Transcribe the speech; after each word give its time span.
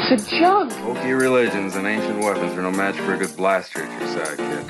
piece 0.00 0.10
of 0.10 0.28
junk. 0.28 0.72
Wookiee 0.72 1.16
religions 1.16 1.76
and 1.76 1.86
ancient 1.86 2.18
weapons 2.18 2.58
are 2.58 2.62
no 2.62 2.72
match 2.72 2.96
for 2.96 3.14
a 3.14 3.16
good 3.16 3.36
blaster 3.36 3.80
at 3.80 4.00
your 4.00 4.08
side, 4.08 4.38
kid. 4.38 4.64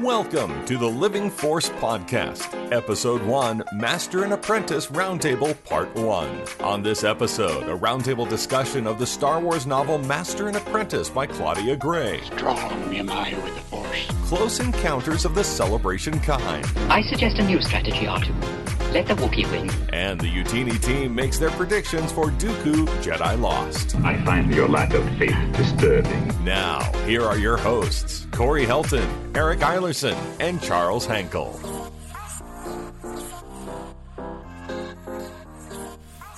Welcome 0.00 0.64
to 0.66 0.78
the 0.78 0.86
Living 0.86 1.28
Force 1.28 1.70
Podcast, 1.70 2.72
Episode 2.72 3.20
1 3.22 3.64
Master 3.72 4.22
and 4.22 4.32
Apprentice 4.32 4.86
Roundtable 4.86 5.60
Part 5.64 5.92
1. 5.96 6.44
On 6.60 6.84
this 6.84 7.02
episode, 7.02 7.64
a 7.64 7.76
roundtable 7.76 8.28
discussion 8.28 8.86
of 8.86 9.00
the 9.00 9.06
Star 9.06 9.40
Wars 9.40 9.66
novel 9.66 9.98
Master 9.98 10.46
and 10.46 10.56
Apprentice 10.56 11.10
by 11.10 11.26
Claudia 11.26 11.74
Gray. 11.74 12.20
Strong 12.26 12.94
am 12.94 13.10
I 13.10 13.34
with 13.42 13.56
the 13.56 13.60
Force. 13.62 14.06
Close 14.28 14.60
Encounters 14.60 15.24
of 15.24 15.34
the 15.34 15.42
Celebration 15.42 16.20
Kind. 16.20 16.64
I 16.88 17.02
suggest 17.10 17.38
a 17.38 17.44
new 17.44 17.60
strategy, 17.60 18.06
R2. 18.06 18.57
Let 18.92 19.06
the 19.06 19.14
Wookiee 19.14 19.50
win. 19.50 19.70
And 19.92 20.18
the 20.18 20.26
Youtini 20.26 20.82
team 20.82 21.14
makes 21.14 21.38
their 21.38 21.50
predictions 21.50 22.10
for 22.10 22.30
Dooku 22.30 22.86
Jedi 23.02 23.38
Lost. 23.38 23.94
I 23.96 24.16
find 24.24 24.54
your 24.54 24.66
lack 24.66 24.94
of 24.94 25.04
faith 25.18 25.36
disturbing. 25.52 26.32
Now, 26.42 26.80
here 27.04 27.22
are 27.22 27.36
your 27.36 27.58
hosts 27.58 28.26
Corey 28.32 28.64
Helton, 28.64 29.36
Eric 29.36 29.58
Eilerson, 29.58 30.16
and 30.40 30.62
Charles 30.62 31.06
Hankel. 31.06 31.52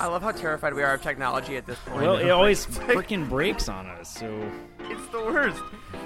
I 0.01 0.07
love 0.07 0.23
how 0.23 0.33
terrified 0.33 0.75
we 0.75 0.83
are 0.83 0.95
of 0.95 1.03
technology 1.03 1.57
at 1.57 1.67
this 1.67 1.79
point. 1.81 2.03
Well, 2.03 2.17
it 2.17 2.31
always 2.31 2.67
It's 2.67 2.79
freaking 2.79 3.29
breaks 3.29 3.69
on 3.69 3.87
us. 3.87 4.13
So 4.13 4.51
It's 4.81 5.07
the 5.13 5.21
worst. 5.21 5.63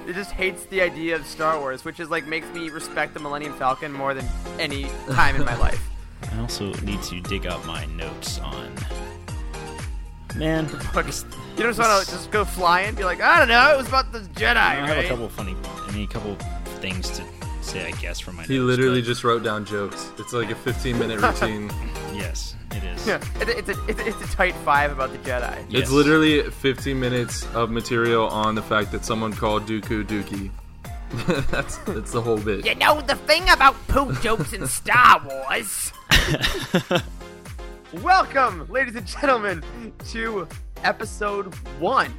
It 0.07 0.13
just 0.13 0.33
hates 0.33 0.67
the 0.67 0.83
idea 0.83 1.17
of 1.17 1.25
Star 1.27 1.59
Wars, 1.59 1.87
which 1.87 2.01
is 2.01 2.11
like 2.11 2.27
makes 2.27 2.49
me 2.53 2.69
respect 2.69 3.15
the 3.15 3.21
Millennium 3.21 3.55
Falcon 3.55 3.93
more 3.93 4.13
than 4.13 4.27
any 4.59 4.89
time 5.11 5.37
in 5.37 5.45
my 5.47 5.57
life. 5.61 5.81
I 6.33 6.41
also 6.41 6.73
need 6.83 7.03
to 7.05 7.21
dig 7.21 7.47
up 7.47 7.65
my 7.67 7.85
notes 7.87 8.39
on. 8.41 8.73
Man, 10.37 10.69
But 10.95 11.07
just- 11.07 11.27
you 11.57 11.63
don't 11.63 11.75
just 11.75 11.79
want 11.79 12.05
to 12.05 12.11
just 12.11 12.31
go 12.33 12.45
flying 12.45 12.89
and 12.89 12.97
be 12.97 13.05
like, 13.05 13.21
I 13.21 13.39
don't 13.39 13.49
know, 13.49 13.73
it 13.73 13.77
was 13.77 13.87
about 13.87 14.11
the 14.11 14.19
Jedi, 14.21 14.57
I 14.57 14.75
have 14.75 14.89
right? 14.97 15.05
a 15.05 15.09
couple 15.09 15.29
funny. 15.29 15.55
I 15.87 15.93
mean, 15.93 16.05
a 16.09 16.13
couple 16.13 16.35
things 16.81 17.09
to 17.11 17.25
say, 17.63 17.87
I 17.87 17.93
guess, 17.93 18.19
from 18.19 18.37
my. 18.37 18.43
He 18.43 18.59
notes, 18.59 18.67
literally 18.77 19.01
but 19.01 19.07
just 19.07 19.23
wrote 19.23 19.45
down 19.45 19.65
jokes. 19.65 20.11
It's 20.19 20.33
like 20.33 20.51
a 20.51 20.57
15 20.57 20.99
minute 20.99 21.21
routine. 21.23 21.71
Yes, 22.13 22.57
it 22.73 22.83
is. 22.83 23.07
Yeah, 23.07 23.21
it's 23.37 23.49
a, 23.51 23.59
it's, 23.59 23.69
a, 23.69 23.85
it's, 23.87 24.01
a, 24.01 24.07
it's 24.09 24.33
a 24.33 24.37
tight 24.37 24.55
five 24.65 24.91
about 24.91 25.13
the 25.13 25.19
Jedi. 25.19 25.65
Yes. 25.69 25.83
It's 25.83 25.91
literally 25.93 26.43
15 26.51 26.99
minutes 26.99 27.47
of 27.55 27.71
material 27.71 28.27
on 28.29 28.57
the 28.57 28.63
fact 28.63 28.91
that 28.91 29.05
someone 29.05 29.33
called 29.33 29.67
Dooku 29.67 30.05
Dookie. 30.05 30.51
that's 31.53 31.77
that's 31.79 32.11
the 32.11 32.21
whole 32.21 32.39
bit. 32.39 32.67
You 32.67 32.75
know 32.75 33.01
the 33.01 33.15
thing 33.15 33.49
about 33.51 33.77
poo 33.87 34.13
jokes 34.17 34.53
in 34.53 34.67
Star 34.67 35.23
Wars? 35.25 35.93
Welcome, 38.03 38.67
ladies 38.71 38.95
and 38.97 39.07
gentlemen, 39.07 39.63
to 40.11 40.49
episode 40.83 41.55
one, 41.79 42.13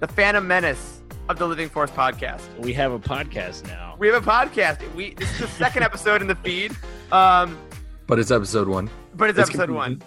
The 0.00 0.08
Phantom 0.08 0.46
Menace 0.46 1.02
of 1.28 1.38
the 1.38 1.46
Living 1.46 1.68
Force 1.68 1.90
podcast. 1.90 2.42
We 2.58 2.72
have 2.74 2.92
a 2.92 2.98
podcast 2.98 3.66
now. 3.66 3.96
We 3.98 4.08
have 4.08 4.26
a 4.26 4.30
podcast. 4.30 4.80
We 4.94 5.12
this 5.14 5.30
is 5.34 5.40
the 5.40 5.46
second 5.48 5.82
episode 5.82 6.22
in 6.22 6.26
the 6.26 6.36
feed, 6.36 6.74
um, 7.12 7.58
But 8.06 8.18
it's 8.18 8.30
episode 8.30 8.66
one. 8.66 8.88
but 9.14 9.28
it's 9.28 9.38
It's 9.38 9.50
episode 9.50 9.66
confusing. 9.66 9.98
one. 9.98 10.02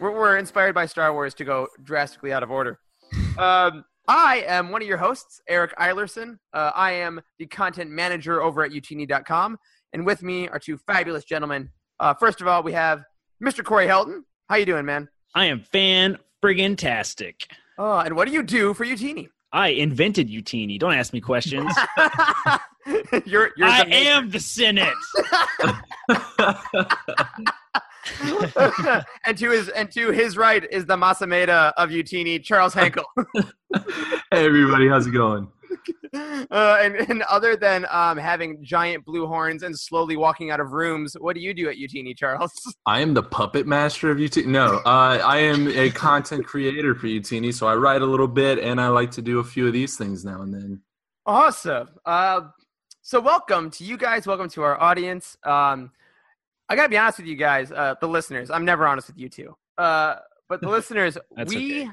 We're, 0.00 0.10
we're 0.12 0.36
inspired 0.38 0.74
by 0.74 0.86
Star 0.86 1.12
Wars 1.12 1.32
to 1.34 1.44
go 1.44 1.68
drastically 1.84 2.32
out 2.32 2.42
of 2.42 2.50
order. 2.50 2.80
Um, 3.38 3.84
I 4.08 4.44
am 4.48 4.70
one 4.70 4.82
of 4.82 4.88
your 4.88 4.98
hosts, 4.98 5.40
Eric 5.48 5.76
Eilerson. 5.78 6.38
Uh, 6.52 6.72
I 6.74 6.92
am 6.92 7.20
the 7.38 7.46
content 7.46 7.90
manager 7.90 8.42
over 8.42 8.64
at 8.64 8.72
youtini.com, 8.72 9.58
and 9.92 10.04
with 10.04 10.22
me 10.24 10.48
are 10.48 10.58
two 10.58 10.76
fabulous 10.76 11.24
gentlemen. 11.24 11.70
Uh, 12.00 12.14
first 12.14 12.40
of 12.40 12.48
all, 12.48 12.62
we 12.62 12.72
have 12.72 13.04
Mr. 13.42 13.64
Corey 13.64 13.86
Helton. 13.86 14.22
How 14.48 14.56
you 14.56 14.66
doing, 14.66 14.84
man? 14.84 15.08
I 15.34 15.46
am 15.46 15.60
fan 15.60 16.18
friggin' 16.42 16.76
tastic. 16.76 17.48
Oh, 17.78 17.98
and 17.98 18.16
what 18.16 18.28
do 18.28 18.34
you 18.34 18.42
do 18.42 18.74
for 18.74 18.84
Youtini? 18.84 19.28
I 19.52 19.68
invented 19.68 20.28
Youtini. 20.28 20.78
Don't 20.78 20.94
ask 20.94 21.12
me 21.12 21.20
questions. 21.20 21.72
you're, 23.24 23.50
you're 23.56 23.68
I 23.68 23.84
the 23.84 23.94
am 23.94 24.30
the 24.30 24.40
Senate. 24.40 24.92
and 29.24 29.38
to 29.38 29.50
his 29.50 29.68
and 29.70 29.90
to 29.92 30.10
his 30.10 30.36
right 30.36 30.64
is 30.70 30.86
the 30.86 30.96
Mas 30.96 31.20
Amedda 31.20 31.72
of 31.76 31.90
Youtini, 31.90 32.42
Charles 32.42 32.74
Hankel. 32.74 33.04
Hey 34.30 34.46
everybody, 34.46 34.88
how's 34.88 35.06
it 35.06 35.10
going? 35.12 35.48
Uh, 36.50 36.78
and, 36.80 36.94
and 36.94 37.22
other 37.24 37.56
than 37.56 37.86
um, 37.90 38.16
having 38.16 38.62
giant 38.62 39.04
blue 39.04 39.26
horns 39.26 39.64
and 39.64 39.76
slowly 39.76 40.16
walking 40.16 40.50
out 40.50 40.60
of 40.60 40.72
rooms, 40.72 41.14
what 41.18 41.34
do 41.34 41.40
you 41.40 41.52
do 41.52 41.68
at 41.68 41.76
Youtini, 41.76 42.16
Charles? 42.16 42.52
I 42.86 43.00
am 43.00 43.14
the 43.14 43.22
puppet 43.22 43.66
master 43.66 44.10
of 44.10 44.18
Youtini. 44.18 44.46
No, 44.46 44.76
uh, 44.86 45.20
I 45.24 45.38
am 45.38 45.66
a 45.68 45.90
content 45.90 46.46
creator 46.46 46.94
for 46.94 47.06
Youtini, 47.06 47.52
so 47.52 47.66
I 47.66 47.74
write 47.74 48.02
a 48.02 48.06
little 48.06 48.28
bit 48.28 48.58
and 48.60 48.80
I 48.80 48.88
like 48.88 49.10
to 49.12 49.22
do 49.22 49.40
a 49.40 49.44
few 49.44 49.66
of 49.66 49.72
these 49.72 49.96
things 49.96 50.24
now 50.24 50.42
and 50.42 50.54
then. 50.54 50.82
Awesome. 51.26 51.88
Uh, 52.04 52.42
so 53.02 53.20
welcome 53.20 53.70
to 53.72 53.84
you 53.84 53.96
guys. 53.96 54.26
Welcome 54.26 54.48
to 54.50 54.62
our 54.62 54.80
audience. 54.80 55.36
Um, 55.42 55.90
I 56.68 56.76
gotta 56.76 56.88
be 56.88 56.96
honest 56.96 57.18
with 57.18 57.26
you 57.26 57.36
guys, 57.36 57.72
uh, 57.72 57.94
the 58.00 58.08
listeners. 58.08 58.50
I'm 58.50 58.64
never 58.64 58.86
honest 58.86 59.08
with 59.08 59.18
you 59.18 59.28
two. 59.28 59.56
Uh, 59.76 60.16
but 60.48 60.60
the 60.60 60.68
listeners, 60.70 61.18
we 61.46 61.90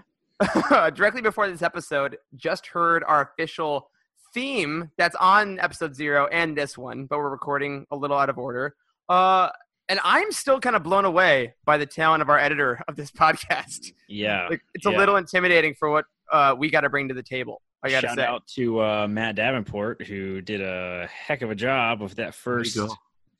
directly 0.93 1.21
before 1.21 1.49
this 1.49 1.61
episode 1.61 2.17
just 2.35 2.67
heard 2.67 3.03
our 3.03 3.21
official 3.21 3.89
theme 4.33 4.89
that's 4.97 5.15
on 5.15 5.59
episode 5.59 5.95
zero 5.95 6.27
and 6.31 6.57
this 6.57 6.77
one, 6.77 7.05
but 7.05 7.19
we're 7.19 7.29
recording 7.29 7.85
a 7.91 7.95
little 7.95 8.17
out 8.17 8.29
of 8.29 8.37
order. 8.37 8.75
Uh, 9.09 9.49
and 9.89 9.99
I'm 10.03 10.31
still 10.31 10.59
kind 10.59 10.75
of 10.75 10.83
blown 10.83 11.05
away 11.05 11.55
by 11.65 11.77
the 11.77 11.85
talent 11.85 12.21
of 12.21 12.29
our 12.29 12.39
editor 12.39 12.81
of 12.87 12.95
this 12.95 13.11
podcast. 13.17 13.91
Yeah. 14.07 14.47
Like, 14.49 14.61
it's 14.73 14.85
a 14.85 14.91
little 14.91 15.17
intimidating 15.17 15.75
for 15.75 15.91
what 15.91 16.05
uh, 16.31 16.55
we 16.57 16.69
got 16.69 16.81
to 16.81 16.89
bring 16.89 17.07
to 17.09 17.13
the 17.13 17.23
table. 17.23 17.61
I 17.83 17.89
gotta 17.89 18.07
Shout 18.07 18.17
say. 18.17 18.25
out 18.25 18.47
to 18.55 18.81
uh, 18.81 19.07
Matt 19.07 19.35
Davenport 19.35 20.05
who 20.05 20.39
did 20.39 20.61
a 20.61 21.07
heck 21.11 21.41
of 21.41 21.49
a 21.49 21.55
job 21.55 21.99
with 21.99 22.15
that 22.15 22.35
first 22.35 22.77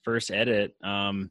first 0.03 0.31
edit. 0.31 0.75
Um, 0.83 1.29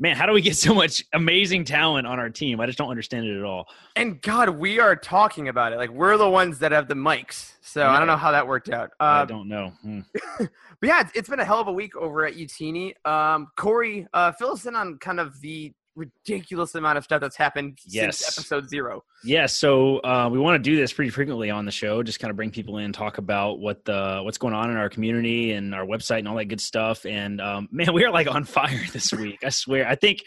man, 0.00 0.16
how 0.16 0.26
do 0.26 0.32
we 0.32 0.40
get 0.40 0.56
so 0.56 0.74
much 0.74 1.04
amazing 1.12 1.64
talent 1.64 2.06
on 2.06 2.18
our 2.18 2.30
team? 2.30 2.58
I 2.58 2.66
just 2.66 2.78
don't 2.78 2.88
understand 2.90 3.26
it 3.26 3.38
at 3.38 3.44
all. 3.44 3.68
And 3.94 4.20
God, 4.22 4.48
we 4.48 4.80
are 4.80 4.96
talking 4.96 5.48
about 5.48 5.72
it. 5.72 5.76
Like 5.76 5.90
we're 5.90 6.16
the 6.16 6.28
ones 6.28 6.58
that 6.60 6.72
have 6.72 6.88
the 6.88 6.94
mics. 6.94 7.52
So 7.60 7.86
I 7.86 7.98
don't 7.98 8.08
know 8.08 8.16
how 8.16 8.32
that 8.32 8.48
worked 8.48 8.70
out. 8.70 8.90
I 8.98 9.20
Uh, 9.20 9.24
don't 9.26 9.48
know. 9.48 9.72
Hmm. 9.82 10.00
but 10.38 10.48
yeah, 10.82 11.00
it's, 11.02 11.12
it's 11.14 11.28
been 11.28 11.38
a 11.38 11.44
hell 11.44 11.60
of 11.60 11.68
a 11.68 11.72
week 11.72 11.94
over 11.96 12.24
at 12.26 12.34
Youtini. 12.34 12.94
Um, 13.06 13.48
Corey, 13.56 14.08
uh, 14.14 14.32
fill 14.32 14.52
us 14.52 14.66
in 14.66 14.74
on 14.74 14.98
kind 14.98 15.20
of 15.20 15.40
the 15.40 15.72
ridiculous 15.96 16.74
amount 16.74 16.98
of 16.98 17.04
stuff 17.04 17.20
that's 17.20 17.36
happened 17.36 17.78
Yes. 17.86 18.18
since 18.18 18.38
episode 18.38 18.68
zero. 18.68 19.02
Yeah, 19.24 19.46
so 19.46 19.98
uh, 19.98 20.28
we 20.30 20.38
want 20.38 20.62
to 20.62 20.70
do 20.70 20.76
this 20.76 20.92
pretty 20.92 21.10
frequently 21.10 21.50
on 21.50 21.64
the 21.64 21.70
show. 21.70 22.02
Just 22.02 22.20
kind 22.20 22.30
of 22.30 22.36
bring 22.36 22.50
people 22.50 22.78
in, 22.78 22.92
talk 22.92 23.18
about 23.18 23.58
what 23.58 23.84
the 23.84 24.20
what's 24.22 24.38
going 24.38 24.54
on 24.54 24.70
in 24.70 24.76
our 24.76 24.88
community 24.88 25.52
and 25.52 25.74
our 25.74 25.84
website 25.84 26.20
and 26.20 26.28
all 26.28 26.36
that 26.36 26.46
good 26.46 26.60
stuff. 26.60 27.04
And 27.04 27.40
um, 27.40 27.68
man, 27.72 27.92
we 27.92 28.04
are 28.04 28.10
like 28.10 28.28
on 28.32 28.44
fire 28.44 28.80
this 28.92 29.12
week. 29.12 29.38
I 29.44 29.50
swear. 29.50 29.86
I 29.88 29.94
think 29.94 30.20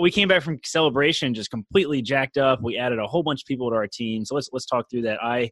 we 0.00 0.10
came 0.10 0.28
back 0.28 0.42
from 0.42 0.58
celebration 0.64 1.34
just 1.34 1.50
completely 1.50 2.02
jacked 2.02 2.38
up. 2.38 2.62
We 2.62 2.76
added 2.78 2.98
a 2.98 3.06
whole 3.06 3.22
bunch 3.22 3.42
of 3.42 3.46
people 3.46 3.70
to 3.70 3.76
our 3.76 3.86
team. 3.88 4.24
So 4.24 4.34
let's 4.34 4.48
let's 4.52 4.66
talk 4.66 4.90
through 4.90 5.02
that. 5.02 5.22
I 5.22 5.50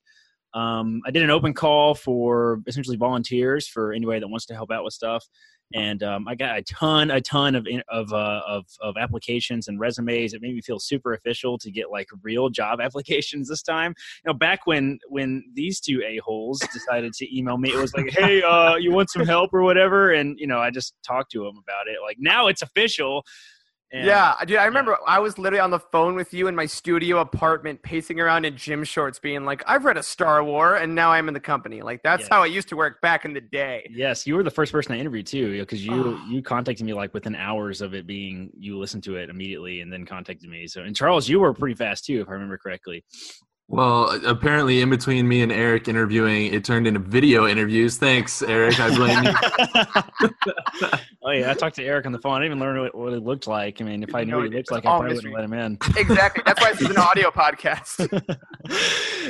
um, 0.54 1.00
I 1.04 1.10
did 1.10 1.24
an 1.24 1.30
open 1.30 1.52
call 1.52 1.96
for 1.96 2.60
essentially 2.68 2.96
volunteers 2.96 3.66
for 3.66 3.92
anybody 3.92 4.20
that 4.20 4.28
wants 4.28 4.46
to 4.46 4.54
help 4.54 4.70
out 4.70 4.84
with 4.84 4.94
stuff. 4.94 5.26
And 5.74 6.02
um, 6.04 6.28
I 6.28 6.36
got 6.36 6.56
a 6.56 6.62
ton, 6.62 7.10
a 7.10 7.20
ton 7.20 7.54
of 7.56 7.66
of, 7.88 8.12
uh, 8.12 8.42
of 8.46 8.64
of 8.80 8.96
applications 8.96 9.66
and 9.66 9.80
resumes. 9.80 10.32
It 10.32 10.40
made 10.40 10.54
me 10.54 10.62
feel 10.62 10.78
super 10.78 11.12
official 11.14 11.58
to 11.58 11.70
get 11.70 11.90
like 11.90 12.08
real 12.22 12.48
job 12.48 12.80
applications 12.82 13.48
this 13.48 13.62
time. 13.62 13.94
You 14.24 14.32
know, 14.32 14.34
back 14.34 14.66
when 14.66 14.98
when 15.08 15.42
these 15.52 15.80
two 15.80 16.02
a 16.06 16.18
holes 16.18 16.60
decided 16.72 17.12
to 17.14 17.36
email 17.36 17.58
me, 17.58 17.70
it 17.70 17.80
was 17.80 17.92
like, 17.94 18.10
"Hey, 18.10 18.42
uh, 18.42 18.76
you 18.76 18.92
want 18.92 19.10
some 19.10 19.26
help 19.26 19.52
or 19.52 19.62
whatever?" 19.62 20.12
And 20.12 20.38
you 20.38 20.46
know, 20.46 20.58
I 20.58 20.70
just 20.70 20.94
talked 21.04 21.32
to 21.32 21.40
them 21.40 21.60
about 21.62 21.88
it. 21.88 21.96
Like 22.02 22.18
now, 22.20 22.46
it's 22.46 22.62
official. 22.62 23.24
And- 23.94 24.04
yeah, 24.06 24.34
dude, 24.44 24.56
I 24.56 24.64
remember 24.64 24.98
I 25.06 25.20
was 25.20 25.38
literally 25.38 25.60
on 25.60 25.70
the 25.70 25.78
phone 25.78 26.16
with 26.16 26.34
you 26.34 26.48
in 26.48 26.56
my 26.56 26.66
studio 26.66 27.20
apartment, 27.20 27.80
pacing 27.82 28.18
around 28.18 28.44
in 28.44 28.56
gym 28.56 28.82
shorts, 28.82 29.20
being 29.20 29.44
like, 29.44 29.62
"I've 29.68 29.84
read 29.84 29.96
a 29.96 30.02
Star 30.02 30.42
War, 30.42 30.74
and 30.74 30.96
now 30.96 31.12
I'm 31.12 31.28
in 31.28 31.34
the 31.34 31.38
company." 31.40 31.80
Like 31.80 32.02
that's 32.02 32.22
Yeah. 32.22 32.28
how 32.34 32.42
it 32.42 32.50
used 32.50 32.68
to 32.70 32.76
work 32.76 33.00
back 33.02 33.24
in 33.24 33.34
the 33.34 33.40
day. 33.40 33.86
Yes, 33.90 34.26
you 34.26 34.34
were 34.34 34.42
the 34.42 34.50
first 34.50 34.72
person 34.72 34.92
I 34.94 34.98
interviewed 34.98 35.28
too, 35.28 35.56
because 35.60 35.86
you 35.86 35.92
Oh. 36.20 36.26
you 36.28 36.42
contacted 36.42 36.84
me 36.84 36.92
like 36.92 37.14
within 37.14 37.36
hours 37.36 37.80
of 37.80 37.94
it 37.94 38.04
being 38.04 38.50
you 38.58 38.76
listened 38.78 39.04
to 39.04 39.14
it 39.16 39.30
immediately 39.30 39.80
and 39.80 39.92
then 39.92 40.04
contacted 40.04 40.50
me. 40.50 40.66
So 40.66 40.82
and 40.82 40.96
Charles, 40.96 41.28
you 41.28 41.38
were 41.38 41.54
pretty 41.54 41.76
fast 41.76 42.04
too, 42.04 42.20
if 42.20 42.28
I 42.28 42.32
remember 42.32 42.58
correctly. 42.58 43.04
Well, 43.66 44.20
apparently, 44.26 44.82
in 44.82 44.90
between 44.90 45.26
me 45.26 45.40
and 45.40 45.50
Eric 45.50 45.88
interviewing, 45.88 46.52
it 46.52 46.64
turned 46.64 46.86
into 46.86 47.00
video 47.00 47.46
interviews. 47.46 47.96
Thanks, 47.96 48.42
Eric. 48.42 48.78
I 48.78 48.94
blame 48.94 49.24
you. 49.24 49.32
oh 51.22 51.30
yeah, 51.30 51.50
I 51.50 51.54
talked 51.54 51.76
to 51.76 51.82
Eric 51.84 52.04
on 52.04 52.12
the 52.12 52.18
phone. 52.18 52.34
I 52.34 52.44
didn't 52.44 52.58
even 52.58 52.60
learn 52.60 52.80
what, 52.80 52.94
what 52.94 53.12
it 53.14 53.22
looked 53.22 53.46
like. 53.46 53.80
I 53.80 53.84
mean, 53.84 54.02
if 54.02 54.14
I 54.14 54.24
knew 54.24 54.36
what 54.36 54.52
he 54.52 54.58
it's 54.58 54.70
looked 54.70 54.84
like, 54.84 54.92
I 54.92 54.98
probably 54.98 55.14
mystery. 55.14 55.30
wouldn't 55.30 55.50
let 55.50 55.58
him 55.58 55.66
in. 55.66 55.78
Exactly. 55.96 56.42
That's 56.44 56.60
why 56.60 56.72
this 56.72 56.82
is 56.82 56.90
an 56.90 56.98
audio 56.98 57.30
podcast. 57.30 58.36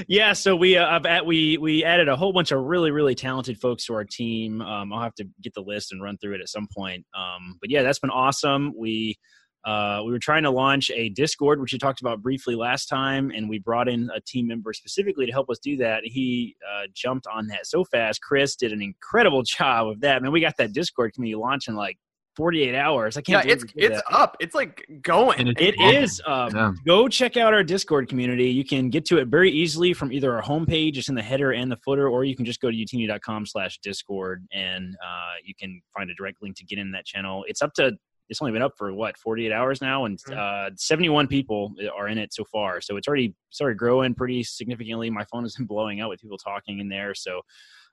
yeah, 0.09 0.33
so 0.33 0.57
we 0.57 0.77
uh, 0.77 0.85
I've 0.85 1.07
at, 1.07 1.25
we 1.25 1.57
we 1.59 1.85
added 1.85 2.09
a 2.09 2.17
whole 2.17 2.33
bunch 2.33 2.51
of 2.51 2.61
really 2.61 2.91
really 2.91 3.15
talented 3.15 3.61
folks 3.61 3.87
to 3.87 3.95
our 3.95 4.05
team. 4.05 4.61
Um, 4.61 4.93
I'll 4.93 5.03
have 5.03 5.15
to 5.15 5.29
get 5.43 5.55
the 5.55 5.63
list 5.63 5.93
and 5.93 6.03
run 6.03 6.19
through 6.19 6.35
it 6.35 6.41
at 6.41 6.49
some 6.49 6.67
point. 6.77 7.07
Um, 7.17 7.57
but 7.61 7.71
yeah, 7.71 7.83
that's 7.83 8.01
been 8.01 8.11
awesome. 8.11 8.73
We 8.77 9.17
Uh, 9.65 10.03
we 10.05 10.13
were 10.13 10.19
trying 10.19 10.43
to 10.43 10.51
launch 10.51 10.91
a 10.91 11.09
Discord, 11.11 11.61
which 11.61 11.73
you 11.73 11.79
talked 11.79 12.01
about 12.01 12.23
briefly 12.23 12.55
last 12.55 12.87
time, 12.87 13.31
and 13.35 13.49
we 13.49 13.59
brought 13.59 13.89
in 13.89 14.11
a 14.15 14.21
team 14.21 14.47
member 14.47 14.73
specifically 14.73 15.27
to 15.27 15.33
help 15.33 15.49
us 15.49 15.59
do 15.59 15.77
that. 15.79 16.03
He 16.05 16.57
uh, 16.71 16.87
jumped 16.93 17.27
on 17.27 17.47
that 17.49 17.67
so 17.67 17.85
fast. 17.85 18.21
Chris 18.23 18.57
did 18.57 18.73
an 18.73 18.83
incredible 18.83 19.43
job 19.45 19.89
of 19.89 20.01
that. 20.01 20.23
Man, 20.23 20.33
we 20.33 20.41
got 20.41 20.57
that 20.59 20.73
Discord 20.73 21.15
community 21.15 21.41
launch 21.41 21.69
in 21.69 21.75
like 21.75 21.99
48 22.37 22.75
hours. 22.75 23.17
I 23.17 23.23
can't. 23.23 23.43
believe 23.43 23.63
it's 23.63 23.73
it's 23.77 23.97
that. 23.97 24.15
up. 24.15 24.37
It's 24.41 24.55
like 24.55 24.85
going. 25.03 25.39
And 25.41 25.61
It 25.61 25.81
is. 25.81 26.21
Um, 26.27 26.51
Yeah. 26.55 26.73
Go 26.85 27.09
check 27.09 27.37
out 27.37 27.55
our 27.55 27.63
Discord 27.63 28.09
community. 28.09 28.51
You 28.51 28.65
can 28.65 28.91
get 28.91 29.05
to 29.07 29.19
it 29.19 29.29
very 29.29 29.51
easily 29.51 29.93
from 29.93 30.13
either 30.13 30.35
our 30.35 30.43
homepage, 30.43 30.97
it's 30.97 31.09
in 31.09 31.15
the 31.15 31.23
header 31.23 31.53
and 31.53 31.71
the 31.71 31.77
footer, 31.85 32.09
or 32.09 32.25
you 32.25 32.37
can 32.37 32.45
just 32.45 32.61
go 32.61 32.71
to 32.71 32.77
youtini.com 32.77 33.47
slash 33.47 33.79
Discord 33.83 34.47
and 34.53 34.97
uh, 35.05 35.35
you 35.45 35.55
can 35.55 35.81
find 35.97 36.11
a 36.11 36.15
direct 36.15 36.43
link 36.43 36.57
to 36.57 36.65
get 36.65 36.79
in 36.79 36.91
that 36.93 37.07
channel. 37.07 37.45
It's 37.49 37.63
up 37.63 37.73
to, 37.75 37.93
it's 38.29 38.41
only 38.41 38.53
been 38.53 38.63
up 38.63 38.73
for 38.79 38.93
what, 38.95 39.17
48 39.19 39.53
hours 39.53 39.81
now, 39.83 40.07
and 40.07 40.19
uh, 40.33 40.71
71 40.77 41.27
people 41.27 41.75
are 41.97 42.09
in 42.09 42.19
it 42.19 42.33
so 42.33 42.45
far. 42.45 42.81
So 42.81 42.97
it's 42.97 43.07
already 43.07 43.35
started 43.51 43.77
growing 43.77 44.15
pretty 44.15 44.43
significantly. 44.43 45.11
My 45.11 45.25
phone 45.25 45.43
has 45.43 45.55
been 45.57 45.67
blowing 45.67 46.01
up 46.01 46.09
with 46.09 46.21
people 46.21 46.39
talking 46.39 46.79
in 46.81 46.89
there. 46.89 47.15
So 47.15 47.43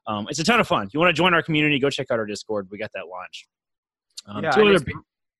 um, 0.08 0.28
it's 0.30 0.40
a 0.40 0.44
ton 0.44 0.60
of 0.60 0.68
fun. 0.68 0.88
If 0.88 0.94
you 0.94 1.00
want 1.00 1.10
to 1.10 1.14
join 1.14 1.34
our 1.34 1.44
community, 1.44 1.80
go 1.80 1.90
check 1.90 2.08
out 2.12 2.20
our 2.20 2.26
Discord. 2.26 2.68
We 2.72 2.78
got 2.78 2.92
that 2.94 3.08
launch 3.08 3.46
Um, 4.26 4.44
Yeah, 4.44 4.52
two 4.52 4.62
other- 4.62 4.86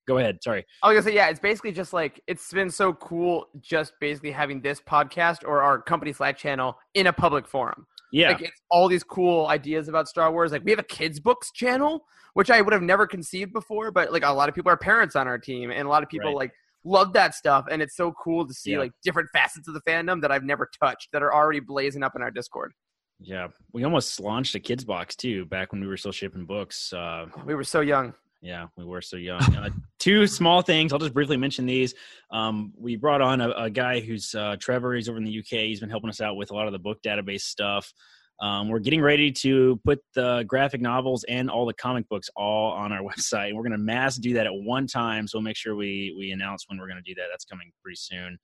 go 0.06 0.18
ahead. 0.18 0.42
Sorry. 0.42 0.64
I 0.82 0.88
was 0.88 0.94
gonna 0.96 1.04
say, 1.10 1.14
yeah, 1.14 1.28
it's 1.28 1.40
basically 1.40 1.72
just 1.72 1.92
like 1.92 2.20
it's 2.26 2.52
been 2.52 2.70
so 2.70 2.92
cool, 2.94 3.46
just 3.60 3.92
basically 4.00 4.30
having 4.32 4.60
this 4.60 4.80
podcast 4.80 5.44
or 5.44 5.62
our 5.62 5.80
company 5.80 6.12
Slack 6.12 6.36
channel 6.36 6.76
in 6.94 7.06
a 7.06 7.12
public 7.12 7.46
forum. 7.46 7.86
Yeah. 8.12 8.28
Like 8.32 8.42
it's 8.42 8.60
all 8.70 8.88
these 8.88 9.02
cool 9.04 9.46
ideas 9.46 9.88
about 9.88 10.08
Star 10.08 10.30
Wars. 10.32 10.52
Like 10.52 10.64
we 10.64 10.70
have 10.70 10.80
a 10.80 10.84
kids 10.84 11.18
books 11.18 11.50
channel, 11.52 12.04
which 12.34 12.50
I 12.50 12.60
would 12.60 12.72
have 12.72 12.82
never 12.82 13.06
conceived 13.06 13.52
before, 13.52 13.90
but 13.90 14.12
like 14.12 14.24
a 14.24 14.30
lot 14.30 14.48
of 14.48 14.54
people 14.54 14.70
are 14.70 14.76
parents 14.76 15.16
on 15.16 15.26
our 15.26 15.38
team, 15.38 15.70
and 15.70 15.86
a 15.86 15.88
lot 15.88 16.02
of 16.02 16.08
people 16.08 16.28
Right. 16.30 16.36
like 16.36 16.52
love 16.84 17.12
that 17.12 17.32
stuff, 17.34 17.64
and 17.70 17.80
it's 17.80 17.96
so 17.96 18.12
cool 18.12 18.46
to 18.46 18.52
see 18.52 18.72
Yeah. 18.72 18.80
like 18.80 18.92
different 19.02 19.30
facets 19.32 19.68
of 19.68 19.74
the 19.74 19.80
fandom 19.82 20.20
that 20.20 20.30
I've 20.32 20.42
never 20.44 20.68
touched 20.82 21.10
that 21.12 21.22
are 21.22 21.32
already 21.32 21.60
blazing 21.60 22.02
up 22.02 22.14
in 22.16 22.22
our 22.22 22.30
Discord. 22.30 22.72
Yeah, 23.20 23.48
we 23.72 23.84
almost 23.84 24.18
launched 24.18 24.56
a 24.56 24.60
kids 24.60 24.84
box 24.84 25.14
too 25.14 25.44
back 25.46 25.70
when 25.72 25.80
we 25.80 25.86
were 25.86 25.96
still 25.96 26.10
shipping 26.12 26.44
books. 26.44 26.92
Uh, 26.92 27.26
We 27.46 27.54
were 27.54 27.62
so 27.62 27.80
young. 27.80 28.14
Yeah, 28.42 28.66
we 28.76 28.84
were 28.84 29.00
so 29.00 29.16
young. 29.16 29.40
Uh, 29.62 29.70
two 30.00 30.26
small 30.26 30.62
things. 30.62 30.92
I'll 30.92 30.98
just 30.98 31.14
briefly 31.14 31.36
mention 31.36 31.64
these. 31.64 31.94
Um, 32.32 32.72
we 32.76 32.96
brought 32.96 33.20
on 33.20 33.40
a, 33.40 33.50
a 33.50 33.70
guy 33.70 34.00
who's 34.00 34.34
uh, 34.34 34.56
Trevor. 34.58 34.94
He's 34.94 35.08
over 35.08 35.18
in 35.18 35.24
the 35.24 35.38
UK. 35.38 35.60
He's 35.60 35.78
been 35.78 35.90
helping 35.90 36.10
us 36.10 36.20
out 36.20 36.34
with 36.34 36.50
a 36.50 36.54
lot 36.54 36.66
of 36.66 36.72
the 36.72 36.80
book 36.80 36.98
database 37.06 37.42
stuff. 37.42 37.92
Um, 38.40 38.68
we're 38.68 38.80
getting 38.80 39.00
ready 39.00 39.30
to 39.30 39.78
put 39.84 40.00
the 40.16 40.42
graphic 40.48 40.80
novels 40.80 41.24
and 41.28 41.48
all 41.48 41.64
the 41.64 41.74
comic 41.74 42.08
books 42.08 42.28
all 42.34 42.72
on 42.72 42.92
our 42.92 43.02
website. 43.08 43.48
And 43.48 43.56
We're 43.56 43.62
going 43.62 43.72
to 43.72 43.78
mass 43.78 44.16
do 44.16 44.34
that 44.34 44.46
at 44.46 44.52
one 44.52 44.88
time, 44.88 45.28
so 45.28 45.38
we'll 45.38 45.44
make 45.44 45.56
sure 45.56 45.76
we 45.76 46.12
we 46.18 46.32
announce 46.32 46.64
when 46.68 46.78
we're 46.78 46.88
going 46.88 47.02
to 47.02 47.08
do 47.08 47.14
that. 47.14 47.26
That's 47.30 47.44
coming 47.44 47.70
pretty 47.80 47.96
soon. 47.96 48.38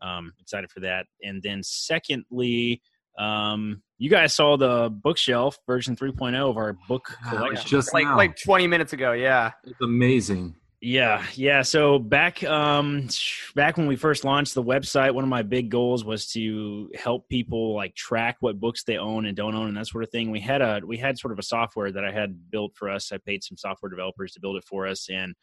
Um, 0.00 0.32
excited 0.40 0.70
for 0.70 0.80
that. 0.80 1.06
And 1.22 1.42
then 1.42 1.62
secondly, 1.62 2.80
um, 3.18 3.82
you 3.98 4.10
guys 4.10 4.34
saw 4.34 4.56
the 4.56 4.90
bookshelf 4.90 5.58
version 5.66 5.96
3.0 5.96 6.34
of 6.36 6.56
our 6.56 6.76
book 6.88 7.16
Wow, 7.24 7.30
collection. 7.30 7.68
just 7.68 7.94
Like 7.94 8.04
now. 8.04 8.16
like 8.16 8.36
20 8.42 8.66
minutes 8.66 8.92
ago, 8.92 9.12
yeah. 9.12 9.52
it's 9.64 9.80
amazing. 9.80 10.56
Yeah, 10.80 11.24
yeah. 11.34 11.62
So 11.62 11.98
back 11.98 12.44
um 12.44 13.08
back 13.54 13.78
when 13.78 13.86
we 13.86 13.96
first 13.96 14.22
launched 14.22 14.54
the 14.54 14.62
website, 14.62 15.14
one 15.14 15.24
of 15.24 15.30
my 15.30 15.40
big 15.40 15.70
goals 15.70 16.04
was 16.04 16.26
to 16.32 16.90
help 16.94 17.26
people 17.30 17.74
like 17.74 17.94
track 17.94 18.36
what 18.40 18.60
books 18.60 18.84
they 18.84 18.98
own 18.98 19.24
and 19.24 19.34
don't 19.34 19.54
own 19.54 19.68
and 19.68 19.76
that 19.78 19.86
sort 19.86 20.04
of 20.04 20.10
thing. 20.10 20.30
We 20.30 20.40
had 20.40 20.60
a 20.60 20.82
we 20.86 20.98
had 20.98 21.18
sort 21.18 21.32
of 21.32 21.38
a 21.38 21.42
software 21.42 21.90
that 21.90 22.04
I 22.04 22.12
had 22.12 22.50
built 22.50 22.72
for 22.74 22.90
us. 22.90 23.12
I 23.12 23.16
paid 23.16 23.42
some 23.42 23.56
software 23.56 23.88
developers 23.88 24.32
to 24.32 24.40
build 24.40 24.56
it 24.56 24.64
for 24.64 24.86
us 24.86 25.08
and 25.08 25.34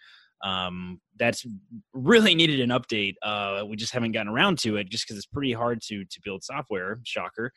um 0.44 1.00
that's 1.18 1.46
really 1.94 2.36
needed 2.36 2.60
an 2.60 2.70
update. 2.70 3.16
Uh 3.22 3.64
we 3.68 3.76
just 3.76 3.94
haven't 3.94 4.12
gotten 4.12 4.32
around 4.32 4.58
to 4.60 4.78
it 4.78 4.90
just 4.90 5.08
cuz 5.08 5.18
it's 5.18 5.26
pretty 5.26 5.54
hard 5.54 5.82
to 5.84 6.04
to 6.06 6.22
build 6.24 6.44
software, 6.44 7.00
shocker. 7.04 7.52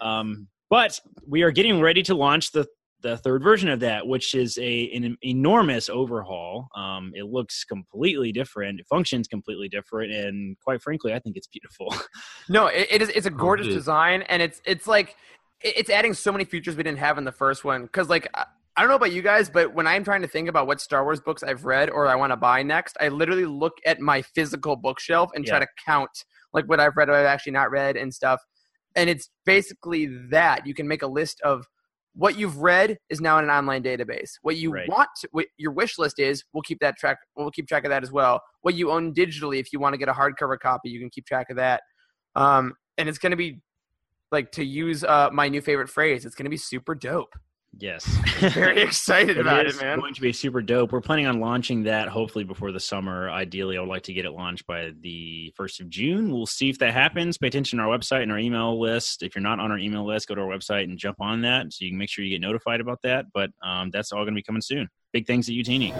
Um 0.00 0.48
but 0.70 0.98
we 1.26 1.42
are 1.42 1.50
getting 1.50 1.80
ready 1.80 2.02
to 2.02 2.14
launch 2.14 2.52
the 2.52 2.66
the 3.04 3.18
third 3.18 3.42
version 3.42 3.68
of 3.68 3.80
that, 3.80 4.04
which 4.06 4.34
is 4.34 4.58
a 4.58 4.90
an 4.92 5.16
enormous 5.22 5.88
overhaul. 5.88 6.68
Um, 6.74 7.12
it 7.14 7.26
looks 7.26 7.62
completely 7.64 8.32
different, 8.32 8.80
it 8.80 8.86
functions 8.88 9.28
completely 9.28 9.68
different, 9.68 10.10
and 10.12 10.58
quite 10.58 10.82
frankly, 10.82 11.12
I 11.12 11.20
think 11.20 11.36
it's 11.36 11.46
beautiful. 11.46 11.94
No, 12.48 12.66
it, 12.66 12.88
it 12.90 13.02
is. 13.02 13.08
It's 13.10 13.24
a 13.24 13.30
gorgeous 13.30 13.68
it 13.68 13.70
is. 13.70 13.76
design, 13.76 14.22
and 14.22 14.42
it's 14.42 14.60
it's 14.66 14.86
like 14.86 15.16
it's 15.60 15.88
adding 15.88 16.12
so 16.12 16.30
many 16.30 16.44
features 16.44 16.76
we 16.76 16.82
didn't 16.82 16.98
have 16.98 17.16
in 17.16 17.24
the 17.24 17.32
first 17.32 17.64
one. 17.64 17.82
Because 17.82 18.10
like 18.10 18.28
I, 18.76 18.82
don't 18.82 18.88
know 18.88 18.96
about 18.96 19.12
you 19.12 19.22
guys, 19.22 19.48
but 19.48 19.74
when 19.74 19.86
I'm 19.86 20.04
trying 20.04 20.22
to 20.22 20.28
think 20.28 20.48
about 20.48 20.66
what 20.66 20.80
Star 20.80 21.04
Wars 21.04 21.20
books 21.20 21.42
I've 21.42 21.64
read 21.64 21.90
or 21.90 22.06
I 22.06 22.16
want 22.16 22.32
to 22.32 22.36
buy 22.36 22.62
next, 22.62 22.96
I 23.00 23.08
literally 23.08 23.46
look 23.46 23.74
at 23.86 24.00
my 24.00 24.22
physical 24.22 24.76
bookshelf 24.76 25.30
and 25.34 25.44
try 25.46 25.58
to 25.60 25.66
count 25.84 26.10
like 26.52 26.66
what 26.66 26.80
I've 26.80 26.96
read, 26.96 27.08
what 27.08 27.18
I've 27.18 27.26
actually 27.26 27.52
not 27.52 27.70
read, 27.70 27.96
and 27.96 28.12
stuff. 28.12 28.40
And 28.96 29.10
it's 29.10 29.28
basically 29.44 30.06
that 30.30 30.66
you 30.66 30.74
can 30.74 30.86
make 30.88 31.02
a 31.02 31.06
list 31.06 31.40
of 31.42 31.66
what 32.14 32.38
you've 32.38 32.58
read 32.58 32.98
is 33.10 33.20
now 33.20 33.38
in 33.38 33.44
an 33.44 33.50
online 33.50 33.82
database. 33.82 34.32
What 34.42 34.56
you 34.56 34.72
Right. 34.72 34.88
want, 34.88 35.08
to, 35.20 35.28
what 35.32 35.46
your 35.56 35.72
wish 35.72 35.98
list 35.98 36.20
is, 36.20 36.44
we'll 36.52 36.62
keep 36.62 36.78
that 36.80 36.96
track. 36.96 37.18
We'll 37.36 37.50
keep 37.50 37.66
track 37.66 37.84
of 37.84 37.90
that 37.90 38.04
as 38.04 38.12
well. 38.12 38.40
What 38.62 38.74
you 38.74 38.92
own 38.92 39.12
digitally, 39.14 39.58
if 39.58 39.72
you 39.72 39.80
want 39.80 39.94
to 39.94 39.98
get 39.98 40.08
a 40.08 40.12
hardcover 40.12 40.58
copy, 40.58 40.90
you 40.90 41.00
can 41.00 41.10
keep 41.10 41.26
track 41.26 41.50
of 41.50 41.56
that. 41.56 41.82
Um, 42.36 42.74
and 42.98 43.08
it's 43.08 43.18
going 43.18 43.32
to 43.32 43.36
be 43.36 43.60
like 44.30 44.52
to 44.52 44.64
use 44.64 45.02
uh, 45.02 45.30
my 45.32 45.48
new 45.48 45.60
favorite 45.60 45.88
phrase. 45.88 46.24
It's 46.24 46.36
going 46.36 46.44
to 46.44 46.50
be 46.50 46.56
super 46.56 46.94
dope. 46.94 47.34
Yes, 47.78 48.04
Very 48.54 48.82
excited 48.82 49.38
about 49.38 49.66
it, 49.66 49.80
man. 49.80 49.94
It's 49.94 50.00
going 50.00 50.14
to 50.14 50.20
be 50.20 50.32
super 50.32 50.62
dope. 50.62 50.92
We're 50.92 51.00
planning 51.00 51.26
on 51.26 51.40
launching 51.40 51.84
that 51.84 52.08
hopefully 52.08 52.44
before 52.44 52.72
the 52.72 52.80
summer. 52.80 53.30
Ideally, 53.30 53.76
I 53.76 53.80
would 53.80 53.88
like 53.88 54.04
to 54.04 54.12
get 54.12 54.24
it 54.24 54.32
launched 54.32 54.66
by 54.66 54.92
the 55.00 55.52
first 55.56 55.80
of 55.80 55.88
June. 55.88 56.30
We'll 56.30 56.46
see 56.46 56.70
if 56.70 56.78
that 56.78 56.92
happens. 56.92 57.38
Pay 57.38 57.48
attention 57.48 57.78
to 57.78 57.84
our 57.84 57.98
website 57.98 58.22
and 58.22 58.32
our 58.32 58.38
email 58.38 58.78
list. 58.78 59.22
If 59.22 59.34
you're 59.34 59.42
not 59.42 59.60
on 59.60 59.70
our 59.70 59.78
email 59.78 60.06
list, 60.06 60.28
go 60.28 60.34
to 60.34 60.42
our 60.42 60.48
website 60.48 60.84
and 60.84 60.98
jump 60.98 61.20
on 61.20 61.42
that 61.42 61.72
so 61.72 61.84
you 61.84 61.90
can 61.90 61.98
make 61.98 62.10
sure 62.10 62.24
you 62.24 62.30
get 62.30 62.40
notified 62.40 62.80
about 62.80 63.00
that. 63.02 63.26
But 63.32 63.50
um, 63.62 63.90
that's 63.90 64.12
all 64.12 64.22
going 64.24 64.34
to 64.34 64.38
be 64.38 64.42
coming 64.42 64.62
soon. 64.62 64.88
Big 65.12 65.26
things 65.26 65.48
at 65.48 65.54
Youtini. 65.54 65.94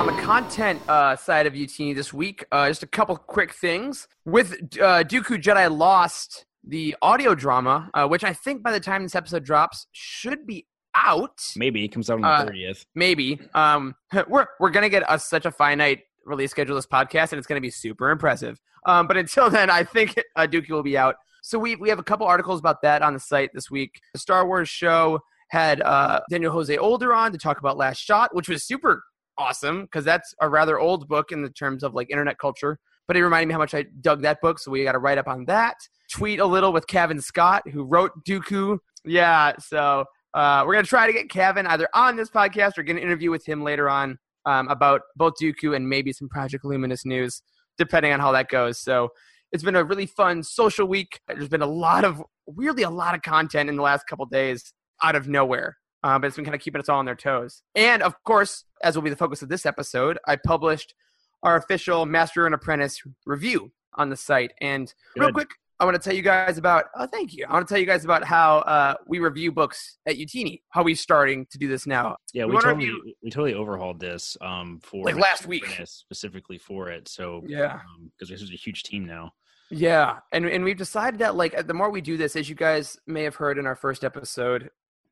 On 0.00 0.06
the 0.06 0.22
content 0.22 0.80
uh, 0.88 1.16
side 1.16 1.46
of 1.46 1.54
UT 1.54 1.76
this 1.76 2.12
week, 2.12 2.44
uh, 2.50 2.68
just 2.68 2.82
a 2.82 2.86
couple 2.86 3.16
quick 3.16 3.54
things. 3.54 4.08
With 4.24 4.52
uh, 4.80 5.04
Dooku 5.04 5.40
Jedi 5.40 5.74
Lost, 5.76 6.46
the 6.64 6.94
audio 7.02 7.34
drama, 7.34 7.90
uh, 7.94 8.06
which 8.06 8.24
I 8.24 8.32
think 8.32 8.62
by 8.62 8.72
the 8.72 8.80
time 8.80 9.02
this 9.02 9.14
episode 9.14 9.44
drops 9.44 9.86
should 9.92 10.46
be 10.46 10.66
out. 10.94 11.40
Maybe 11.56 11.84
it 11.84 11.88
comes 11.88 12.10
out 12.10 12.14
on 12.16 12.20
the 12.22 12.28
Uh, 12.28 12.46
30th. 12.46 12.84
Maybe. 12.94 13.40
Um, 13.54 13.94
we're 14.28 14.46
we're 14.60 14.70
gonna 14.70 14.88
get 14.88 15.02
a, 15.08 15.18
such 15.18 15.46
a 15.46 15.50
finite 15.50 16.00
release 16.24 16.50
schedule 16.50 16.76
this 16.76 16.86
podcast, 16.86 17.32
and 17.32 17.38
it's 17.38 17.46
gonna 17.46 17.60
be 17.60 17.70
super 17.70 18.10
impressive. 18.10 18.60
Um, 18.86 19.06
but 19.06 19.16
until 19.16 19.50
then, 19.56 19.70
I 19.70 19.84
think 19.84 20.14
uh, 20.36 20.46
Dookie 20.46 20.70
will 20.70 20.82
be 20.82 20.96
out. 20.96 21.16
So 21.42 21.58
we 21.58 21.76
we 21.76 21.88
have 21.88 21.98
a 21.98 22.04
couple 22.04 22.26
articles 22.26 22.60
about 22.60 22.82
that 22.82 23.02
on 23.02 23.14
the 23.14 23.20
site 23.20 23.50
this 23.52 23.70
week. 23.70 24.00
The 24.14 24.20
Star 24.20 24.46
Wars 24.46 24.68
show 24.68 25.20
had 25.48 25.80
uh, 25.82 26.20
Daniel 26.30 26.52
Jose 26.52 26.76
Older 26.76 27.12
on 27.12 27.32
to 27.32 27.38
talk 27.38 27.58
about 27.58 27.76
Last 27.76 27.98
Shot, 27.98 28.34
which 28.34 28.48
was 28.48 28.64
super 28.64 29.02
awesome 29.38 29.82
because 29.82 30.04
that's 30.04 30.34
a 30.40 30.48
rather 30.48 30.78
old 30.78 31.08
book 31.08 31.32
in 31.32 31.42
the 31.42 31.50
terms 31.50 31.82
of 31.82 31.94
like 31.94 32.10
internet 32.10 32.38
culture. 32.38 32.78
But 33.08 33.16
it 33.16 33.24
reminded 33.24 33.48
me 33.48 33.52
how 33.52 33.58
much 33.58 33.74
I 33.74 33.84
dug 34.00 34.22
that 34.22 34.40
book, 34.40 34.58
so 34.58 34.70
we 34.70 34.84
got 34.84 34.92
to 34.92 34.98
write 34.98 35.18
up 35.18 35.26
on 35.26 35.44
that. 35.46 35.74
Tweet 36.12 36.40
a 36.40 36.46
little 36.46 36.72
with 36.72 36.86
Cavan 36.86 37.20
Scott, 37.20 37.62
who 37.68 37.84
wrote 37.84 38.12
Dooku. 38.24 38.78
Yeah, 39.04 39.54
so 39.58 40.04
uh, 40.34 40.64
we're 40.66 40.74
gonna 40.74 40.86
try 40.86 41.06
to 41.06 41.12
get 41.12 41.30
Kevin 41.30 41.66
either 41.66 41.88
on 41.94 42.16
this 42.16 42.30
podcast 42.30 42.76
or 42.76 42.82
get 42.82 42.96
an 42.96 43.02
interview 43.02 43.30
with 43.30 43.46
him 43.46 43.62
later 43.62 43.88
on 43.88 44.18
um, 44.44 44.68
about 44.68 45.02
both 45.16 45.34
Dooku 45.40 45.74
and 45.74 45.88
maybe 45.88 46.12
some 46.12 46.28
Project 46.28 46.64
Luminous 46.64 47.04
news, 47.04 47.42
depending 47.78 48.12
on 48.12 48.20
how 48.20 48.32
that 48.32 48.48
goes. 48.48 48.80
So 48.80 49.08
it's 49.52 49.62
been 49.62 49.76
a 49.76 49.84
really 49.84 50.06
fun 50.06 50.42
social 50.42 50.86
week. 50.86 51.20
There's 51.28 51.48
been 51.48 51.62
a 51.62 51.66
lot 51.66 52.04
of 52.04 52.22
weirdly 52.46 52.82
a 52.82 52.90
lot 52.90 53.14
of 53.14 53.22
content 53.22 53.68
in 53.68 53.76
the 53.76 53.82
last 53.82 54.06
couple 54.06 54.26
days 54.26 54.72
out 55.02 55.14
of 55.14 55.28
nowhere. 55.28 55.76
Um, 56.04 56.20
but 56.20 56.26
it's 56.26 56.36
been 56.36 56.44
kind 56.44 56.54
of 56.54 56.60
keeping 56.60 56.80
us 56.80 56.88
all 56.88 56.98
on 56.98 57.04
their 57.04 57.14
toes. 57.14 57.62
And 57.74 58.02
of 58.02 58.14
course, 58.24 58.64
as 58.82 58.96
will 58.96 59.02
be 59.02 59.10
the 59.10 59.16
focus 59.16 59.42
of 59.42 59.48
this 59.48 59.64
episode, 59.64 60.18
I 60.26 60.36
published 60.36 60.94
our 61.42 61.56
official 61.56 62.06
Master 62.06 62.44
and 62.44 62.54
Apprentice 62.54 63.00
review 63.24 63.72
on 63.94 64.10
the 64.10 64.16
site. 64.16 64.52
And 64.60 64.92
real 65.16 65.32
quick, 65.32 65.50
I 65.82 65.84
want 65.84 65.96
to 65.96 66.00
tell 66.00 66.14
you 66.14 66.22
guys 66.22 66.58
about. 66.58 66.84
Oh, 66.96 67.06
thank 67.06 67.34
you. 67.34 67.44
I 67.48 67.52
want 67.52 67.66
to 67.66 67.74
tell 67.74 67.80
you 67.80 67.86
guys 67.86 68.04
about 68.04 68.22
how 68.22 68.58
uh, 68.58 68.94
we 69.08 69.18
review 69.18 69.50
books 69.50 69.98
at 70.06 70.14
Youtini. 70.14 70.60
How 70.70 70.84
we 70.84 70.94
starting 70.94 71.44
to 71.50 71.58
do 71.58 71.66
this 71.66 71.88
now. 71.88 72.14
Yeah, 72.32 72.44
we 72.44 72.52
we, 72.54 72.60
totally 72.60 72.74
review- 72.86 73.14
we 73.20 73.30
totally 73.30 73.54
overhauled 73.54 73.98
this 73.98 74.36
um 74.40 74.78
for 74.84 75.04
Like 75.04 75.16
last 75.16 75.44
week. 75.46 75.66
Specifically 75.84 76.56
for 76.56 76.88
it. 76.88 77.08
So 77.08 77.42
Yeah. 77.48 77.80
because 78.16 78.28
this 78.30 78.42
is 78.42 78.52
a 78.52 78.56
huge 78.56 78.84
team 78.84 79.04
now. 79.06 79.32
Yeah, 79.72 80.18
and 80.30 80.46
and 80.46 80.62
we've 80.62 80.76
decided 80.78 81.18
that 81.18 81.34
like 81.34 81.66
the 81.66 81.74
more 81.74 81.90
we 81.90 82.00
do 82.00 82.16
this, 82.16 82.36
as 82.36 82.48
you 82.48 82.54
guys 82.54 82.96
may 83.08 83.24
have 83.24 83.34
heard 83.34 83.58
in 83.58 83.66
our 83.66 83.74
first 83.74 84.04
episode, 84.04 84.70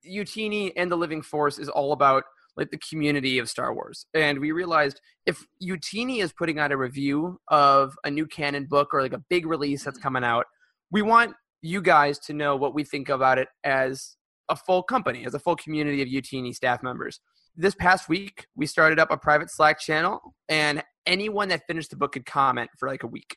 Youtini 0.08 0.70
and 0.76 0.88
the 0.88 0.96
Living 0.96 1.20
Force 1.22 1.58
is 1.58 1.68
all 1.68 1.90
about 1.92 2.22
like 2.56 2.70
the 2.70 2.78
community 2.78 3.38
of 3.40 3.48
Star 3.48 3.74
Wars, 3.74 4.06
and 4.14 4.38
we 4.38 4.52
realized 4.52 5.00
if 5.26 5.44
Youtini 5.60 6.22
is 6.22 6.32
putting 6.32 6.60
out 6.60 6.70
a 6.70 6.76
review 6.76 7.40
of 7.48 7.96
a 8.04 8.10
new 8.10 8.26
canon 8.26 8.66
book 8.66 8.94
or 8.94 9.02
like 9.02 9.14
a 9.14 9.22
big 9.30 9.46
release 9.46 9.82
that's 9.82 9.98
coming 9.98 10.22
out, 10.22 10.46
we 10.90 11.02
want 11.02 11.34
you 11.62 11.80
guys 11.80 12.18
to 12.18 12.32
know 12.32 12.56
what 12.56 12.74
we 12.74 12.84
think 12.84 13.08
about 13.08 13.38
it 13.38 13.48
as 13.64 14.16
a 14.48 14.56
full 14.56 14.82
company, 14.82 15.24
as 15.24 15.34
a 15.34 15.38
full 15.38 15.56
community 15.56 16.02
of 16.02 16.08
Youtini 16.08 16.54
staff 16.54 16.82
members. 16.82 17.20
this 17.56 17.74
past 17.74 18.08
week, 18.08 18.46
we 18.54 18.64
started 18.64 18.98
up 18.98 19.10
a 19.10 19.16
private 19.16 19.50
Slack 19.50 19.78
channel, 19.78 20.20
and 20.48 20.82
anyone 21.04 21.48
that 21.48 21.62
finished 21.66 21.90
the 21.90 21.96
book 21.96 22.12
could 22.12 22.24
comment 22.24 22.70
for 22.78 22.88
like 22.88 23.02
a 23.02 23.08
week 23.08 23.36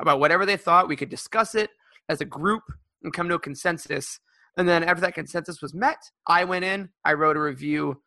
about 0.00 0.20
whatever 0.20 0.44
they 0.46 0.56
thought. 0.56 0.88
We 0.88 0.96
could 0.96 1.08
discuss 1.08 1.54
it 1.54 1.70
as 2.08 2.20
a 2.20 2.24
group 2.24 2.62
and 3.02 3.12
come 3.12 3.28
to 3.28 3.34
a 3.36 3.40
consensus. 3.40 4.20
And 4.56 4.68
then 4.68 4.84
after 4.84 5.00
that 5.00 5.14
consensus 5.14 5.62
was 5.62 5.74
met, 5.74 5.98
I 6.26 6.44
went 6.44 6.64
in, 6.64 6.90
I 7.04 7.14
wrote 7.14 7.36
a 7.36 7.40
review. 7.40 8.00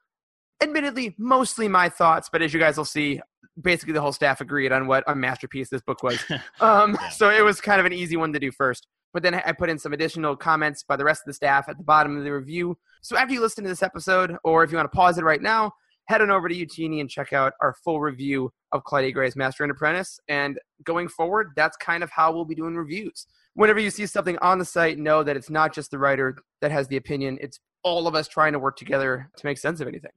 Admittedly, 0.61 1.15
mostly 1.17 1.67
my 1.67 1.89
thoughts, 1.89 2.29
but 2.31 2.41
as 2.41 2.53
you 2.53 2.59
guys 2.59 2.77
will 2.77 2.85
see, 2.85 3.21
basically 3.61 3.93
the 3.93 4.01
whole 4.01 4.11
staff 4.11 4.41
agreed 4.41 4.71
on 4.71 4.87
what 4.87 5.03
a 5.07 5.15
masterpiece 5.15 5.69
this 5.69 5.81
book 5.81 6.03
was. 6.03 6.19
Um, 6.59 6.97
Yeah. 6.99 7.09
So 7.09 7.29
it 7.29 7.43
was 7.43 7.61
kind 7.61 7.79
of 7.79 7.85
an 7.85 7.93
easy 7.93 8.17
one 8.17 8.33
to 8.33 8.39
do 8.39 8.51
first. 8.51 8.87
But 9.13 9.23
then 9.23 9.35
I 9.35 9.51
put 9.51 9.69
in 9.69 9.79
some 9.79 9.93
additional 9.93 10.35
comments 10.35 10.83
by 10.83 10.95
the 10.95 11.03
rest 11.03 11.21
of 11.21 11.25
the 11.27 11.33
staff 11.33 11.69
at 11.69 11.77
the 11.77 11.83
bottom 11.83 12.17
of 12.17 12.23
the 12.23 12.31
review. 12.31 12.77
So 13.01 13.17
after 13.17 13.33
you 13.33 13.41
listen 13.41 13.63
to 13.63 13.69
this 13.69 13.83
episode, 13.83 14.35
or 14.43 14.63
if 14.63 14.71
you 14.71 14.77
want 14.77 14.91
to 14.91 14.95
pause 14.95 15.17
it 15.17 15.23
right 15.23 15.41
now, 15.41 15.71
head 16.07 16.21
on 16.21 16.31
over 16.31 16.49
to 16.49 16.55
Youtini 16.55 17.01
and 17.01 17.09
check 17.09 17.33
out 17.33 17.53
our 17.61 17.73
full 17.83 17.99
review 17.99 18.51
of 18.71 18.83
Claudia 18.83 19.11
Gray's 19.11 19.35
Master 19.35 19.63
and 19.63 19.71
Apprentice. 19.71 20.19
And 20.27 20.59
going 20.83 21.07
forward, 21.07 21.51
that's 21.55 21.77
kind 21.77 22.03
of 22.03 22.09
how 22.09 22.31
we'll 22.31 22.45
be 22.45 22.55
doing 22.55 22.75
reviews. 22.75 23.27
Whenever 23.53 23.79
you 23.79 23.89
see 23.89 24.05
something 24.05 24.37
on 24.39 24.59
the 24.59 24.65
site, 24.65 24.97
know 24.97 25.23
that 25.23 25.37
it's 25.37 25.49
not 25.49 25.73
just 25.73 25.91
the 25.91 25.97
writer 25.97 26.37
that 26.61 26.71
has 26.71 26.87
the 26.87 26.97
opinion, 26.97 27.37
it's 27.41 27.59
all 27.83 28.07
of 28.07 28.15
us 28.15 28.27
trying 28.27 28.53
to 28.53 28.59
work 28.59 28.77
together 28.77 29.29
to 29.35 29.45
make 29.45 29.57
sense 29.57 29.79
of 29.79 29.87
anything. 29.87 30.11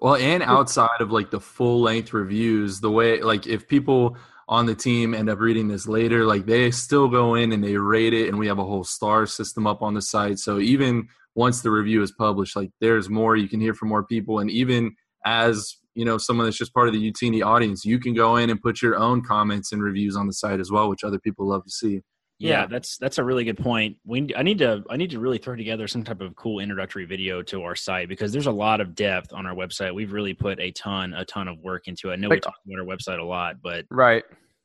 Well, 0.00 0.14
and 0.14 0.42
outside 0.42 1.00
of 1.00 1.10
like 1.10 1.30
the 1.30 1.40
full 1.40 1.80
length 1.80 2.12
reviews, 2.12 2.80
the 2.80 2.90
way 2.90 3.20
like 3.20 3.46
if 3.46 3.66
people 3.66 4.16
on 4.48 4.66
the 4.66 4.74
team 4.74 5.12
end 5.12 5.28
up 5.28 5.40
reading 5.40 5.68
this 5.68 5.88
later, 5.88 6.24
like 6.24 6.46
they 6.46 6.70
still 6.70 7.08
go 7.08 7.34
in 7.34 7.52
and 7.52 7.62
they 7.62 7.76
rate 7.76 8.14
it, 8.14 8.28
and 8.28 8.38
we 8.38 8.46
have 8.46 8.58
a 8.58 8.64
whole 8.64 8.84
star 8.84 9.26
system 9.26 9.66
up 9.66 9.82
on 9.82 9.94
the 9.94 10.02
site. 10.02 10.38
So 10.38 10.60
even 10.60 11.08
once 11.34 11.62
the 11.62 11.70
review 11.70 12.02
is 12.02 12.12
published, 12.12 12.56
like 12.56 12.70
there's 12.80 13.08
more 13.08 13.36
you 13.36 13.48
can 13.48 13.60
hear 13.60 13.74
from 13.74 13.88
more 13.88 14.04
people, 14.04 14.38
and 14.38 14.50
even 14.50 14.94
as 15.24 15.76
you 15.94 16.04
know, 16.04 16.16
someone 16.16 16.46
that's 16.46 16.56
just 16.56 16.72
part 16.72 16.86
of 16.86 16.94
the 16.94 17.10
Youtini 17.10 17.44
audience, 17.44 17.84
you 17.84 17.98
can 17.98 18.14
go 18.14 18.36
in 18.36 18.50
and 18.50 18.62
put 18.62 18.80
your 18.80 18.96
own 18.96 19.20
comments 19.20 19.72
and 19.72 19.82
reviews 19.82 20.14
on 20.14 20.28
the 20.28 20.32
site 20.32 20.60
as 20.60 20.70
well, 20.70 20.88
which 20.88 21.02
other 21.02 21.18
people 21.18 21.48
love 21.48 21.64
to 21.64 21.70
see. 21.70 22.02
Yeah, 22.38 22.62
Yeah. 22.62 22.66
that's 22.66 22.96
that's 22.98 23.18
a 23.18 23.24
really 23.24 23.44
good 23.44 23.58
point. 23.58 23.96
We 24.04 24.32
I 24.36 24.42
need 24.42 24.58
to 24.58 24.84
I 24.88 24.96
need 24.96 25.10
to 25.10 25.18
really 25.18 25.38
throw 25.38 25.56
together 25.56 25.88
some 25.88 26.04
type 26.04 26.20
of 26.20 26.36
cool 26.36 26.60
introductory 26.60 27.04
video 27.04 27.42
to 27.42 27.62
our 27.62 27.74
site 27.74 28.08
because 28.08 28.32
there's 28.32 28.46
a 28.46 28.52
lot 28.52 28.80
of 28.80 28.94
depth 28.94 29.32
on 29.32 29.44
our 29.44 29.54
website. 29.54 29.92
We've 29.94 30.12
really 30.12 30.34
put 30.34 30.60
a 30.60 30.70
ton 30.72 31.14
a 31.14 31.24
ton 31.24 31.48
of 31.48 31.58
work 31.60 31.88
into 31.88 32.10
it. 32.10 32.12
I 32.14 32.16
know 32.16 32.28
we 32.28 32.40
talk 32.40 32.54
about 32.64 32.78
our 32.78 32.86
website 32.86 33.18
a 33.18 33.24
lot, 33.24 33.56
but 33.60 33.86
Right. 33.90 34.22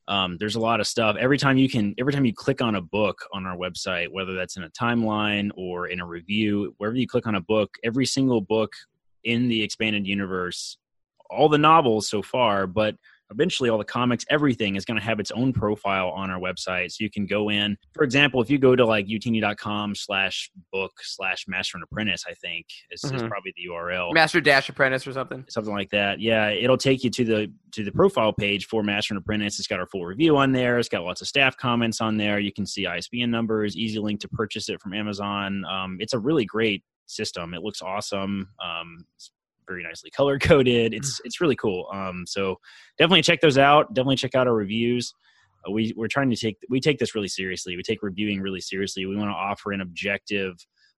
um, 0.07 0.37
there's 0.37 0.55
a 0.55 0.59
lot 0.59 0.81
of 0.81 0.87
stuff. 0.87 1.15
Every 1.19 1.37
time 1.39 1.57
you 1.57 1.67
can, 1.67 1.95
every 1.97 2.13
time 2.13 2.25
you 2.25 2.33
click 2.33 2.61
on 2.61 2.75
a 2.75 2.81
book 2.81 3.17
on 3.33 3.45
our 3.47 3.57
website, 3.57 4.09
whether 4.11 4.33
that's 4.33 4.55
in 4.55 4.63
a 4.63 4.69
timeline 4.69 5.49
or 5.55 5.87
in 5.87 5.99
a 5.99 6.05
review, 6.05 6.75
wherever 6.77 6.95
you 6.97 7.07
click 7.07 7.25
on 7.25 7.33
a 7.35 7.41
book, 7.41 7.75
every 7.83 8.05
single 8.05 8.41
book 8.41 8.73
in 9.23 9.47
the 9.47 9.63
expanded 9.63 10.05
universe, 10.05 10.77
all 11.29 11.49
the 11.49 11.57
novels 11.57 12.07
so 12.07 12.21
far, 12.21 12.67
but 12.67 12.95
eventually 13.33 13.69
all 13.69 13.77
the 13.77 13.83
comics, 13.83 14.25
everything 14.29 14.75
is 14.75 14.85
going 14.85 14.99
to 14.99 15.03
have 15.03 15.19
its 15.19 15.31
own 15.31 15.51
profile 15.53 16.09
on 16.09 16.29
our 16.29 16.39
website. 16.39 16.91
So 16.91 17.03
you 17.03 17.09
can 17.09 17.25
go 17.25 17.49
in, 17.49 17.77
for 17.93 18.03
example, 18.03 18.41
if 18.41 18.49
you 18.49 18.57
go 18.57 18.75
to 18.75 18.85
like 18.85 19.07
youtini.com 19.07 19.95
slash 19.95 20.51
book 20.71 20.91
slash 21.01 21.45
master 21.47 21.77
and 21.77 21.83
apprentice, 21.83 22.23
I 22.27 22.33
think 22.33 22.65
is, 22.91 23.03
is 23.03 23.11
Mhm. 23.11 23.27
probably 23.29 23.53
the 23.57 23.63
URL 23.69 24.13
Master 24.13 24.39
Dash 24.41 24.69
Apprentice 24.69 25.05
or 25.07 25.13
something. 25.13 25.43
something 25.49 25.73
like 25.73 25.89
that. 25.89 26.19
Yeah, 26.19 26.49
it'll 26.49 26.77
take 26.77 27.03
you 27.03 27.09
to 27.09 27.25
the 27.25 27.53
to 27.71 27.83
the 27.83 27.91
profile 27.91 28.31
page 28.31 28.67
for 28.67 28.83
Master 28.83 29.13
and 29.15 29.21
Apprentice. 29.21 29.57
It's 29.57 29.67
got 29.67 29.79
our 29.79 29.87
full 29.87 30.05
review 30.05 30.37
on 30.37 30.51
there. 30.51 30.77
It's 30.77 30.89
got 30.89 31.03
lots 31.03 31.21
of 31.21 31.27
staff 31.27 31.57
comments 31.57 32.01
on 32.01 32.17
there. 32.17 32.37
You 32.39 32.53
can 32.53 32.67
see 32.67 32.85
ISBN 32.85 33.31
numbers, 33.31 33.75
easy 33.75 33.97
link 33.99 34.19
to 34.21 34.27
purchase 34.27 34.69
it 34.69 34.79
from 34.79 34.93
Amazon. 34.93 35.65
Um, 35.65 35.97
it's 35.99 36.13
a 36.13 36.19
really 36.19 36.45
great 36.45 36.83
system. 37.07 37.53
It 37.55 37.63
looks 37.63 37.81
awesome. 37.81 38.47
Um, 38.63 39.05
it's 39.15 39.31
very 39.67 39.83
nicely 39.83 40.09
color 40.09 40.39
coded. 40.39 40.93
It's 40.93 41.21
it's 41.23 41.41
really 41.41 41.55
cool. 41.55 41.87
Um, 41.93 42.25
so 42.27 42.57
definitely 42.97 43.21
check 43.21 43.41
those 43.41 43.57
out. 43.57 43.93
Definitely 43.93 44.17
check 44.17 44.35
out 44.35 44.47
our 44.47 44.53
reviews. 44.53 45.13
Uh, 45.67 45.71
we 45.71 45.93
we're 45.95 46.07
trying 46.07 46.29
to 46.29 46.35
take 46.35 46.57
we 46.69 46.79
take 46.79 46.99
this 46.99 47.15
really 47.15 47.27
seriously. 47.27 47.75
We 47.75 47.83
take 47.83 48.03
reviewing 48.03 48.41
really 48.41 48.61
seriously. 48.61 49.05
We 49.05 49.15
want 49.15 49.29
to 49.29 49.35
offer 49.35 49.71
an 49.71 49.81
objective, 49.81 50.55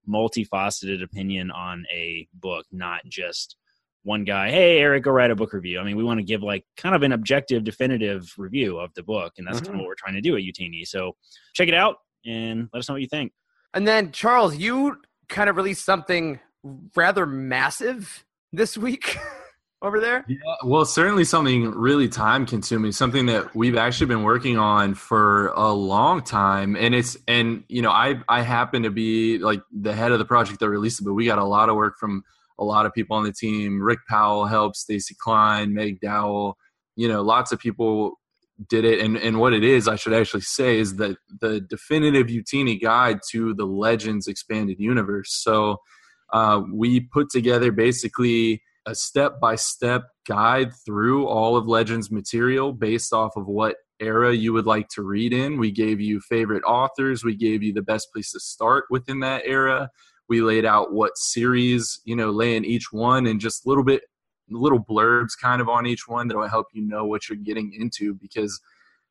multifaceted 0.08 1.02
opinion 1.02 1.50
on 1.50 1.84
a 1.92 2.26
book, 2.34 2.66
not 2.72 3.00
just 3.06 3.56
one 4.06 4.22
guy, 4.22 4.50
hey 4.50 4.78
Eric, 4.78 5.02
go 5.02 5.10
write 5.10 5.32
a 5.32 5.36
book 5.36 5.52
review. 5.52 5.80
I 5.80 5.82
mean, 5.82 5.96
we 5.96 6.04
want 6.04 6.20
to 6.20 6.24
give 6.24 6.40
like 6.40 6.64
kind 6.76 6.94
of 6.94 7.02
an 7.02 7.10
objective, 7.10 7.64
definitive 7.64 8.32
review 8.38 8.78
of 8.78 8.94
the 8.94 9.02
book, 9.02 9.32
and 9.36 9.46
that's 9.46 9.60
kind 9.60 9.74
of 9.74 9.78
what 9.78 9.86
we're 9.88 9.96
trying 9.96 10.14
to 10.14 10.20
do 10.20 10.36
at 10.36 10.42
Youtini. 10.42 10.86
So 10.86 11.16
check 11.54 11.66
it 11.66 11.74
out 11.74 11.96
and 12.24 12.68
let 12.72 12.78
us 12.78 12.88
know 12.88 12.94
what 12.94 13.02
you 13.02 13.08
think. 13.08 13.32
And 13.74 13.86
then 13.86 14.12
Charles, 14.12 14.56
you 14.56 14.98
kind 15.28 15.50
of 15.50 15.56
released 15.56 15.84
something 15.84 16.38
rather 16.94 17.26
massive 17.26 18.24
this 18.56 18.76
week 18.76 19.18
over 19.82 20.00
there. 20.00 20.24
Yeah, 20.26 20.38
well, 20.64 20.84
certainly 20.84 21.24
something 21.24 21.70
really 21.70 22.08
time 22.08 22.46
consuming, 22.46 22.92
something 22.92 23.26
that 23.26 23.54
we've 23.54 23.76
actually 23.76 24.06
been 24.06 24.22
working 24.22 24.58
on 24.58 24.94
for 24.94 25.48
a 25.48 25.70
long 25.72 26.22
time. 26.22 26.74
And 26.76 26.94
it's, 26.94 27.16
and, 27.28 27.64
you 27.68 27.82
know, 27.82 27.90
I, 27.90 28.20
I 28.28 28.40
happen 28.40 28.82
to 28.84 28.90
be 28.90 29.38
like 29.38 29.60
the 29.70 29.94
head 29.94 30.12
of 30.12 30.18
the 30.18 30.24
project 30.24 30.60
that 30.60 30.68
released 30.68 31.00
it, 31.00 31.04
but 31.04 31.12
we 31.12 31.26
got 31.26 31.38
a 31.38 31.44
lot 31.44 31.68
of 31.68 31.76
work 31.76 31.98
from 31.98 32.24
a 32.58 32.64
lot 32.64 32.86
of 32.86 32.94
people 32.94 33.16
on 33.16 33.24
the 33.24 33.32
team. 33.32 33.82
Rick 33.82 34.00
Powell 34.08 34.46
helped, 34.46 34.76
Stacy 34.76 35.14
Klein, 35.20 35.74
Meg 35.74 36.00
Dowell, 36.00 36.56
you 36.96 37.06
know, 37.06 37.20
lots 37.20 37.52
of 37.52 37.58
people 37.58 38.18
did 38.70 38.86
it. 38.86 39.00
And, 39.00 39.18
and 39.18 39.38
what 39.38 39.52
it 39.52 39.62
is, 39.62 39.86
I 39.86 39.96
should 39.96 40.14
actually 40.14 40.40
say, 40.40 40.78
is 40.78 40.96
that 40.96 41.18
the 41.42 41.60
definitive 41.60 42.28
Youtini 42.28 42.80
guide 42.80 43.20
to 43.32 43.52
the 43.52 43.66
Legends 43.66 44.26
expanded 44.26 44.80
universe. 44.80 45.34
So 45.34 45.82
uh, 46.32 46.62
we 46.72 47.00
put 47.00 47.30
together 47.30 47.72
basically 47.72 48.62
a 48.86 48.94
step 48.94 49.40
by 49.40 49.56
step 49.56 50.04
guide 50.28 50.70
through 50.84 51.26
all 51.26 51.56
of 51.56 51.66
Legends 51.66 52.10
material 52.10 52.72
based 52.72 53.12
off 53.12 53.36
of 53.36 53.46
what 53.46 53.76
era 53.98 54.32
you 54.34 54.52
would 54.52 54.66
like 54.66 54.88
to 54.88 55.02
read 55.02 55.32
in. 55.32 55.58
We 55.58 55.70
gave 55.70 56.00
you 56.00 56.20
favorite 56.20 56.62
authors, 56.64 57.24
we 57.24 57.34
gave 57.34 57.62
you 57.62 57.72
the 57.72 57.82
best 57.82 58.08
place 58.12 58.32
to 58.32 58.40
start 58.40 58.84
within 58.90 59.20
that 59.20 59.42
era. 59.44 59.90
We 60.28 60.40
laid 60.40 60.64
out 60.64 60.92
what 60.92 61.16
series, 61.16 62.00
you 62.04 62.16
know, 62.16 62.30
lay 62.30 62.56
in 62.56 62.64
each 62.64 62.92
one 62.92 63.26
and 63.26 63.40
just 63.40 63.66
little 63.66 63.84
bit 63.84 64.02
little 64.50 64.82
blurbs 64.82 65.32
kind 65.40 65.60
of 65.60 65.68
on 65.68 65.86
each 65.86 66.06
one 66.06 66.28
that 66.28 66.36
will 66.36 66.48
help 66.48 66.68
you 66.72 66.82
know 66.82 67.04
what 67.04 67.28
you're 67.28 67.36
getting 67.36 67.72
into 67.78 68.14
because 68.14 68.60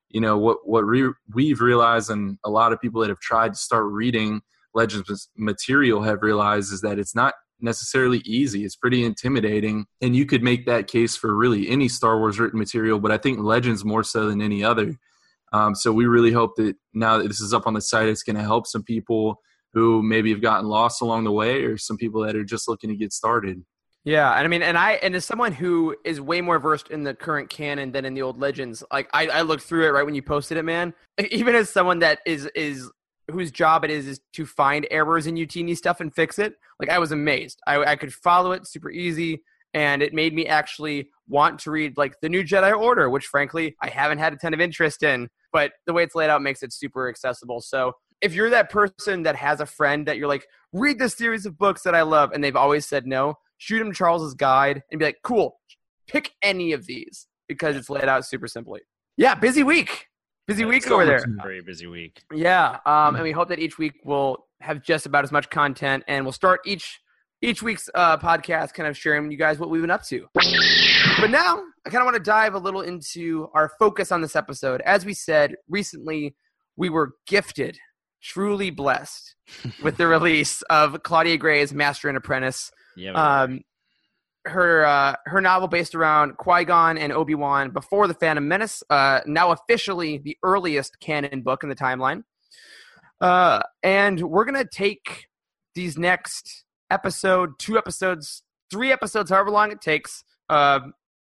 you 0.10 0.22
know 0.22 0.38
what 0.38 0.58
what 0.64 0.86
re- 0.86 1.14
we've 1.34 1.60
realized 1.60 2.10
and 2.10 2.38
a 2.46 2.50
lot 2.50 2.72
of 2.72 2.80
people 2.80 3.02
that 3.02 3.10
have 3.10 3.20
tried 3.20 3.54
to 3.54 3.60
start 3.60 3.86
reading 3.86 4.42
legends 4.76 5.30
material 5.38 6.04
have 6.04 6.22
realized 6.22 6.72
is 6.74 6.82
that 6.82 7.00
it's 7.00 7.16
not 7.16 7.34
necessarily 7.62 8.20
easy. 8.20 8.66
It's 8.66 8.76
pretty 8.76 9.06
intimidating. 9.06 9.86
And 10.02 10.16
you 10.16 10.26
could 10.26 10.44
make 10.44 10.66
that 10.66 10.88
case 10.88 11.16
for 11.16 11.36
really 11.36 11.70
any 11.70 11.88
star 11.88 12.20
wars 12.20 12.40
written 12.40 12.60
material 12.60 13.00
but 13.00 13.12
i 13.12 13.18
think 13.18 13.40
legends 13.40 13.86
more 13.86 14.04
so 14.04 14.28
than 14.30 14.42
any 14.42 14.64
other. 14.64 14.96
Um, 15.54 15.74
so 15.74 15.92
we 15.94 16.06
really 16.06 16.32
hope 16.32 16.56
that 16.58 16.76
now 16.94 17.18
that 17.18 17.28
this 17.28 17.40
is 17.40 17.54
up 17.54 17.66
on 17.66 17.74
the 17.74 17.82
site 17.82 18.10
it's 18.10 18.24
going 18.24 18.36
to 18.36 18.44
help 18.44 18.68
some 18.68 18.84
people 18.84 19.40
who 19.74 20.02
maybe 20.02 20.32
have 20.32 20.42
gotten 20.42 20.68
lost 20.68 21.02
along 21.02 21.26
the 21.26 21.32
way 21.32 21.64
or 21.64 21.78
some 21.78 21.98
people 21.98 22.22
that 22.22 22.36
are 22.36 22.44
just 22.44 22.68
looking 22.68 22.90
to 22.90 22.96
get 22.96 23.14
started. 23.14 23.64
Yeah, 24.06 24.32
and 24.34 24.46
I 24.46 24.48
mean, 24.48 24.62
and 24.62 24.78
I, 24.78 24.94
and 24.94 25.16
as 25.16 25.26
someone 25.26 25.52
who 25.52 25.96
is 26.06 26.22
way 26.22 26.40
more 26.40 26.60
versed 26.60 26.92
in 26.92 27.04
the 27.04 27.16
current 27.16 27.50
canon 27.50 27.92
than 27.92 28.06
in 28.06 28.14
the 28.14 28.22
old 28.22 28.40
legends, 28.40 28.84
like 28.94 29.10
I, 29.14 29.28
I 29.28 29.42
looked 29.42 29.64
through 29.64 29.88
it 29.88 29.90
right 29.90 30.06
when 30.06 30.14
you 30.14 30.22
posted 30.22 30.58
it, 30.58 30.64
man. 30.64 30.94
Even 31.32 31.56
as 31.56 31.72
someone 31.72 32.00
that 32.00 32.20
is 32.24 32.46
is 32.56 32.90
whose 33.32 33.52
job 33.52 33.84
it 33.84 33.92
is 33.92 34.08
is 34.08 34.20
to 34.34 34.46
find 34.46 34.88
errors 34.92 35.28
in 35.28 35.36
Youtini 35.36 35.76
stuff 35.76 36.00
and 36.00 36.14
fix 36.14 36.40
it, 36.40 36.56
like 36.80 36.90
I 36.90 37.00
was 37.00 37.12
amazed. 37.12 37.60
I, 37.68 37.84
I 37.84 37.96
could 37.96 38.14
follow 38.14 38.52
it 38.52 38.68
super 38.68 38.92
easy, 38.92 39.44
and 39.74 40.02
it 40.02 40.14
made 40.14 40.34
me 40.34 40.46
actually 40.48 41.10
want 41.28 41.60
to 41.60 41.72
read 41.72 41.98
like 41.98 42.16
the 42.22 42.30
new 42.30 42.44
Jedi 42.44 42.78
Order, 42.78 43.10
which 43.10 43.28
frankly 43.28 43.76
I 43.82 43.90
haven't 43.90 44.20
had 44.20 44.34
a 44.34 44.38
ton 44.38 44.54
of 44.54 44.62
interest 44.62 45.04
in, 45.04 45.30
but 45.52 45.74
the 45.86 45.94
way 45.94 46.04
it's 46.04 46.16
laid 46.16 46.30
out 46.30 46.42
makes 46.42 46.64
it 46.64 46.74
super 46.74 47.10
accessible. 47.10 47.62
So 47.62 47.94
if 48.22 48.34
you're 48.34 48.50
that 48.52 48.70
person 48.70 49.24
that 49.24 49.36
has 49.36 49.60
a 49.60 49.66
friend 49.66 50.08
that 50.08 50.18
you're 50.18 50.28
like, 50.28 50.48
read 50.72 51.00
this 51.00 51.16
series 51.16 51.46
of 51.46 51.58
books 51.58 51.84
that 51.84 51.96
I 51.96 52.04
love, 52.04 52.32
and 52.32 52.44
they've 52.44 52.56
always 52.56 52.86
said 52.86 53.06
no, 53.06 53.36
shoot 53.58 53.82
him 53.82 53.94
Charles's 53.94 54.34
guide 54.34 54.84
and 54.92 55.00
be 55.00 55.06
like, 55.06 55.18
cool, 55.24 55.60
pick 56.08 56.32
any 56.42 56.72
of 56.72 56.86
these 56.86 57.28
because 57.48 57.76
it's 57.76 57.90
laid 57.90 58.06
out 58.06 58.26
super 58.26 58.48
simply. 58.48 58.82
Yeah, 59.18 59.36
busy 59.36 59.64
week. 59.64 60.08
Busy 60.48 60.66
week 60.66 60.84
so 60.84 60.96
over 60.96 61.06
there. 61.06 61.26
Very 61.42 61.62
busy 61.62 61.88
week. 61.88 62.22
Yeah, 62.32 62.78
um, 62.86 63.16
and 63.16 63.24
we 63.24 63.32
hope 63.32 63.50
that 63.50 63.60
each 63.60 63.78
week 63.78 63.94
we'll 64.04 64.46
have 64.62 64.84
just 64.84 65.06
about 65.06 65.24
as 65.24 65.32
much 65.32 65.50
content, 65.50 66.04
and 66.08 66.24
we'll 66.24 66.32
start 66.32 66.62
each 66.66 67.00
each 67.42 67.62
week's 67.64 67.90
uh, 67.96 68.18
podcast 68.18 68.74
kind 68.74 68.88
of 68.88 68.98
sharing 68.98 69.24
with 69.24 69.32
you 69.32 69.38
guys 69.38 69.60
what 69.60 69.70
we've 69.70 69.82
been 69.82 69.92
up 69.92 70.04
to. 70.06 70.28
But 71.20 71.30
now 71.30 71.62
I 71.86 71.90
kind 71.90 72.02
of 72.02 72.06
want 72.06 72.16
to 72.16 72.24
dive 72.24 72.54
a 72.54 72.60
little 72.60 72.82
into 72.82 73.50
our 73.54 73.72
focus 73.80 74.12
on 74.12 74.22
this 74.22 74.36
episode. 74.36 74.82
As 74.82 75.06
we 75.06 75.14
said 75.14 75.56
recently, 75.70 76.36
we 76.76 76.90
were 76.90 77.14
gifted, 77.28 77.78
truly 78.22 78.70
blessed, 78.70 79.36
with 79.84 79.98
the 79.98 80.08
release 80.08 80.62
of 80.64 81.02
Claudia 81.04 81.38
Gray's 81.38 81.74
Master 81.74 82.08
and 82.08 82.18
Apprentice. 82.18 82.72
Yeah. 82.96 83.14
Um, 83.14 83.62
her 84.46 84.86
uh, 84.86 85.16
her 85.26 85.42
novel 85.42 85.68
based 85.68 85.96
around 85.96 86.38
Qui 86.38 86.66
Gon 86.66 86.98
and 86.98 87.12
Obi 87.12 87.36
Wan 87.36 87.72
before 87.72 88.08
the 88.08 88.14
Phantom 88.14 88.48
Menace, 88.48 88.84
uh, 88.90 89.22
now 89.26 89.52
officially 89.52 90.18
the 90.18 90.38
earliest 90.44 91.00
canon 91.00 91.42
book 91.42 91.64
in 91.64 91.70
the 91.70 91.76
timeline. 91.76 92.24
Uh, 93.22 93.62
and 93.84 94.22
we're 94.22 94.46
gonna 94.46 94.66
take 94.66 95.28
these 95.74 95.98
next 95.98 96.66
episode, 96.90 97.58
two 97.60 97.78
episodes 97.78 98.44
three 98.70 98.92
episodes, 98.92 99.30
however 99.30 99.52
long 99.52 99.72
it 99.72 99.82
takes. 99.82 100.24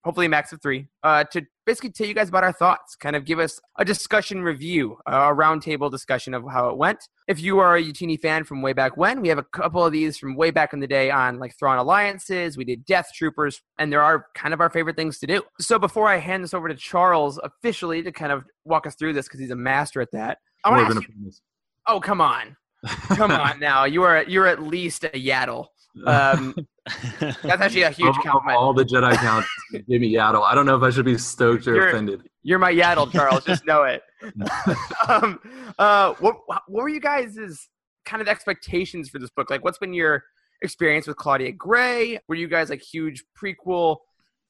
Hopefully 0.05 0.27
a 0.27 0.29
max 0.29 0.53
of 0.53 0.61
three, 0.61 0.87
uh, 1.03 1.23
to 1.25 1.41
basically 1.65 1.89
tell 1.89 2.05
you 2.05 2.13
guys 2.13 2.29
about 2.29 2.43
our 2.43 2.53
thoughts, 2.53 2.95
kind 2.95 3.15
of 3.15 3.25
give 3.25 3.39
us 3.39 3.59
a 3.77 3.83
discussion 3.83 4.43
review, 4.43 4.97
a 5.07 5.33
roundtable 5.33 5.89
discussion 5.89 6.35
of 6.35 6.43
how 6.49 6.69
it 6.69 6.77
went. 6.77 7.09
If 7.27 7.41
you 7.41 7.57
are 7.57 7.75
a 7.75 7.83
Youtini 7.83 8.19
fan 8.19 8.43
from 8.43 8.61
way 8.61 8.71
back 8.73 8.97
when, 8.97 9.19
we 9.19 9.29
have 9.29 9.39
a 9.39 9.43
couple 9.43 9.83
of 9.83 9.91
these 9.91 10.15
from 10.15 10.35
way 10.35 10.51
back 10.51 10.73
in 10.73 10.79
the 10.79 10.85
day 10.85 11.09
on 11.09 11.39
like 11.39 11.57
Thrawn 11.57 11.79
Alliances, 11.79 12.55
we 12.55 12.65
did 12.65 12.85
Death 12.85 13.09
Troopers, 13.15 13.61
and 13.79 13.91
there 13.91 14.03
are 14.03 14.27
kind 14.35 14.53
of 14.53 14.61
our 14.61 14.69
favorite 14.69 14.95
things 14.95 15.17
to 15.19 15.27
do. 15.27 15.41
So 15.59 15.79
before 15.79 16.07
I 16.07 16.17
hand 16.17 16.43
this 16.43 16.53
over 16.53 16.67
to 16.69 16.75
Charles 16.75 17.39
officially 17.39 18.03
to 18.03 18.11
kind 18.11 18.31
of 18.31 18.43
walk 18.63 18.85
us 18.85 18.93
through 18.93 19.13
this, 19.13 19.27
because 19.27 19.39
he's 19.39 19.49
a 19.49 19.55
master 19.55 20.01
at 20.01 20.11
that, 20.11 20.37
I 20.63 20.69
want 20.69 20.81
to 20.81 20.97
ask 20.97 21.09
you, 21.09 21.31
Oh, 21.87 21.99
come 21.99 22.21
on. 22.21 22.55
Come 23.09 23.31
on 23.47 23.59
now. 23.59 23.85
You 23.85 24.03
are 24.03 24.23
you're 24.23 24.47
at 24.47 24.61
least 24.61 25.03
a 25.03 25.09
Yaddle. 25.09 25.67
Um, 26.05 26.53
that's 27.19 27.45
actually 27.45 27.83
a 27.83 27.89
huge 27.91 28.15
Of- 28.17 28.25
of 28.27 28.41
all 28.49 28.73
the 28.73 28.83
Jedi 28.83 29.15
counts, 29.15 29.47
give 29.71 29.87
me 29.87 30.13
Yaddle. 30.13 30.43
I 30.43 30.53
don't 30.55 30.65
know 30.65 30.75
if 30.75 30.83
I 30.83 30.89
should 30.89 31.05
be 31.05 31.17
stoked 31.17 31.67
or 31.67 31.75
You're- 31.75 31.89
offended. 31.89 32.21
You're 32.43 32.59
my 32.59 32.71
Yaddle, 32.73 33.11
Charles. 33.11 33.43
Just 33.43 33.65
know 33.65 33.83
it. 33.83 34.03
um, 35.07 35.39
uh, 35.79 36.13
what 36.19 36.35
what 36.47 36.63
were 36.69 36.89
you 36.89 36.99
guys' 36.99 37.69
kind 38.05 38.21
of 38.21 38.27
expectations 38.27 39.09
for 39.09 39.19
this 39.19 39.29
book? 39.31 39.49
Like, 39.49 39.63
what's 39.63 39.77
been 39.79 39.93
your 39.93 40.23
experience 40.61 41.07
with 41.07 41.17
Claudia 41.17 41.51
Gray? 41.53 42.19
Were 42.27 42.35
you 42.35 42.47
guys 42.47 42.69
like 42.69 42.81
huge 42.81 43.23
prequel 43.41 43.97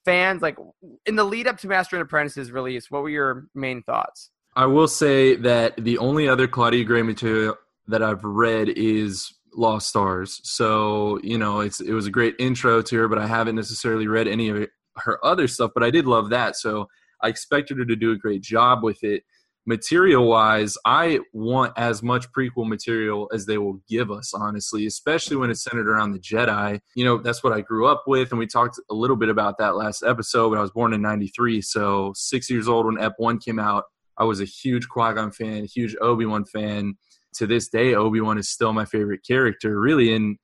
fans? 0.04 0.42
Like, 0.42 0.58
in 1.06 1.16
the 1.16 1.24
lead 1.24 1.48
up 1.48 1.58
to 1.60 1.68
Master 1.68 1.96
and 1.96 2.04
Apprentice's 2.04 2.52
release, 2.52 2.92
what 2.92 3.02
were 3.02 3.10
your 3.10 3.48
main 3.56 3.82
thoughts? 3.84 4.30
I 4.58 4.66
will 4.66 4.88
say 4.90 5.36
that 5.38 5.76
the 5.78 5.98
only 5.98 6.28
other 6.28 6.48
Claudia 6.48 6.84
Gray 6.84 7.02
material 7.02 7.56
that 7.88 8.04
I've 8.04 8.24
read 8.24 8.70
is 8.70 9.34
Lost 9.54 9.88
Stars. 9.88 10.42
So, 10.44 11.20
you 11.24 11.38
know, 11.38 11.62
it's 11.62 11.80
it 11.80 11.94
was 11.94 12.08
a 12.08 12.12
great 12.12 12.36
intro 12.40 12.82
to 12.82 12.98
her, 12.98 13.08
but 13.08 13.20
I 13.20 13.28
haven't 13.28 13.56
necessarily 13.56 14.08
read 14.08 14.28
any 14.28 14.50
of 14.50 14.68
her 14.98 15.24
other 15.26 15.48
stuff, 15.48 15.72
but 15.74 15.84
I 15.84 15.92
did 15.92 16.06
love 16.06 16.30
that. 16.30 16.56
So 16.56 16.88
I 17.22 17.30
expected 17.30 17.78
her 17.78 17.86
to 17.86 17.96
do 17.96 18.12
a 18.12 18.18
great 18.18 18.42
job 18.42 18.84
with 18.84 19.04
it. 19.04 19.24
Material 19.68 20.28
wise, 20.28 20.78
I 20.86 21.22
want 21.34 21.74
as 21.76 22.04
much 22.04 22.32
prequel 22.32 22.68
material 22.68 23.28
as 23.34 23.48
they 23.48 23.58
will 23.58 23.82
give 23.90 24.12
us, 24.12 24.32
honestly, 24.32 24.86
especially 24.86 25.38
when 25.38 25.50
it's 25.50 25.64
centered 25.64 25.90
around 25.90 26.12
the 26.12 26.20
Jedi. 26.20 26.80
You 26.96 27.04
know, 27.04 27.18
that's 27.18 27.44
what 27.44 27.52
I 27.52 27.62
grew 27.62 27.88
up 27.88 28.04
with, 28.06 28.30
and 28.30 28.38
we 28.38 28.46
talked 28.46 28.80
a 28.92 28.94
little 28.94 29.16
bit 29.16 29.30
about 29.30 29.58
that 29.58 29.76
last 29.76 30.04
episode, 30.04 30.52
but 30.52 30.60
I 30.60 30.62
was 30.62 30.70
born 30.70 30.94
in 30.94 31.02
93, 31.02 31.62
so 31.62 32.14
six 32.16 32.48
years 32.48 32.68
old 32.68 32.86
when 32.86 33.00
Ep 33.00 33.14
1 33.18 33.40
came 33.40 33.58
out. 33.58 33.86
I 34.20 34.24
was 34.24 34.40
a 34.40 34.46
huge 34.46 34.88
Qui 34.88 35.14
Gon 35.14 35.32
fan, 35.32 35.66
huge 35.66 35.96
Obi 36.00 36.28
Wan 36.28 36.46
fan. 36.46 36.96
To 37.36 37.48
this 37.48 37.68
day, 37.68 37.96
Obi 37.96 38.22
Wan 38.22 38.38
is 38.38 38.50
still 38.50 38.74
my 38.74 38.86
favorite 38.86 39.22
character, 39.28 39.80
really, 39.80 40.14
in 40.14 40.38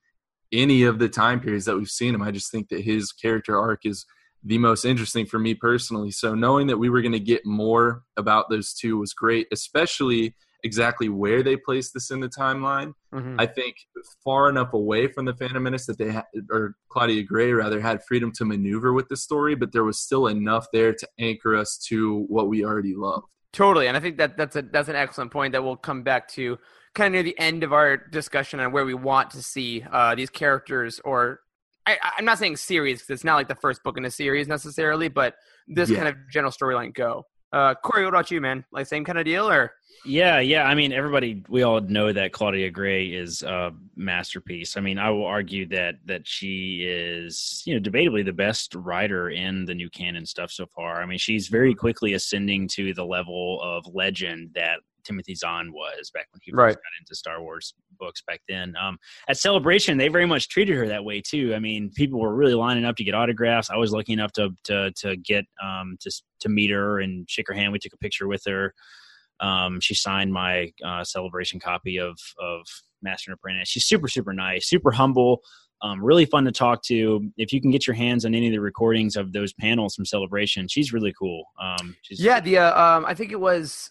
any 0.51 0.83
of 0.83 0.99
the 0.99 1.09
time 1.09 1.39
periods 1.39 1.65
that 1.65 1.77
we've 1.77 1.87
seen 1.87 2.13
him. 2.13 2.21
I 2.21 2.31
just 2.31 2.51
think 2.51 2.69
that 2.69 2.81
his 2.81 3.11
character 3.11 3.57
arc 3.57 3.85
is 3.85 4.05
the 4.43 4.57
most 4.57 4.85
interesting 4.85 5.25
for 5.25 5.39
me 5.39 5.53
personally. 5.53 6.11
So 6.11 6.33
knowing 6.35 6.67
that 6.67 6.77
we 6.77 6.89
were 6.89 7.01
going 7.01 7.11
to 7.13 7.19
get 7.19 7.45
more 7.45 8.03
about 8.17 8.49
those 8.49 8.73
two 8.73 8.97
was 8.97 9.13
great, 9.13 9.47
especially 9.51 10.35
exactly 10.63 11.09
where 11.09 11.43
they 11.43 11.55
placed 11.55 11.93
this 11.93 12.11
in 12.11 12.19
the 12.19 12.29
timeline. 12.29 12.93
Mm-hmm. 13.13 13.39
I 13.39 13.45
think 13.45 13.75
far 14.23 14.49
enough 14.49 14.73
away 14.73 15.07
from 15.07 15.25
the 15.25 15.33
Phantom 15.33 15.63
Menace 15.63 15.85
that 15.87 15.97
they 15.97 16.11
had, 16.11 16.25
or 16.51 16.75
Claudia 16.89 17.23
Gray 17.23 17.51
rather, 17.51 17.79
had 17.79 18.03
freedom 18.03 18.31
to 18.33 18.45
maneuver 18.45 18.93
with 18.93 19.07
the 19.09 19.17
story, 19.17 19.55
but 19.55 19.71
there 19.71 19.83
was 19.83 19.99
still 19.99 20.27
enough 20.27 20.67
there 20.73 20.93
to 20.93 21.07
anchor 21.19 21.55
us 21.55 21.77
to 21.87 22.25
what 22.27 22.47
we 22.47 22.63
already 22.63 22.95
loved. 22.95 23.25
Totally, 23.53 23.87
and 23.87 23.97
I 23.97 23.99
think 23.99 24.17
that 24.17 24.37
that's 24.37 24.55
a 24.55 24.61
that's 24.61 24.87
an 24.87 24.95
excellent 24.95 25.31
point 25.31 25.51
that 25.51 25.63
we'll 25.63 25.75
come 25.75 26.03
back 26.03 26.27
to 26.29 26.57
kind 26.93 27.07
of 27.07 27.13
near 27.13 27.23
the 27.23 27.37
end 27.39 27.63
of 27.63 27.73
our 27.73 27.97
discussion 27.97 28.59
on 28.59 28.71
where 28.71 28.85
we 28.85 28.93
want 28.93 29.31
to 29.31 29.41
see 29.41 29.83
uh, 29.91 30.15
these 30.15 30.29
characters. 30.29 30.99
Or 31.05 31.39
I, 31.85 31.97
I'm 32.17 32.25
not 32.25 32.37
saying 32.37 32.57
series 32.57 32.99
because 32.99 33.13
it's 33.15 33.23
not 33.23 33.35
like 33.35 33.47
the 33.47 33.55
first 33.55 33.83
book 33.83 33.97
in 33.97 34.05
a 34.05 34.11
series 34.11 34.47
necessarily, 34.47 35.07
but 35.09 35.35
this 35.67 35.89
Yeah. 35.89 35.97
kind 35.97 36.07
of 36.09 36.15
general 36.29 36.51
storyline 36.51 36.93
go. 36.93 37.25
Uh, 37.53 37.75
Corey, 37.75 38.03
what 38.05 38.13
about 38.13 38.31
you, 38.31 38.39
man? 38.39 38.63
Like 38.71 38.87
same 38.87 39.03
kind 39.03 39.17
of 39.17 39.25
deal, 39.25 39.49
or 39.49 39.73
Yeah, 40.05 40.39
yeah. 40.39 40.63
I 40.63 40.73
mean, 40.73 40.93
everybody, 40.93 41.43
we 41.49 41.63
all 41.63 41.81
know 41.81 42.13
that 42.13 42.31
Claudia 42.31 42.71
Gray 42.71 43.07
is 43.07 43.43
a 43.43 43.73
masterpiece. 43.95 44.77
I 44.77 44.79
mean, 44.81 44.97
I 44.97 45.09
will 45.09 45.25
argue 45.25 45.67
that 45.67 45.95
that 46.05 46.25
she 46.25 46.85
is, 46.87 47.61
you 47.65 47.73
know, 47.73 47.81
debatably 47.81 48.23
the 48.23 48.31
best 48.33 48.73
writer 48.73 49.29
in 49.29 49.65
the 49.65 49.75
new 49.75 49.89
canon 49.89 50.25
stuff 50.25 50.49
so 50.51 50.65
far. 50.65 51.01
I 51.01 51.05
mean, 51.05 51.17
she's 51.19 51.49
very 51.49 51.75
quickly 51.75 52.13
ascending 52.13 52.69
to 52.69 52.93
the 52.93 53.05
level 53.05 53.61
of 53.61 53.85
legend 53.93 54.51
that 54.55 54.79
Timothy 55.03 55.35
Zahn 55.35 55.71
was 55.73 56.11
back 56.13 56.27
when 56.31 56.39
he 56.43 56.51
first 56.51 56.57
Right. 56.57 56.75
got 56.75 56.99
into 56.99 57.15
Star 57.15 57.41
Wars 57.41 57.73
books 57.99 58.21
back 58.25 58.41
then. 58.47 58.73
Um, 58.81 58.97
at 59.27 59.37
Celebration, 59.37 59.97
they 59.97 60.07
very 60.07 60.25
much 60.25 60.49
treated 60.49 60.75
her 60.77 60.87
that 60.87 61.03
way 61.05 61.21
too. 61.21 61.53
I 61.55 61.59
mean, 61.59 61.91
people 61.95 62.19
were 62.19 62.35
really 62.35 62.53
lining 62.55 62.85
up 62.85 62.95
to 62.97 63.03
get 63.03 63.13
autographs. 63.15 63.69
I 63.69 63.77
was 63.77 63.91
lucky 63.91 64.13
enough 64.13 64.31
to 64.33 64.49
to 64.65 64.91
to 64.97 65.15
get 65.17 65.45
um, 65.63 65.97
to 66.01 66.11
to 66.41 66.49
meet 66.49 66.71
her 66.71 66.99
and 66.99 67.29
shake 67.29 67.47
her 67.47 67.53
hand. 67.53 67.71
We 67.71 67.79
took 67.79 67.93
a 67.93 67.97
picture 67.97 68.27
with 68.27 68.43
her. 68.47 68.73
Um, 69.39 69.79
she 69.79 69.95
signed 69.95 70.31
my 70.31 70.71
uh, 70.85 71.03
celebration 71.03 71.59
copy 71.59 71.97
of 71.99 72.17
of 72.39 72.61
Master 73.01 73.31
and 73.31 73.35
Apprentice. 73.37 73.69
She's 73.69 73.85
super 73.85 74.07
super 74.07 74.33
nice, 74.33 74.69
super 74.69 74.91
humble, 74.91 75.41
um, 75.81 76.03
really 76.03 76.25
fun 76.25 76.45
to 76.45 76.51
talk 76.51 76.83
to. 76.83 77.27
If 77.37 77.51
you 77.51 77.59
can 77.59 77.71
get 77.71 77.87
your 77.87 77.95
hands 77.95 78.23
on 78.23 78.35
any 78.35 78.47
of 78.47 78.53
the 78.53 78.61
recordings 78.61 79.15
of 79.15 79.33
those 79.33 79.51
panels 79.53 79.95
from 79.95 80.05
Celebration, 80.05 80.67
she's 80.67 80.93
really 80.93 81.13
cool. 81.17 81.43
Um, 81.59 81.95
she's, 82.03 82.19
yeah, 82.23 82.39
the 82.39 82.59
uh, 82.59 82.79
um, 82.97 83.05
I 83.05 83.15
think 83.15 83.31
it 83.31 83.39
was 83.39 83.89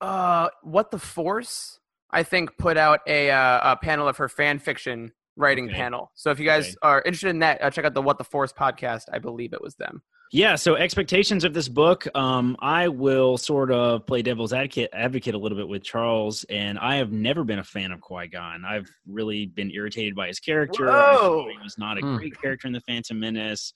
uh, 0.00 0.48
what 0.62 0.90
the 0.90 0.98
Force. 0.98 1.78
I 2.12 2.22
think 2.24 2.56
put 2.58 2.76
out 2.76 3.00
a 3.06 3.30
uh, 3.30 3.72
a 3.72 3.76
panel 3.76 4.08
of 4.08 4.16
her 4.16 4.28
fan 4.28 4.58
fiction 4.58 5.12
writing 5.36 5.66
Okay. 5.66 5.74
panel. 5.76 6.10
So 6.14 6.30
if 6.30 6.38
you 6.40 6.44
guys 6.44 6.66
Okay. 6.68 6.74
are 6.82 7.02
interested 7.02 7.28
in 7.30 7.38
that, 7.38 7.62
uh, 7.62 7.70
check 7.70 7.84
out 7.84 7.94
the 7.94 8.02
What 8.02 8.18
the 8.18 8.24
Force 8.24 8.52
podcast. 8.52 9.02
I 9.12 9.18
believe 9.18 9.52
it 9.52 9.62
was 9.62 9.76
them. 9.76 10.02
Yeah, 10.32 10.54
so 10.54 10.76
expectations 10.76 11.42
of 11.42 11.54
this 11.54 11.68
book, 11.68 12.06
um, 12.16 12.56
I 12.60 12.86
will 12.86 13.36
sort 13.36 13.72
of 13.72 14.06
play 14.06 14.22
devil's 14.22 14.52
advocate, 14.52 14.90
advocate 14.92 15.34
a 15.34 15.38
little 15.38 15.58
bit 15.58 15.66
with 15.66 15.82
Charles, 15.82 16.44
and 16.48 16.78
I 16.78 16.96
have 16.96 17.10
never 17.10 17.42
been 17.42 17.58
a 17.58 17.64
fan 17.64 17.90
of 17.90 18.00
Qui 18.00 18.28
Gon. 18.28 18.64
I've 18.64 18.88
really 19.08 19.46
been 19.46 19.72
irritated 19.72 20.14
by 20.14 20.28
his 20.28 20.38
character. 20.38 20.86
Whoa. 20.86 21.48
He 21.50 21.58
was 21.64 21.76
not 21.78 21.98
a 21.98 22.00
Hmm. 22.00 22.14
great 22.16 22.40
character 22.40 22.68
in 22.68 22.72
the 22.72 22.80
Phantom 22.82 23.18
Menace. 23.18 23.72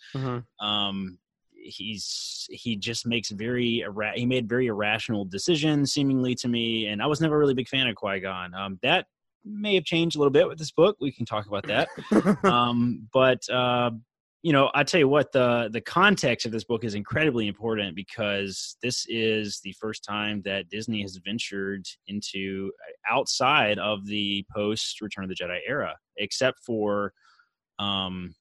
Um, 0.60 1.18
he's 1.64 2.46
he 2.50 2.77
just 2.77 3.07
makes 3.07 3.31
very 3.31 3.85
irra- 3.87 4.14
he 4.14 4.27
made 4.27 4.48
very 4.48 4.66
irrational 4.66 5.24
decisions, 5.24 5.92
seemingly 5.92 6.35
to 6.37 6.48
me, 6.48 6.87
and 6.87 7.03
I 7.03 7.07
was 7.07 7.20
never 7.20 7.38
really 7.38 7.53
a 7.53 7.57
big 7.57 7.68
fan 7.68 7.87
of 7.87 7.96
Qui 7.96 8.20
Gon. 8.20 8.55
Um, 8.55 8.79
that 8.83 9.07
may 9.44 9.74
have 9.74 9.85
changed 9.85 10.16
a 10.16 10.18
little 10.18 10.31
bit 10.31 10.48
with 10.48 10.59
this 10.59 10.72
book. 10.72 10.96
We 11.00 11.12
can 11.12 11.27
talk 11.27 11.46
about 11.46 11.66
that 11.66 11.88
um, 12.44 13.09
but 13.12 13.48
uh, 13.50 13.90
you 14.44 14.53
know, 14.53 14.70
I 14.74 14.85
tell 14.85 15.00
you 15.00 15.09
what, 15.09 15.33
the 15.33 15.70
the 15.72 15.81
context 15.81 16.44
of 16.44 16.53
this 16.53 16.64
book 16.64 16.85
is 16.85 16.94
incredibly 16.94 17.48
important 17.48 17.96
because 17.96 18.77
this 18.83 19.07
is 19.09 19.59
the 19.64 19.74
first 19.81 20.05
time 20.05 20.42
that 20.42 20.68
Disney 20.68 21.00
has 21.00 21.18
ventured 21.24 21.87
into 22.09 22.70
uh, 22.87 23.14
outside 23.14 23.79
of 23.79 24.07
the 24.07 24.44
post 24.55 25.00
Return 25.00 25.24
of 25.24 25.31
the 25.31 25.35
Jedi 25.35 25.61
era, 25.66 25.96
except 26.18 26.61
for 26.61 27.14
um, 27.79 28.35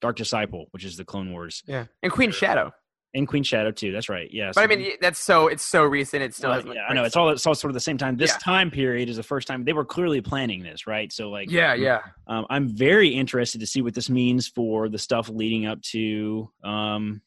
Dark 0.00 0.16
Disciple, 0.16 0.66
which 0.72 0.84
is 0.84 0.96
the 0.96 1.04
Clone 1.04 1.32
Wars, 1.32 1.62
Yeah, 1.66 1.86
and 2.02 2.12
Queen 2.12 2.30
Shadow. 2.30 2.72
and 3.14 3.26
Queen 3.26 3.42
Shadow 3.42 3.70
too. 3.70 3.92
That's 3.92 4.08
right. 4.10 4.28
Yeah. 4.30 4.52
But 4.54 4.64
I 4.64 4.66
mean, 4.66 4.92
that's 5.00 5.18
so 5.18 5.48
it's 5.48 5.62
so 5.64 5.84
recent. 5.84 6.22
It 6.22 6.34
still 6.34 6.50
well, 6.50 6.58
hasn't. 6.58 6.74
yeah, 6.74 6.82
I 6.88 6.92
know 6.94 7.04
it's 7.04 7.16
all 7.16 7.30
it's 7.30 7.46
all 7.46 7.54
sort 7.54 7.70
of 7.70 7.74
the 7.74 7.80
same 7.80 7.96
time. 7.96 8.16
This 8.16 8.32
Yeah. 8.32 8.38
time 8.38 8.70
period 8.70 9.08
is 9.08 9.16
the 9.16 9.22
first 9.22 9.48
time 9.48 9.64
they 9.64 9.72
were 9.72 9.84
clearly 9.86 10.20
planning 10.20 10.62
this, 10.62 10.86
right? 10.86 11.10
So 11.12 11.30
like, 11.30 11.50
Yeah, 11.50 11.72
yeah. 11.74 12.00
um, 12.26 12.44
I'm 12.50 12.68
very 12.68 13.08
interested 13.08 13.60
to 13.60 13.66
see 13.66 13.80
what 13.80 13.94
this 13.94 14.10
means 14.10 14.48
for 14.48 14.88
the 14.90 14.98
stuff 14.98 15.28
leading 15.30 15.64
up 15.66 15.80
to 15.92 16.50
um, 16.62 17.22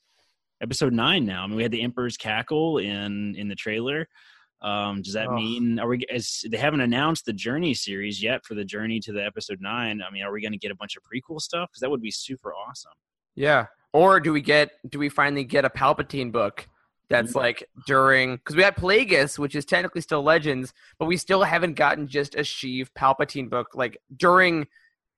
episode 0.62 0.94
nine. 0.94 1.26
Now, 1.26 1.44
I 1.44 1.48
mean, 1.48 1.56
we 1.56 1.64
had 1.64 1.72
the 1.72 1.82
Emperor's 1.82 2.18
Cackle 2.18 2.78
in 2.78 3.36
in 3.36 3.48
the 3.48 3.56
trailer. 3.56 4.08
Um, 4.62 5.02
does 5.02 5.14
that 5.14 5.28
Oh. 5.28 5.36
mean 5.36 5.80
are 5.80 5.88
we? 5.88 6.06
As 6.14 6.44
they 6.50 6.58
haven't 6.58 6.82
announced 6.82 7.26
the 7.26 7.34
Journey 7.34 7.74
series 7.74 8.22
yet 8.22 8.46
for 8.46 8.56
the 8.56 8.66
Journey 8.66 9.00
to 9.02 9.14
the 9.14 9.26
episode 9.26 9.62
nine. 9.62 10.02
I 10.02 10.12
mean, 10.12 10.24
are 10.24 10.32
we 10.32 10.42
going 10.42 10.52
to 10.52 10.58
get 10.58 10.72
a 10.72 10.76
bunch 10.76 10.98
of 10.98 11.04
prequel 11.04 11.40
stuff? 11.40 11.70
Because 11.70 11.80
that 11.82 11.90
would 11.90 12.02
be 12.02 12.12
super 12.12 12.54
awesome. 12.54 12.92
Yeah. 13.36 13.68
Or 13.94 14.20
do 14.20 14.34
we 14.34 14.42
get 14.42 14.72
do 14.90 15.00
we 15.00 15.10
finally 15.10 15.44
get 15.46 15.66
a 15.66 15.70
Palpatine 15.70 16.32
book 16.32 16.68
that's 17.10 17.34
like 17.34 17.64
during 17.88 18.36
because 18.36 18.56
we 18.56 18.62
had 18.64 18.76
Plagueis, 18.76 19.40
which 19.40 19.56
is 19.56 19.66
technically 19.66 20.02
still 20.02 20.22
Legends, 20.22 20.74
but 21.00 21.06
we 21.06 21.18
still 21.18 21.42
haven't 21.44 21.74
gotten 21.74 22.08
just 22.08 22.36
a 22.36 22.40
Sheev 22.42 22.90
Palpatine 22.98 23.50
book 23.50 23.70
like 23.74 23.98
during 24.16 24.68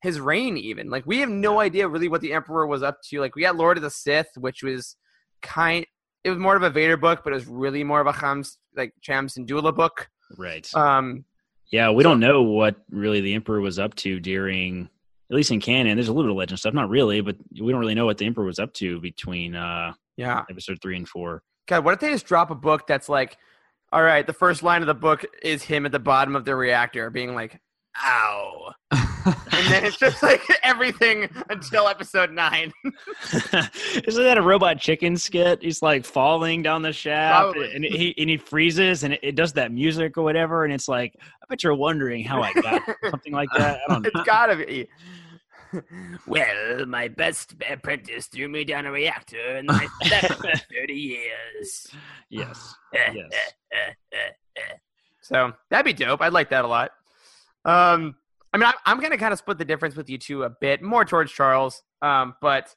his 0.02 0.20
reign 0.22 0.56
even. 0.56 0.90
Like 0.90 1.06
we 1.06 1.20
have 1.20 1.30
no 1.30 1.60
idea 1.60 1.88
really 1.88 2.08
what 2.08 2.22
the 2.22 2.32
Emperor 2.32 2.66
was 2.68 2.82
up 2.84 3.00
to. 3.10 3.20
Like 3.20 3.36
we 3.36 3.42
got 3.42 3.58
Lord 3.58 3.78
of 3.78 3.84
the 3.84 3.90
Sith, 3.90 4.30
which 4.38 4.64
was 4.64 4.96
kind 5.42 5.86
it 6.24 6.30
was 6.30 6.40
more 6.40 6.56
of 6.56 6.64
a 6.64 6.70
Vader 6.70 6.98
book, 6.98 7.22
but 7.24 7.34
it 7.34 7.36
was 7.36 7.48
really 7.48 7.84
more 7.84 8.02
of 8.02 8.08
a 8.08 8.14
Chams 8.14 8.58
like 8.76 8.94
Cham 9.02 9.28
Syndulla 9.28 9.76
book. 9.76 10.10
Right. 10.38 10.68
Um 10.76 11.26
Yeah, 11.72 11.92
we 11.92 12.04
don't 12.04 12.20
know 12.20 12.44
what 12.44 12.76
really 12.90 13.22
the 13.22 13.34
Emperor 13.34 13.62
was 13.62 13.80
up 13.80 13.96
to 13.96 14.20
during, 14.20 14.90
at 15.30 15.36
least 15.36 15.52
in 15.52 15.60
canon. 15.60 15.98
There's 15.98 16.08
a 16.08 16.14
little 16.14 16.30
bit 16.30 16.36
of 16.36 16.38
legend 16.38 16.60
stuff, 16.60 16.74
not 16.74 16.90
really, 16.90 17.22
but 17.22 17.38
we 17.60 17.72
don't 17.72 17.80
really 17.80 17.96
know 17.96 18.06
what 18.06 18.18
the 18.18 18.26
Emperor 18.26 18.46
was 18.46 18.60
up 18.60 18.74
to 18.76 19.00
between 19.02 19.56
uh, 19.56 19.94
yeah. 20.18 20.44
episode 20.50 20.80
three 20.82 20.98
and 20.98 21.08
four. 21.08 21.44
God, 21.68 21.86
what 21.86 21.94
if 21.94 22.00
they 22.00 22.10
just 22.10 22.26
drop 22.26 22.52
a 22.52 22.56
book 22.56 22.88
that's 22.88 23.10
like, 23.10 23.38
all 23.94 24.04
right, 24.04 24.26
the 24.26 24.34
first 24.34 24.64
line 24.64 24.82
of 24.82 24.88
the 24.88 24.94
book 24.94 25.26
is 25.44 25.64
him 25.64 25.86
at 25.86 25.92
the 25.92 26.00
bottom 26.00 26.36
of 26.36 26.46
the 26.46 26.56
reactor 26.56 27.10
being 27.10 27.36
like, 27.36 27.60
ow. 27.98 28.74
and 28.92 29.68
then 29.68 29.86
it's 29.86 29.98
just 29.98 30.22
like 30.24 30.42
everything 30.64 31.30
until 31.50 31.88
episode 31.88 32.32
nine. 32.32 32.72
Isn't 33.34 34.24
that 34.24 34.38
a 34.38 34.42
robot 34.42 34.80
chicken 34.80 35.18
skit? 35.18 35.62
He's 35.62 35.82
like 35.82 36.06
falling 36.06 36.62
down 36.64 36.82
the 36.82 36.94
shaft 36.94 37.54
Probably. 37.54 37.76
and 37.76 37.84
he 37.84 38.14
and 38.18 38.30
he 38.30 38.38
freezes 38.38 39.04
and 39.04 39.14
it, 39.14 39.20
it 39.24 39.36
does 39.36 39.54
that 39.54 39.72
music 39.72 40.18
or 40.18 40.24
whatever 40.24 40.64
and 40.64 40.74
it's 40.74 40.88
like 40.88 41.16
I 41.20 41.46
bet 41.50 41.64
you're 41.64 41.76
wondering 41.76 42.24
how 42.24 42.42
I 42.42 42.54
got 42.54 42.82
something 43.10 43.34
like 43.34 43.50
that. 43.58 43.80
I 43.88 43.94
don't 43.94 44.04
know. 44.04 44.10
it's 44.14 44.26
gotta 44.26 44.56
be. 44.56 44.88
Well, 46.28 46.86
my 46.86 47.08
best 47.08 47.56
apprentice 47.70 48.28
threw 48.28 48.50
me 48.50 48.66
down 48.66 48.86
a 48.86 48.92
reactor, 48.92 49.56
and 49.56 49.72
I 49.72 49.88
slept 50.04 50.34
for 50.34 50.52
thirty 50.70 50.94
years. 50.94 51.88
Yes. 52.30 52.76
Yes. 52.94 53.32
So 55.22 55.54
that'd 55.70 55.86
be 55.86 55.94
dope. 55.94 56.22
I'd 56.22 56.34
like 56.34 56.50
that 56.50 56.66
a 56.66 56.68
lot. 56.68 56.92
Um, 57.66 58.16
I 58.54 58.58
mean, 58.58 58.66
I'm, 58.68 58.74
I'm 58.86 59.00
gonna 59.00 59.18
kind 59.18 59.34
of 59.34 59.40
split 59.40 59.58
the 59.58 59.66
difference 59.66 59.96
with 59.96 60.10
you 60.10 60.18
two 60.18 60.44
a 60.44 60.50
bit 60.50 60.82
more 60.82 61.06
towards 61.06 61.32
Charles. 61.32 61.82
Um, 62.02 62.36
but 62.42 62.74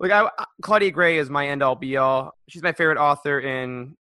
like, 0.00 0.10
I, 0.10 0.28
I- 0.38 0.44
Claudia 0.62 0.90
Gray 0.90 1.18
is 1.18 1.30
my 1.30 1.48
end 1.48 1.62
all 1.62 1.76
be 1.76 1.96
all. 1.96 2.34
She's 2.48 2.62
my 2.62 2.72
favorite 2.72 2.98
author 2.98 3.38
in 3.40 3.96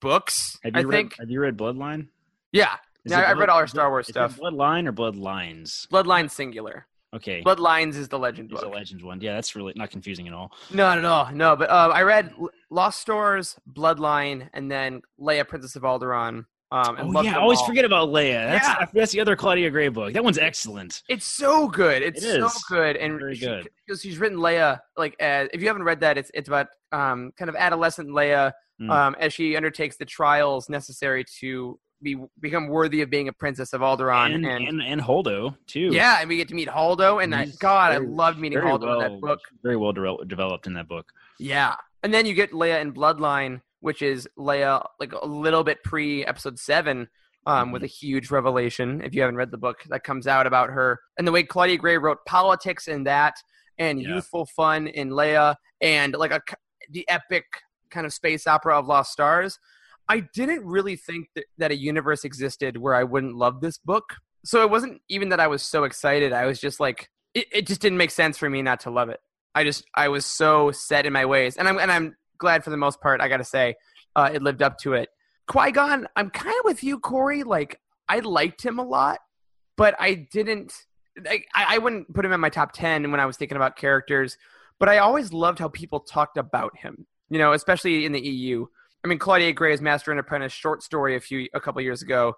books. 0.00 0.58
Have 0.62 0.76
I 0.76 0.80
read 0.82 0.90
think. 0.90 1.16
have 1.18 1.30
you 1.30 1.40
read 1.40 1.56
Bloodline? 1.56 2.08
Yeah, 2.52 2.74
Is 3.04 3.12
I 3.12 3.32
read 3.32 3.48
all 3.48 3.60
her 3.60 3.66
Star 3.66 3.90
Wars 3.90 4.08
stuff. 4.08 4.38
Bloodline 4.38 4.86
or 4.88 4.92
Bloodlines? 4.92 5.86
Bloodline 5.88 6.30
singular. 6.30 6.86
Okay. 7.14 7.42
Bloodlines 7.42 7.96
is 7.96 8.08
the 8.08 8.18
legend 8.18 8.50
It's 8.52 8.62
a 8.62 8.66
book. 8.66 8.74
Legends 8.74 9.02
one. 9.02 9.20
Yeah, 9.20 9.34
that's 9.34 9.56
really 9.56 9.72
not 9.76 9.90
confusing 9.90 10.28
at 10.28 10.34
all. 10.34 10.52
Not 10.72 10.98
at 10.98 11.04
all. 11.04 11.30
No, 11.32 11.56
but 11.56 11.68
uh, 11.70 11.90
I 11.92 12.02
read 12.02 12.32
Lost 12.70 13.00
Stars, 13.00 13.56
Bloodline, 13.72 14.48
and 14.52 14.70
then 14.70 15.02
Leia, 15.20 15.46
Princess 15.46 15.74
of 15.76 15.82
Alderaan. 15.82 16.44
Um, 16.72 16.96
and 16.98 17.16
Oh 17.16 17.22
yeah, 17.22 17.36
I 17.36 17.40
always 17.40 17.58
all. 17.58 17.66
forget 17.66 17.84
about 17.84 18.10
Leia. 18.10 18.46
That's 18.48 18.68
Yeah. 18.68 18.86
that's 18.94 19.12
the 19.12 19.20
other 19.20 19.34
Claudia 19.34 19.70
Gray 19.70 19.88
book. 19.88 20.12
That 20.12 20.22
one's 20.22 20.38
excellent. 20.38 21.02
It's 21.08 21.26
so 21.26 21.66
good. 21.68 22.02
It's 22.02 22.22
It 22.24 22.40
so 22.40 22.48
good, 22.68 22.96
and 22.96 23.18
Very 23.18 23.34
she- 23.34 23.46
good. 23.46 23.68
because 23.86 24.00
she's 24.02 24.18
written 24.18 24.38
Leia 24.38 24.78
like 24.96 25.16
as, 25.20 25.48
if 25.52 25.60
you 25.62 25.66
haven't 25.66 25.82
read 25.82 26.00
that, 26.00 26.16
it's 26.16 26.30
it's 26.32 26.48
about 26.48 26.68
um, 26.92 27.32
kind 27.36 27.48
of 27.48 27.56
adolescent 27.56 28.08
Leia 28.10 28.52
Mm. 28.80 28.90
um, 28.90 29.16
as 29.20 29.34
she 29.34 29.56
undertakes 29.56 29.96
the 29.98 30.06
trials 30.06 30.70
necessary 30.70 31.22
to 31.40 31.78
be 32.02 32.16
become 32.40 32.68
worthy 32.68 33.02
of 33.02 33.10
being 33.10 33.28
a 33.28 33.32
princess 33.32 33.74
of 33.74 33.82
Alderaan. 33.82 34.34
And, 34.34 34.46
and 34.46 34.80
and 34.80 35.00
Holdo 35.02 35.54
too. 35.66 35.90
yeah, 35.92 36.18
and 36.20 36.28
we 36.30 36.36
get 36.38 36.48
to 36.48 36.54
meet 36.54 36.68
Holdo, 36.68 37.22
and 37.22 37.34
I, 37.34 37.46
God, 37.58 37.92
very- 37.92 38.06
I 38.06 38.08
loved 38.08 38.38
meeting 38.38 38.58
Holdo 38.58 38.94
in 38.94 38.98
that 39.12 39.20
book. 39.20 39.38
Very 39.62 39.76
well 39.76 39.92
de- 39.92 40.24
developed 40.26 40.66
in 40.66 40.72
that 40.74 40.88
book. 40.88 41.12
Yeah, 41.38 41.74
and 42.02 42.14
then 42.14 42.24
you 42.24 42.32
get 42.32 42.52
Leia 42.52 42.80
in 42.80 42.94
Bloodline, 42.94 43.60
which 43.80 44.02
is 44.02 44.28
Leia 44.38 44.84
like 44.98 45.12
a 45.12 45.26
little 45.26 45.64
bit 45.64 45.82
pre 45.84 46.24
Episode 46.24 46.58
Seven, 46.58 47.08
um, 47.46 47.72
with 47.72 47.82
a 47.82 47.86
huge 47.88 48.30
revelation. 48.30 49.00
If 49.02 49.14
you 49.14 49.22
haven't 49.22 49.36
read 49.36 49.50
the 49.50 49.58
book, 49.58 49.82
that 49.88 50.04
comes 50.04 50.26
out 50.26 50.46
about 50.46 50.70
her 50.70 51.00
and 51.18 51.26
the 51.26 51.32
way 51.32 51.42
Claudia 51.42 51.78
Gray 51.78 51.96
wrote 51.98 52.18
politics 52.26 52.86
in 52.88 53.04
that, 53.04 53.34
and 53.78 54.00
Yeah. 54.00 54.14
youthful 54.14 54.46
fun 54.56 54.86
in 54.86 55.10
Leia, 55.10 55.56
and 55.80 56.14
like 56.14 56.32
a 56.32 56.40
the 56.90 57.08
epic 57.08 57.44
kind 57.90 58.06
of 58.06 58.12
space 58.12 58.46
opera 58.46 58.78
of 58.78 58.86
Lost 58.86 59.12
Stars. 59.12 59.58
I 60.08 60.20
didn't 60.34 60.64
really 60.64 60.96
think 60.96 61.28
that, 61.36 61.44
that 61.58 61.70
a 61.70 61.76
universe 61.76 62.24
existed 62.24 62.76
where 62.76 62.94
I 62.94 63.04
wouldn't 63.04 63.36
love 63.36 63.60
this 63.60 63.78
book. 63.78 64.16
So 64.44 64.62
it 64.62 64.70
wasn't 64.70 65.00
even 65.08 65.28
that 65.28 65.38
I 65.38 65.46
was 65.46 65.62
so 65.62 65.84
excited. 65.84 66.32
I 66.32 66.46
was 66.46 66.58
just 66.58 66.80
like, 66.80 67.08
it, 67.34 67.46
it 67.52 67.66
just 67.66 67.80
didn't 67.80 67.98
make 67.98 68.10
sense 68.10 68.36
for 68.36 68.50
me 68.50 68.60
not 68.62 68.80
to 68.80 68.90
love 68.90 69.08
it. 69.08 69.20
I 69.54 69.62
just 69.64 69.84
I 69.94 70.08
was 70.08 70.26
so 70.26 70.70
set 70.72 71.06
in 71.06 71.12
my 71.12 71.26
ways, 71.26 71.56
and 71.56 71.68
I'm 71.68 71.78
and 71.78 71.90
I'm 71.92 72.16
glad 72.40 72.64
for 72.64 72.70
the 72.70 72.76
most 72.76 73.00
part. 73.00 73.20
I 73.20 73.28
got 73.28 73.36
to 73.36 73.44
say, 73.44 73.76
uh, 74.16 74.30
it 74.32 74.42
lived 74.42 74.62
up 74.62 74.78
to 74.78 74.94
it. 74.94 75.08
Qui 75.46 75.70
Gon, 75.72 76.06
I'm 76.16 76.30
kind 76.30 76.56
of 76.58 76.64
with 76.64 76.82
you, 76.82 76.98
Corey. 76.98 77.42
Like 77.42 77.80
I 78.08 78.20
liked 78.20 78.64
him 78.64 78.78
a 78.78 78.84
lot, 78.84 79.18
but 79.76 79.94
I 79.98 80.26
didn't. 80.32 80.72
I, 81.26 81.44
I 81.54 81.78
wouldn't 81.78 82.12
put 82.14 82.24
him 82.24 82.32
in 82.32 82.40
my 82.40 82.50
top 82.50 82.72
ten 82.72 83.10
when 83.10 83.20
I 83.20 83.26
was 83.26 83.36
thinking 83.36 83.56
about 83.56 83.76
characters. 83.76 84.36
But 84.78 84.88
I 84.88 84.98
always 84.98 85.32
loved 85.32 85.58
how 85.58 85.68
people 85.68 86.00
talked 86.00 86.36
about 86.36 86.76
him. 86.76 87.06
You 87.28 87.38
know, 87.38 87.52
especially 87.52 88.04
in 88.04 88.12
the 88.12 88.20
EU. 88.20 88.66
I 89.04 89.08
mean, 89.08 89.18
Claudia 89.18 89.52
Gray's 89.52 89.80
Master 89.80 90.10
and 90.10 90.20
Apprentice 90.20 90.52
short 90.52 90.82
story 90.82 91.16
a 91.16 91.20
few 91.20 91.48
a 91.54 91.60
couple 91.60 91.80
years 91.82 92.02
ago, 92.02 92.34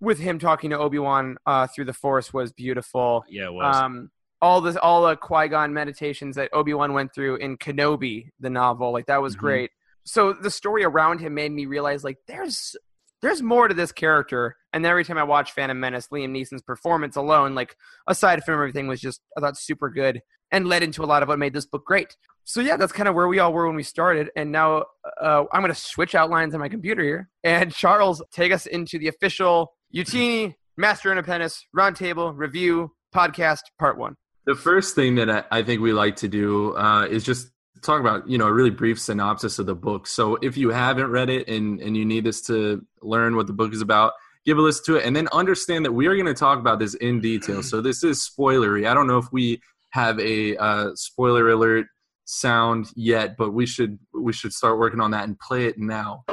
with 0.00 0.18
him 0.18 0.38
talking 0.38 0.70
to 0.70 0.78
Obi 0.78 0.98
Wan 0.98 1.36
uh, 1.46 1.66
through 1.66 1.84
the 1.84 1.92
Force 1.92 2.32
was 2.32 2.52
beautiful. 2.52 3.24
Yeah, 3.28 3.46
it 3.46 3.52
was. 3.52 3.76
Um, 3.76 4.10
all 4.42 4.60
this, 4.60 4.76
all 4.76 5.02
the 5.06 5.16
Qui 5.16 5.48
Gon 5.48 5.72
meditations 5.74 6.36
that 6.36 6.50
Obi 6.52 6.72
Wan 6.74 6.92
went 6.92 7.14
through 7.14 7.36
in 7.36 7.56
Kenobi, 7.58 8.28
the 8.40 8.50
novel, 8.50 8.92
like 8.92 9.06
that 9.06 9.20
was 9.22 9.36
Mhm. 9.36 9.40
great. 9.40 9.70
So 10.04 10.32
the 10.32 10.50
story 10.50 10.82
around 10.84 11.20
him 11.20 11.34
made 11.34 11.52
me 11.52 11.66
realize, 11.66 12.04
like, 12.04 12.18
there's 12.26 12.76
there's 13.22 13.42
more 13.42 13.68
to 13.68 13.74
this 13.74 13.92
character. 13.92 14.56
And 14.72 14.86
every 14.86 15.04
time 15.04 15.18
I 15.18 15.24
watch 15.24 15.52
Phantom 15.52 15.78
Menace, 15.78 16.08
Liam 16.08 16.30
Neeson's 16.30 16.62
performance 16.62 17.16
alone, 17.16 17.54
like 17.54 17.76
aside 18.06 18.42
from 18.44 18.54
everything, 18.54 18.88
was 18.88 18.98
just 18.98 19.20
I 19.36 19.40
thought 19.42 19.58
super 19.58 19.90
good 19.90 20.22
and 20.50 20.66
led 20.66 20.82
into 20.82 21.04
a 21.04 21.06
lot 21.06 21.22
of 21.22 21.28
what 21.28 21.38
made 21.38 21.52
this 21.52 21.66
book 21.66 21.84
great. 21.84 22.16
So 22.44 22.62
yeah, 22.62 22.78
that's 22.78 22.92
kind 22.94 23.10
of 23.10 23.14
where 23.14 23.28
we 23.28 23.38
all 23.38 23.52
were 23.52 23.66
when 23.66 23.76
we 23.76 23.82
started. 23.82 24.30
And 24.36 24.50
now 24.50 24.84
uh, 25.20 25.44
I'm 25.52 25.60
going 25.60 25.70
to 25.72 25.78
switch 25.78 26.14
outlines 26.14 26.54
on 26.54 26.60
my 26.60 26.70
computer 26.70 27.02
here, 27.02 27.28
and 27.44 27.70
Charles 27.74 28.22
take 28.32 28.52
us 28.52 28.64
into 28.64 28.98
the 28.98 29.08
official 29.08 29.74
Youtini 29.94 30.54
Master 30.78 31.10
and 31.10 31.20
Apprentice 31.20 31.66
Roundtable 31.76 32.32
Review 32.34 32.90
Podcast 33.14 33.60
Part 33.78 33.98
One. 33.98 34.16
The 34.46 34.54
first 34.54 34.94
thing 34.94 35.16
that 35.16 35.30
I, 35.30 35.44
I 35.50 35.62
think 35.62 35.80
we 35.80 35.92
like 35.92 36.16
to 36.16 36.28
do 36.28 36.76
uh, 36.76 37.06
is 37.06 37.24
just 37.24 37.50
talk 37.82 38.00
about 38.00 38.28
you 38.28 38.38
know 38.38 38.46
a 38.46 38.52
really 38.52 38.70
brief 38.70 39.00
synopsis 39.00 39.58
of 39.58 39.66
the 39.66 39.74
book. 39.74 40.06
So 40.06 40.36
if 40.36 40.56
you 40.56 40.70
haven't 40.70 41.10
read 41.10 41.30
it 41.30 41.48
and 41.48 41.80
and 41.80 41.96
you 41.96 42.04
need 42.04 42.24
this 42.24 42.42
to 42.42 42.84
learn 43.02 43.36
what 43.36 43.46
the 43.46 43.52
book 43.52 43.72
is 43.72 43.82
about, 43.82 44.12
give 44.44 44.58
a 44.58 44.60
listen 44.60 44.84
to 44.86 44.96
it, 44.96 45.06
and 45.06 45.14
then 45.14 45.28
understand 45.32 45.84
that 45.84 45.92
we 45.92 46.06
are 46.06 46.14
going 46.14 46.26
to 46.26 46.34
talk 46.34 46.58
about 46.58 46.78
this 46.78 46.94
in 46.94 47.20
detail. 47.20 47.62
So 47.62 47.80
this 47.80 48.02
is 48.02 48.28
spoilery. 48.28 48.88
I 48.88 48.94
don't 48.94 49.06
know 49.06 49.18
if 49.18 49.26
we 49.32 49.60
have 49.90 50.18
a 50.20 50.56
uh, 50.56 50.90
spoiler 50.94 51.50
alert 51.50 51.86
sound 52.24 52.90
yet, 52.94 53.36
but 53.36 53.52
we 53.52 53.66
should 53.66 53.98
we 54.14 54.32
should 54.32 54.52
start 54.52 54.78
working 54.78 55.00
on 55.00 55.10
that 55.10 55.24
and 55.24 55.38
play 55.38 55.66
it 55.66 55.78
now. 55.78 56.24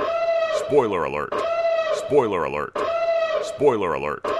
Spoiler 0.65 1.03
alert. 1.05 1.33
Spoiler 1.95 2.45
alert. 2.45 2.77
Spoiler 3.43 3.93
alert. 3.93 4.36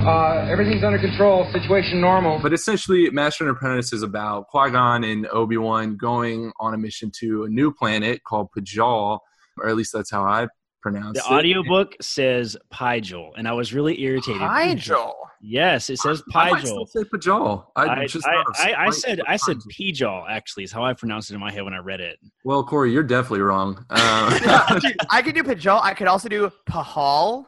Uh, 0.00 0.46
everything's 0.50 0.82
under 0.82 0.98
control. 0.98 1.46
Situation 1.52 2.00
normal. 2.00 2.38
But 2.40 2.54
essentially, 2.54 3.10
Master 3.10 3.46
and 3.46 3.54
Apprentice 3.54 3.92
is 3.92 4.02
about 4.02 4.48
Qui 4.48 4.70
Gon 4.70 5.04
and 5.04 5.26
Obi 5.26 5.58
Wan 5.58 5.98
going 5.98 6.52
on 6.58 6.72
a 6.72 6.78
mission 6.78 7.12
to 7.20 7.44
a 7.44 7.48
new 7.48 7.70
planet 7.70 8.24
called 8.24 8.48
Pajal, 8.56 9.18
or 9.58 9.68
at 9.68 9.76
least 9.76 9.92
that's 9.92 10.10
how 10.10 10.22
I 10.22 10.48
pronounce 10.80 11.18
the 11.18 11.24
it. 11.24 11.28
The 11.28 11.34
audiobook 11.34 11.96
says 12.00 12.56
Pygel, 12.72 13.32
and 13.36 13.46
I 13.46 13.52
was 13.52 13.74
really 13.74 14.00
irritated. 14.00 14.40
Nigel. 14.40 15.14
Yes, 15.42 15.90
it 15.90 15.98
says 15.98 16.22
I 16.34 16.50
might 16.50 16.66
still 16.66 16.86
say 16.86 17.00
Pajal. 17.00 17.66
I, 17.76 18.02
I, 18.02 18.06
just 18.06 18.26
I, 18.26 18.32
not 18.32 18.46
a 18.46 18.60
I, 18.60 18.86
I 18.86 18.90
spite 18.90 18.94
said 18.94 19.18
for 19.18 19.30
I 19.30 19.36
said 19.36 19.56
Pijal 19.70 20.24
actually 20.28 20.64
is 20.64 20.72
how 20.72 20.82
I 20.82 20.94
pronounced 20.94 21.30
it 21.30 21.34
in 21.34 21.40
my 21.40 21.52
head 21.52 21.64
when 21.64 21.74
I 21.74 21.78
read 21.78 22.00
it. 22.00 22.18
Well, 22.44 22.64
Corey, 22.64 22.92
you're 22.92 23.02
definitely 23.02 23.40
wrong. 23.40 23.84
Uh, 23.90 24.80
I 25.10 25.22
could 25.22 25.34
do 25.34 25.42
Pajal. 25.42 25.80
I 25.82 25.92
could 25.92 26.08
also 26.08 26.28
do 26.28 26.50
Pahal. 26.68 27.46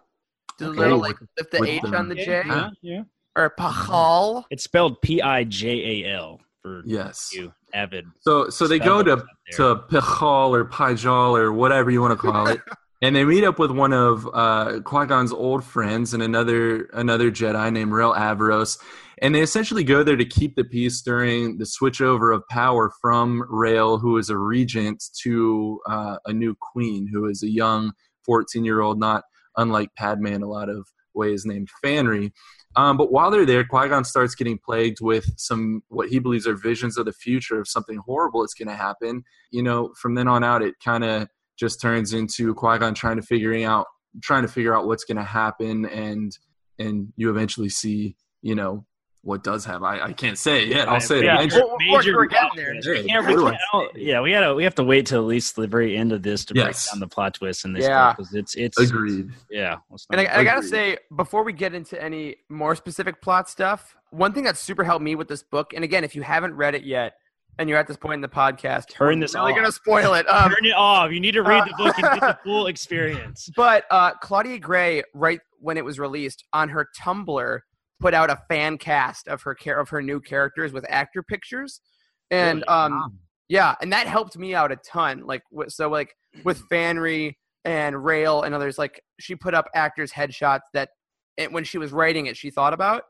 Do 0.62 0.70
Okay. 0.70 0.78
little 0.80 0.98
like 0.98 1.16
lift 1.38 1.50
the 1.52 1.60
With 1.60 1.68
H 1.68 1.82
the- 1.82 1.96
on 1.96 2.08
the 2.08 2.14
J, 2.14 2.42
Yeah, 2.46 2.70
yeah. 2.82 3.02
or 3.36 3.52
Pahal. 3.58 4.44
It's 4.50 4.64
spelled 4.64 5.00
P 5.02 5.20
I 5.22 5.44
J 5.44 6.04
A 6.04 6.14
L 6.14 6.40
for 6.62 6.82
yes. 6.86 7.30
you 7.32 7.52
avid. 7.74 8.04
So, 8.20 8.48
so 8.50 8.66
they 8.68 8.78
go 8.78 9.02
to 9.02 9.24
to 9.52 9.76
Pajal 9.90 10.54
or 10.54 10.64
Pajal 10.64 11.36
or 11.38 11.52
whatever 11.52 11.90
you 11.90 12.00
want 12.00 12.12
to 12.12 12.16
call 12.30 12.46
it, 12.48 12.60
and 13.02 13.16
they 13.16 13.24
meet 13.24 13.44
up 13.44 13.58
with 13.58 13.70
one 13.70 13.92
of 13.92 14.28
uh, 14.32 14.80
Qui 14.84 15.06
Gon's 15.06 15.32
old 15.32 15.64
friends 15.64 16.14
and 16.14 16.22
another 16.22 16.84
another 16.92 17.30
Jedi 17.30 17.72
named 17.72 17.92
Rael 17.92 18.14
Averross, 18.14 18.78
and 19.20 19.34
they 19.34 19.40
essentially 19.40 19.82
go 19.82 20.02
there 20.04 20.16
to 20.16 20.24
keep 20.24 20.54
the 20.54 20.64
peace 20.64 21.02
during 21.02 21.58
the 21.58 21.64
switchover 21.64 22.34
of 22.34 22.46
power 22.48 22.92
from 23.00 23.42
Rael, 23.48 23.98
who 23.98 24.16
is 24.18 24.30
a 24.30 24.38
regent, 24.38 25.02
to 25.22 25.80
uh, 25.88 26.16
a 26.26 26.32
new 26.32 26.54
queen, 26.60 27.08
who 27.12 27.26
is 27.26 27.42
a 27.42 27.48
young 27.50 27.92
fourteen 28.24 28.64
year 28.64 28.80
old, 28.82 29.00
not 29.00 29.24
unlike 29.56 29.94
Padme 29.96 30.26
in 30.28 30.42
a 30.42 30.48
lot 30.48 30.68
of 30.68 30.86
ways, 31.14 31.44
named 31.44 31.68
Fanry. 31.84 32.32
Um, 32.74 32.96
but 32.96 33.12
while 33.12 33.30
they're 33.30 33.46
there, 33.46 33.64
Qui 33.64 33.88
Gon 33.88 34.04
starts 34.04 34.34
getting 34.34 34.58
plagued 34.58 34.98
with 35.00 35.26
some 35.36 35.82
what 35.88 36.08
he 36.08 36.18
believes 36.18 36.46
are 36.46 36.54
visions 36.54 36.96
of 36.96 37.04
the 37.04 37.12
future 37.12 37.60
of 37.60 37.68
something 37.68 37.98
horrible 37.98 38.40
that's 38.40 38.54
going 38.54 38.68
to 38.68 38.74
happen. 38.74 39.24
You 39.50 39.62
know, 39.62 39.92
from 40.00 40.14
then 40.14 40.28
on 40.28 40.42
out, 40.42 40.62
it 40.62 40.74
kind 40.82 41.04
of 41.04 41.28
just 41.58 41.80
turns 41.80 42.14
into 42.14 42.54
Qui 42.54 42.78
Gon 42.78 42.94
trying 42.94 43.16
to 43.16 43.22
figuring 43.22 43.64
out 43.64 43.86
trying 44.22 44.42
to 44.42 44.48
figure 44.48 44.74
out 44.74 44.86
what's 44.86 45.04
going 45.04 45.18
to 45.18 45.22
happen, 45.22 45.84
and 45.86 46.36
and 46.78 47.12
you 47.16 47.30
eventually 47.30 47.68
see, 47.68 48.16
you 48.40 48.54
know, 48.54 48.86
what 49.24 49.44
does 49.44 49.64
have. 49.64 49.82
I, 49.84 50.00
I 50.06 50.12
can't 50.12 50.36
say 50.36 50.62
it 50.64 50.68
yet. 50.68 50.88
I'll 50.88 51.00
say 51.00 51.18
it 51.18 51.24
Yeah. 51.24 51.36
eventually. 51.36 51.62
Well, 51.62 51.76
we're- 51.78 51.96
Major 51.98 52.16
we're 52.16 52.26
getting 52.26 52.50
there. 52.56 52.74
Hey, 52.74 53.02
We 53.02 53.08
can't- 53.08 53.26
we 53.26 53.34
do 53.34 53.46
I 53.46 53.58
can't- 53.72 53.96
yeah, 53.96 54.20
we 54.20 54.32
gotta 54.32 54.52
we 54.54 54.64
have 54.64 54.74
to 54.76 54.84
wait 54.84 55.06
till 55.06 55.20
at 55.20 55.26
least 55.26 55.54
the 55.56 55.66
very 55.68 55.96
end 55.96 56.12
of 56.12 56.22
this 56.22 56.44
to 56.46 56.54
break 56.54 56.66
Yes. 56.66 56.90
down 56.90 56.98
the 57.00 57.06
plot 57.06 57.34
twist 57.34 57.64
in 57.64 57.72
this 57.72 57.84
Yeah. 57.84 58.12
because 58.12 58.34
it's 58.34 58.54
it's 58.56 58.78
Agreed. 58.80 59.30
Yeah, 59.50 59.76
And 60.10 60.20
not- 60.20 60.26
I, 60.28 60.40
I 60.40 60.44
gotta 60.44 60.62
say, 60.62 60.98
before 61.14 61.44
we 61.44 61.52
get 61.52 61.72
into 61.74 62.02
any 62.02 62.36
more 62.48 62.74
specific 62.74 63.22
plot 63.22 63.48
stuff, 63.48 63.94
one 64.10 64.32
thing 64.32 64.44
that 64.44 64.56
super 64.58 64.82
helped 64.84 65.04
me 65.04 65.14
with 65.14 65.28
this 65.28 65.42
book, 65.42 65.72
and 65.72 65.84
again, 65.84 66.02
if 66.04 66.14
you 66.16 66.22
haven't 66.22 66.54
read 66.54 66.74
it 66.74 66.82
yet, 66.82 67.14
and 67.58 67.68
you're 67.68 67.78
at 67.78 67.86
this 67.86 67.96
point 67.98 68.14
in 68.14 68.20
the 68.22 68.28
podcast, 68.28 68.88
Turn 68.88 69.18
we're 69.18 69.20
this 69.26 69.34
really 69.34 69.52
off. 69.52 69.56
gonna 69.58 69.70
spoil 69.72 70.14
it. 70.14 70.26
Um, 70.28 70.50
Turn 70.50 70.64
it 70.66 70.74
off. 70.74 71.12
You 71.12 71.20
need 71.20 71.32
to 71.32 71.42
read 71.42 71.64
the 71.68 71.74
book 71.76 71.94
and 71.98 72.18
get 72.18 72.20
the 72.20 72.38
full 72.44 72.66
experience. 72.66 73.50
but 73.54 73.84
uh, 73.90 74.12
Claudia 74.14 74.58
Gray, 74.58 75.02
right 75.14 75.38
when 75.60 75.76
it 75.76 75.84
was 75.84 75.98
released 76.00 76.44
on 76.52 76.70
her 76.70 76.88
Tumblr, 77.00 77.60
put 78.02 78.12
out 78.14 78.28
a 78.30 78.36
fan 78.48 78.76
cast 78.76 79.28
of 79.28 79.40
her 79.42 79.54
care 79.54 79.78
of 79.80 79.88
her 79.90 80.02
new 80.02 80.20
characters 80.20 80.72
with 80.72 80.84
actor 80.90 81.22
pictures, 81.22 81.80
and 82.30 82.58
Really? 82.58 82.64
um, 82.66 82.92
Wow. 82.92 83.12
yeah, 83.48 83.74
and 83.80 83.92
that 83.92 84.06
helped 84.06 84.36
me 84.36 84.54
out 84.54 84.72
a 84.72 84.76
ton. 84.76 85.24
Like 85.24 85.42
so, 85.68 85.88
like 85.88 86.14
with 86.44 86.62
Fanry 86.70 87.36
and 87.64 88.04
Rael 88.04 88.42
and 88.42 88.54
others, 88.54 88.76
like 88.76 89.02
she 89.20 89.36
put 89.36 89.54
up 89.54 89.68
actors' 89.74 90.12
headshots 90.12 90.62
that 90.74 90.90
when 91.50 91.64
she 91.64 91.78
was 91.78 91.92
writing 91.92 92.26
it, 92.26 92.36
she 92.36 92.50
thought 92.50 92.74
about. 92.74 93.04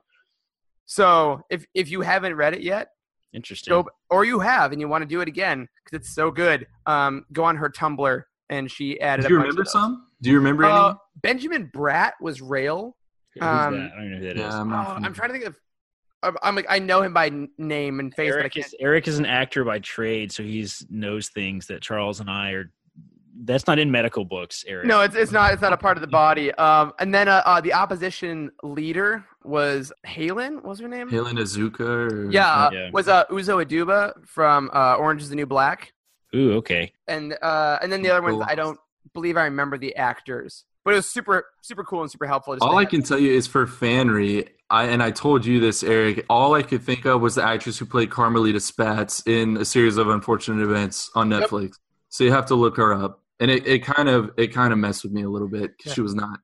So 0.84 1.40
if 1.50 1.64
if 1.74 1.90
you 1.90 2.02
haven't 2.02 2.34
read 2.34 2.54
it 2.54 2.60
yet, 2.62 2.88
Interesting. 3.32 3.70
go 3.72 3.88
or 4.10 4.24
you 4.24 4.40
have 4.40 4.72
and 4.72 4.80
you 4.80 4.88
want 4.88 5.02
to 5.02 5.08
do 5.08 5.20
it 5.20 5.28
again 5.28 5.66
because 5.84 6.00
it's 6.00 6.14
so 6.14 6.30
good, 6.30 6.66
um, 6.86 7.24
go 7.32 7.44
on 7.44 7.56
her 7.56 7.70
Tumblr 7.70 8.22
and 8.50 8.70
she 8.70 9.00
added. 9.00 9.26
Do 9.26 9.32
you 9.32 9.38
remember 9.40 9.64
some? 9.64 10.06
Do 10.20 10.30
you 10.30 10.36
remember 10.36 10.64
any? 10.64 10.72
Uh, 10.74 10.94
Benjamin 11.22 11.70
Bratt 11.74 12.12
was 12.20 12.42
Rael. 12.42 12.96
Who's 13.34 13.42
um, 13.42 13.74
that? 13.78 13.92
I 13.92 13.96
don't 13.96 14.10
know 14.10 14.16
who 14.18 14.24
that 14.24 14.36
is. 14.36 14.40
yeah, 14.40 14.60
I'm 14.60 14.72
Oh, 14.72 14.76
I'm 14.76 15.14
trying 15.14 15.28
to 15.30 15.32
think 15.32 15.44
of. 15.46 15.56
I'm- 16.22 16.36
I'm 16.42 16.54
like 16.54 16.66
I 16.68 16.78
know 16.78 17.02
him 17.02 17.12
by 17.12 17.30
name 17.58 17.98
and 17.98 18.14
face, 18.14 18.30
but 18.30 18.36
I 18.36 18.40
Eric 18.42 18.52
can't. 18.54 18.66
is 18.66 18.74
Eric 18.78 19.08
is 19.08 19.18
an 19.18 19.26
actor 19.26 19.64
by 19.64 19.78
trade, 19.80 20.30
so 20.30 20.42
he's 20.42 20.86
knows 20.88 21.28
things 21.28 21.66
that 21.66 21.82
Charles 21.82 22.20
and 22.20 22.30
I 22.30 22.52
are. 22.52 22.70
That's 23.44 23.66
not 23.66 23.78
in 23.78 23.90
medical 23.90 24.24
books, 24.26 24.62
Eric. 24.68 24.86
No, 24.86 25.00
it's 25.00 25.16
it's 25.16 25.32
not. 25.32 25.52
It's 25.52 25.62
not 25.62 25.72
a 25.72 25.76
part 25.76 25.96
of 25.96 26.00
the 26.02 26.06
body. 26.06 26.52
Um, 26.52 26.92
and 27.00 27.12
then 27.14 27.26
uh, 27.28 27.42
uh 27.46 27.60
the 27.62 27.72
opposition 27.72 28.52
leader 28.62 29.24
was 29.42 29.90
Halen. 30.06 30.56
What 30.56 30.64
was 30.64 30.80
her 30.80 30.86
name? 30.86 31.08
Helen 31.08 31.38
Azuka? 31.38 31.80
Or, 31.80 32.30
Yeah, 32.30 32.46
uh, 32.46 32.70
Yeah. 32.72 32.90
was 32.92 33.08
uh 33.08 33.24
Uzo 33.30 33.64
Aduba 33.64 34.12
from 34.26 34.70
uh, 34.72 34.96
Orange 34.96 35.22
Is 35.22 35.30
the 35.30 35.34
New 35.36 35.46
Black, 35.46 35.92
Ooh, 36.36 36.52
okay. 36.58 36.92
and 37.08 37.36
uh, 37.42 37.78
and 37.82 37.90
then 37.90 38.02
the 38.02 38.10
other 38.10 38.22
ones 38.22 38.44
I 38.46 38.54
don't 38.54 38.78
believe 39.14 39.36
I 39.38 39.44
remember 39.44 39.76
the 39.78 39.96
actors, 39.96 40.64
but 40.84 40.92
it 40.94 40.96
was 40.96 41.08
super 41.08 41.44
super 41.62 41.84
cool 41.84 42.02
and 42.02 42.10
super 42.10 42.26
helpful. 42.26 42.54
Just 42.54 42.62
All 42.62 42.76
I 42.78 42.82
have- 42.82 42.90
can 42.90 43.02
tell 43.02 43.18
you 43.18 43.32
is 43.32 43.46
for 43.46 43.66
Fanry, 43.66 44.48
I 44.70 44.84
and 44.84 45.02
I 45.02 45.10
told 45.10 45.44
you 45.46 45.60
this, 45.60 45.82
Eric. 45.82 46.24
All 46.28 46.54
I 46.54 46.62
could 46.62 46.82
think 46.82 47.04
of 47.04 47.20
was 47.20 47.34
the 47.36 47.44
actress 47.44 47.78
who 47.78 47.86
played 47.86 48.10
Carmelita 48.10 48.58
Spatz 48.58 49.26
in 49.26 49.56
a 49.56 49.64
series 49.64 49.96
of 49.96 50.08
unfortunate 50.08 50.62
events 50.62 51.10
on 51.14 51.30
Yep. 51.30 51.48
Netflix. 51.50 51.74
So 52.08 52.24
you 52.24 52.32
have 52.32 52.46
to 52.46 52.54
look 52.54 52.76
her 52.76 52.92
up, 52.92 53.22
and 53.40 53.50
it, 53.50 53.66
it 53.66 53.80
kind 53.84 54.08
of 54.08 54.30
it 54.36 54.48
kind 54.48 54.72
of 54.72 54.78
messed 54.78 55.02
with 55.04 55.12
me 55.12 55.22
a 55.22 55.28
little 55.30 55.48
bit 55.48 55.76
because 55.76 55.90
Yeah. 55.90 55.94
she 55.94 56.00
was 56.02 56.14
not. 56.14 56.38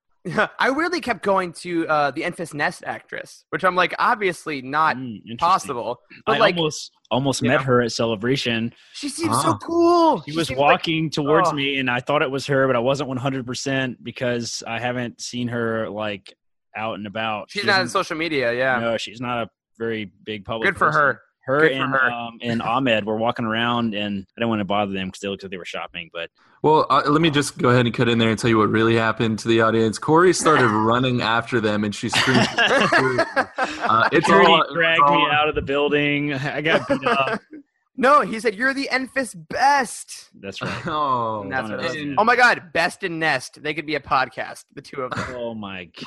I 0.59 0.69
really 0.69 1.01
kept 1.01 1.23
going 1.23 1.53
to 1.55 1.89
uh, 1.89 2.11
the 2.11 2.23
Enfys 2.23 2.53
Nest 2.53 2.83
actress, 2.85 3.45
which 3.51 3.65
I'm 3.65 3.75
like 3.75 3.95
obviously 3.99 4.61
not 4.61 4.97
Mm, 4.97 5.39
possible, 5.39 6.01
but 6.27 6.37
I 6.37 6.39
like 6.39 6.57
almost 6.57 6.91
almost 7.11 7.43
you 7.43 7.49
met 7.49 7.63
her 7.63 7.81
at 7.83 7.93
Celebration. 7.93 8.73
she 8.93 9.09
seems 9.09 9.41
so 9.43 9.55
cool. 9.57 10.23
She 10.23 10.37
was 10.37 10.49
seems 10.49 10.59
like- 10.59 10.71
walking 10.71 11.11
towards 11.11 11.49
oh. 11.51 11.53
me, 11.53 11.79
and 11.79 11.91
I 11.91 12.01
thought 12.01 12.23
it 12.23 12.31
was 12.31 12.47
her, 12.47 12.67
but 12.67 12.77
I 12.77 12.81
wasn't 12.81 13.09
100 13.09 13.47
percent 13.47 14.03
because 14.03 14.63
I 14.67 14.79
haven't 14.79 15.21
seen 15.21 15.49
her 15.49 15.89
like 15.89 16.35
out 16.77 16.95
and 16.95 17.07
about. 17.07 17.51
she's 17.51 17.63
She 17.63 17.67
not 17.67 17.81
on 17.81 17.89
social 17.89 18.17
media. 18.17 18.53
Yeah, 18.53 18.79
No, 18.79 18.97
she's 18.99 19.21
not 19.21 19.45
a 19.45 19.51
very 19.79 20.11
big 20.25 20.45
public. 20.45 20.69
good 20.69 20.79
for 20.79 20.87
person. 20.89 21.01
her. 21.01 21.21
Her 21.47 21.61
Good 21.61 21.73
for 21.79 21.83
and 21.83 21.93
her. 21.95 22.11
um 22.11 22.39
and 22.43 22.61
Ahmed 22.61 23.07
were 23.07 23.17
walking 23.17 23.47
around, 23.47 23.95
and 23.95 24.27
I 24.37 24.41
didn't 24.41 24.51
want 24.51 24.61
to 24.61 24.65
bother 24.67 24.93
them 24.93 25.09
because 25.09 25.21
they 25.21 25.29
looked 25.29 25.43
like 25.45 25.51
they 25.51 25.57
were 25.57 25.65
shopping. 25.65 26.11
But 26.13 26.29
Well, 26.63 26.87
uh, 26.91 27.03
let 27.07 27.21
me 27.21 27.31
just 27.31 27.59
go 27.59 27.69
ahead 27.71 27.87
and 27.87 27.95
cut 27.95 28.09
in 28.09 28.19
there 28.19 28.31
and 28.31 28.39
tell 28.39 28.51
you 28.51 28.59
what 28.59 28.69
really 28.69 28.97
happened 28.97 29.39
to 29.41 29.49
the 29.49 29.61
audience. 29.61 29.99
Corey 29.99 30.33
started 30.33 30.67
running 30.69 31.23
after 31.23 31.61
them, 31.61 31.85
and 31.85 31.95
she 31.95 32.09
screamed. 32.09 32.49
uh, 32.57 34.09
it's 34.13 34.27
Security 34.27 34.51
all, 34.51 34.65
dragged 34.75 35.03
it's 35.03 35.11
me 35.11 35.27
out 35.31 35.49
of 35.49 35.55
the 35.55 35.63
building. 35.63 36.35
I 36.35 36.61
got 36.61 36.89
beat 36.89 37.05
up. 37.07 37.41
no, 37.97 38.23
he 38.23 38.41
said 38.41 38.55
you're 38.57 38.75
the 38.75 38.89
Enfys 38.91 39.37
best. 39.49 40.31
That's 40.35 40.61
right. 40.61 40.87
Oh, 40.87 41.47
that's 41.49 41.71
what 41.71 41.85
it. 41.85 41.97
And- 41.97 42.17
Oh 42.19 42.25
my 42.25 42.35
god, 42.37 42.73
best 42.73 43.05
in 43.05 43.19
Nest. 43.19 43.63
They 43.63 43.73
could 43.75 43.87
be 43.87 43.95
a 43.95 44.01
podcast, 44.01 44.65
the 44.75 44.83
two 44.83 45.03
of 45.03 45.13
them. 45.13 45.25
Oh 45.37 45.55
my. 45.55 45.89
g- 45.97 46.07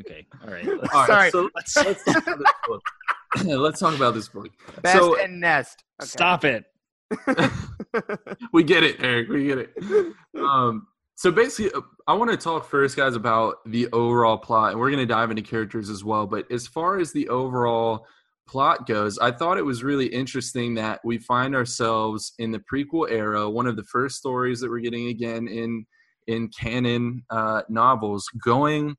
Okay. 0.00 0.26
All 0.44 0.52
right. 0.52 0.64
Let's, 0.66 0.92
All 0.92 1.00
right, 1.02 1.06
Sorry. 1.06 1.30
so 1.30 1.48
let's, 1.54 1.76
let's 1.76 2.02
talk 2.04 2.26
about 2.26 2.38
this 2.38 2.52
book. 2.66 2.82
let's 3.44 3.78
talk 3.78 3.94
about 3.94 4.14
this 4.14 4.28
book. 4.28 4.48
Best 4.82 4.98
so 4.98 5.14
in 5.22 5.38
Nest. 5.38 5.84
Okay. 6.02 6.08
Stop 6.08 6.44
it. 6.44 6.64
we 8.52 8.62
get 8.62 8.82
it, 8.82 8.96
Eric. 9.00 9.28
We 9.28 9.46
get 9.46 9.58
it. 9.58 9.74
Um, 10.36 10.88
so 11.14 11.30
basically, 11.30 11.72
uh, 11.72 11.80
I 12.06 12.12
want 12.14 12.30
to 12.30 12.36
talk 12.36 12.68
first, 12.68 12.96
guys, 12.96 13.14
about 13.14 13.56
the 13.66 13.88
overall 13.92 14.36
plot, 14.36 14.72
and 14.72 14.80
we're 14.80 14.90
going 14.90 15.06
to 15.06 15.06
dive 15.06 15.30
into 15.30 15.42
characters 15.42 15.88
as 15.88 16.04
well. 16.04 16.26
But 16.26 16.50
as 16.50 16.66
far 16.66 16.98
as 16.98 17.12
the 17.12 17.28
overall 17.28 18.06
plot 18.46 18.86
goes, 18.86 19.18
I 19.18 19.30
thought 19.30 19.56
it 19.56 19.64
was 19.64 19.84
really 19.84 20.06
interesting 20.06 20.74
that 20.74 21.00
we 21.04 21.18
find 21.18 21.54
ourselves 21.54 22.34
in 22.38 22.50
the 22.50 22.60
prequel 22.70 23.10
era. 23.10 23.48
One 23.48 23.66
of 23.66 23.76
the 23.76 23.84
first 23.84 24.16
stories 24.16 24.60
that 24.60 24.70
we're 24.70 24.80
getting 24.80 25.08
again 25.08 25.48
in 25.48 25.86
in 26.26 26.48
canon 26.48 27.22
uh, 27.30 27.62
novels, 27.68 28.28
going 28.42 28.96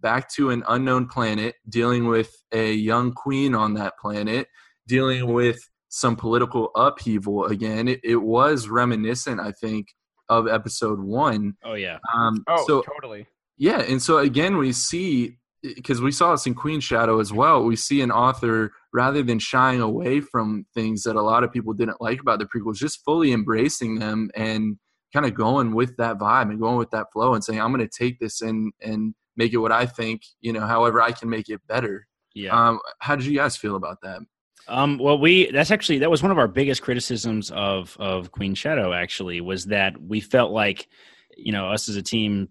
back 0.00 0.30
to 0.30 0.50
an 0.50 0.62
unknown 0.68 1.08
planet, 1.08 1.56
dealing 1.68 2.06
with 2.06 2.30
a 2.52 2.72
young 2.72 3.12
queen 3.12 3.54
on 3.54 3.74
that 3.74 3.98
planet, 3.98 4.46
dealing 4.86 5.32
with 5.32 5.58
some 5.88 6.16
political 6.16 6.70
upheaval 6.74 7.46
again. 7.46 7.88
It, 7.88 8.00
it 8.04 8.16
was 8.16 8.68
reminiscent, 8.68 9.40
I 9.40 9.52
think, 9.52 9.88
of 10.28 10.46
episode 10.46 11.00
one. 11.00 11.54
Oh 11.64 11.74
yeah. 11.74 11.98
Um, 12.14 12.44
Oh, 12.48 12.64
so 12.66 12.82
totally. 12.82 13.26
yeah, 13.56 13.80
and 13.80 14.00
so 14.02 14.18
again, 14.18 14.56
we 14.58 14.72
see 14.72 15.36
because 15.62 16.00
we 16.00 16.12
saw 16.12 16.30
this 16.32 16.46
in 16.46 16.54
Queen 16.54 16.78
Shadow 16.80 17.18
as 17.18 17.32
well. 17.32 17.64
We 17.64 17.74
see 17.74 18.00
an 18.02 18.12
author 18.12 18.70
rather 18.92 19.22
than 19.24 19.38
shying 19.40 19.80
away 19.80 20.20
from 20.20 20.66
things 20.72 21.02
that 21.02 21.16
a 21.16 21.22
lot 21.22 21.42
of 21.42 21.52
people 21.52 21.72
didn't 21.72 22.00
like 22.00 22.20
about 22.20 22.38
the 22.38 22.46
prequels, 22.46 22.76
just 22.76 23.02
fully 23.04 23.32
embracing 23.32 23.98
them 23.98 24.30
and 24.36 24.76
kind 25.12 25.26
of 25.26 25.34
going 25.34 25.74
with 25.74 25.96
that 25.96 26.18
vibe 26.18 26.50
and 26.50 26.60
going 26.60 26.76
with 26.76 26.90
that 26.90 27.06
flow 27.12 27.34
and 27.34 27.42
saying, 27.42 27.60
"I'm 27.60 27.72
going 27.72 27.86
to 27.86 27.98
take 27.98 28.20
this 28.20 28.40
and 28.42 28.72
and 28.82 29.14
make 29.36 29.52
it 29.52 29.58
what 29.58 29.72
I 29.72 29.86
think, 29.86 30.22
you 30.40 30.52
know, 30.52 30.66
however 30.66 31.00
I 31.00 31.12
can 31.12 31.28
make 31.30 31.48
it 31.48 31.60
better." 31.66 32.06
Yeah. 32.34 32.50
Um, 32.50 32.78
how 33.00 33.16
did 33.16 33.24
you 33.26 33.34
guys 33.36 33.56
feel 33.56 33.74
about 33.74 33.98
that? 34.02 34.20
Um, 34.68 34.98
well, 34.98 35.18
we 35.18 35.50
that's 35.50 35.70
actually 35.70 35.98
that 36.00 36.10
was 36.10 36.22
one 36.22 36.32
of 36.32 36.38
our 36.38 36.48
biggest 36.48 36.82
criticisms 36.82 37.50
of 37.50 37.96
of 37.98 38.30
Queen 38.32 38.54
Shadow. 38.54 38.92
Actually, 38.92 39.40
was 39.40 39.66
that 39.66 40.00
we 40.00 40.20
felt 40.20 40.52
like, 40.52 40.88
you 41.36 41.52
know, 41.52 41.68
us 41.70 41.88
as 41.88 41.96
a 41.96 42.02
team 42.02 42.48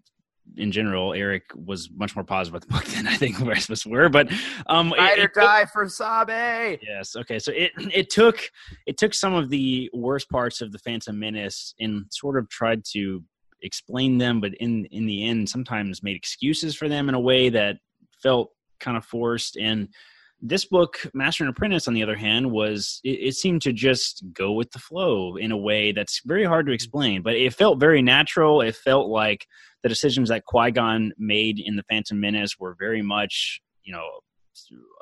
in 0.56 0.72
general, 0.72 1.14
Eric 1.14 1.44
was 1.56 1.90
much 1.94 2.16
more 2.16 2.24
positive 2.24 2.56
about 2.56 2.68
the 2.68 2.74
book 2.74 2.86
than 2.96 3.06
I 3.08 3.16
think 3.18 3.38
the 3.38 3.46
rest 3.46 3.70
of 3.70 3.74
us 3.74 3.86
were. 3.86 4.08
But 4.10 4.32
um, 4.68 4.94
it- 4.94 4.98
Ride 4.98 5.18
or 5.20 5.22
it 5.24 5.34
took- 5.34 5.44
die 5.44 5.66
for 5.66 5.88
Sabe. 5.90 6.80
Yes. 6.82 7.16
Okay. 7.16 7.38
So 7.40 7.52
it 7.52 7.72
it 7.94 8.10
took 8.10 8.40
it 8.86 8.98
took 8.98 9.14
some 9.14 9.34
of 9.34 9.50
the 9.50 9.90
worst 9.94 10.30
parts 10.30 10.62
of 10.62 10.72
the 10.72 10.80
Phantom 10.80 11.18
Menace 11.20 11.74
and 11.80 12.06
sort 12.10 12.38
of 12.38 12.50
tried 12.50 12.84
to 12.94 13.24
explain 13.62 14.18
them, 14.18 14.40
but 14.40 14.54
in 14.56 14.86
in 14.86 15.06
the 15.06 15.28
end, 15.28 15.50
sometimes 15.50 16.02
made 16.04 16.16
excuses 16.16 16.76
for 16.76 16.88
them 16.88 17.10
in 17.10 17.16
a 17.16 17.20
way 17.20 17.50
that 17.50 17.78
felt 18.24 18.52
kind 18.80 18.96
of 18.98 19.04
forced. 19.06 19.58
And 19.58 19.90
this 20.42 20.66
book, 20.66 20.98
Master 21.14 21.44
and 21.44 21.50
Apprentice, 21.50 21.88
on 21.88 21.94
the 21.94 22.04
other 22.04 22.16
hand, 22.16 22.52
was 22.52 23.00
it, 23.04 23.20
it 23.30 23.36
seemed 23.36 23.62
to 23.64 23.74
just 23.74 24.24
go 24.34 24.52
with 24.52 24.72
the 24.72 24.80
flow 24.80 25.36
in 25.36 25.52
a 25.52 25.58
way 25.58 25.92
that's 25.92 26.22
very 26.26 26.46
hard 26.46 26.68
to 26.68 26.72
explain, 26.74 27.22
but 27.22 27.36
it 27.36 27.54
felt 27.54 27.80
very 27.80 28.02
natural. 28.02 28.62
It 28.62 28.76
felt 28.76 29.10
like 29.10 29.48
the 29.84 29.90
decisions 29.90 30.30
that 30.30 30.46
Qui 30.46 30.72
Gon 30.72 31.12
made 31.18 31.60
in 31.60 31.76
the 31.76 31.84
Phantom 31.84 32.20
Menace 32.20 32.60
were 32.60 32.76
very 32.80 33.02
much, 33.02 33.62
you 33.84 33.94
know, 33.94 34.08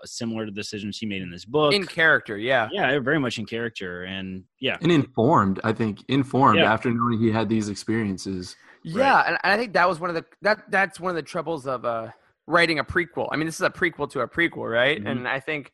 similar 0.04 0.46
to 0.46 0.52
the 0.52 0.56
decisions 0.56 0.98
he 0.98 1.06
made 1.06 1.22
in 1.22 1.32
this 1.32 1.46
book. 1.46 1.74
In 1.74 1.86
character, 1.86 2.38
yeah. 2.38 2.70
yeah, 2.72 2.92
they're 2.92 3.02
very 3.02 3.20
much 3.20 3.38
in 3.40 3.46
character, 3.46 4.04
and 4.04 4.44
yeah, 4.60 4.78
And 4.82 4.92
informed, 4.92 5.60
I 5.64 5.74
think, 5.74 6.00
informed 6.08 6.60
Yeah. 6.60 6.72
after 6.72 6.92
knowing 6.92 7.20
he 7.20 7.32
had 7.32 7.50
these 7.50 7.70
experiences. 7.70 8.56
Yeah, 8.84 9.24
and 9.26 9.38
and 9.44 9.54
I 9.54 9.58
think 9.58 9.74
that 9.74 9.90
was 9.90 10.00
one 10.00 10.12
of 10.12 10.16
the 10.16 10.26
that 10.44 10.70
that's 10.70 11.00
one 11.00 11.10
of 11.10 11.16
the 11.16 11.24
troubles 11.24 11.66
of 11.66 11.86
uh 11.86 12.10
writing 12.48 12.80
a 12.80 12.84
prequel. 12.84 13.28
I 13.32 13.38
mean, 13.38 13.46
this 13.48 13.56
is 13.56 13.62
a 13.62 13.70
prequel 13.70 14.10
to 14.12 14.22
a 14.22 14.28
prequel, 14.28 14.72
right? 14.72 15.02
Mhm. 15.02 15.10
And 15.10 15.28
I 15.28 15.40
think 15.40 15.72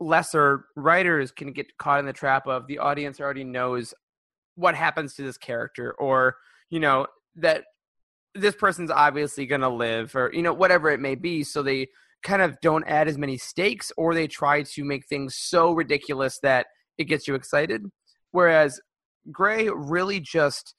lesser 0.00 0.66
writers 0.76 1.32
can 1.32 1.52
get 1.52 1.76
caught 1.78 2.00
in 2.00 2.06
the 2.06 2.12
trap 2.12 2.46
of 2.46 2.66
the 2.66 2.78
audience 2.78 3.20
already 3.20 3.44
knows 3.44 3.94
what 4.54 4.74
happens 4.74 5.14
to 5.14 5.22
this 5.22 5.38
character 5.38 5.92
or, 5.94 6.36
you 6.70 6.80
know, 6.80 7.06
that 7.36 7.64
this 8.34 8.54
person's 8.54 8.90
obviously 8.90 9.46
going 9.46 9.60
to 9.62 9.68
live 9.68 10.14
or 10.14 10.30
you 10.32 10.42
know 10.42 10.52
whatever 10.52 10.90
it 10.90 11.00
may 11.00 11.14
be, 11.14 11.42
so 11.42 11.62
they 11.62 11.88
kind 12.22 12.42
of 12.42 12.60
don't 12.60 12.84
add 12.86 13.08
as 13.08 13.16
many 13.18 13.38
stakes 13.38 13.92
or 13.96 14.14
they 14.14 14.26
try 14.26 14.62
to 14.62 14.84
make 14.84 15.06
things 15.06 15.36
so 15.36 15.72
ridiculous 15.72 16.38
that 16.42 16.66
it 16.98 17.04
gets 17.04 17.26
you 17.28 17.34
excited. 17.34 17.84
Whereas 18.32 18.80
Gray 19.30 19.68
really 19.68 20.20
just 20.20 20.74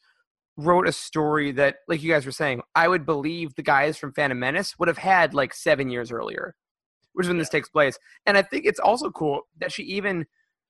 wrote 0.60 0.88
a 0.88 0.92
story 0.92 1.52
that, 1.54 1.78
like 1.88 2.02
you 2.04 2.12
guys 2.12 2.26
were 2.26 2.32
saying, 2.32 2.62
I 2.76 2.88
would 2.88 3.06
believe 3.06 3.56
the 3.56 3.64
guys 3.64 3.98
from 3.98 4.14
Phantom 4.14 4.38
Menace 4.40 4.78
would 4.78 4.88
have 4.88 4.98
had 4.98 5.34
like 5.34 5.54
seven 5.54 5.90
years 5.90 6.12
earlier, 6.12 6.56
which 7.14 7.26
is 7.26 7.30
when 7.30 7.38
this 7.38 7.50
takes 7.50 7.70
place. 7.70 7.98
And 8.26 8.38
I 8.38 8.42
think 8.42 8.66
it's 8.66 8.80
also 8.80 9.10
cool 9.10 9.42
that 9.60 9.72
she 9.72 9.84
even 9.84 10.26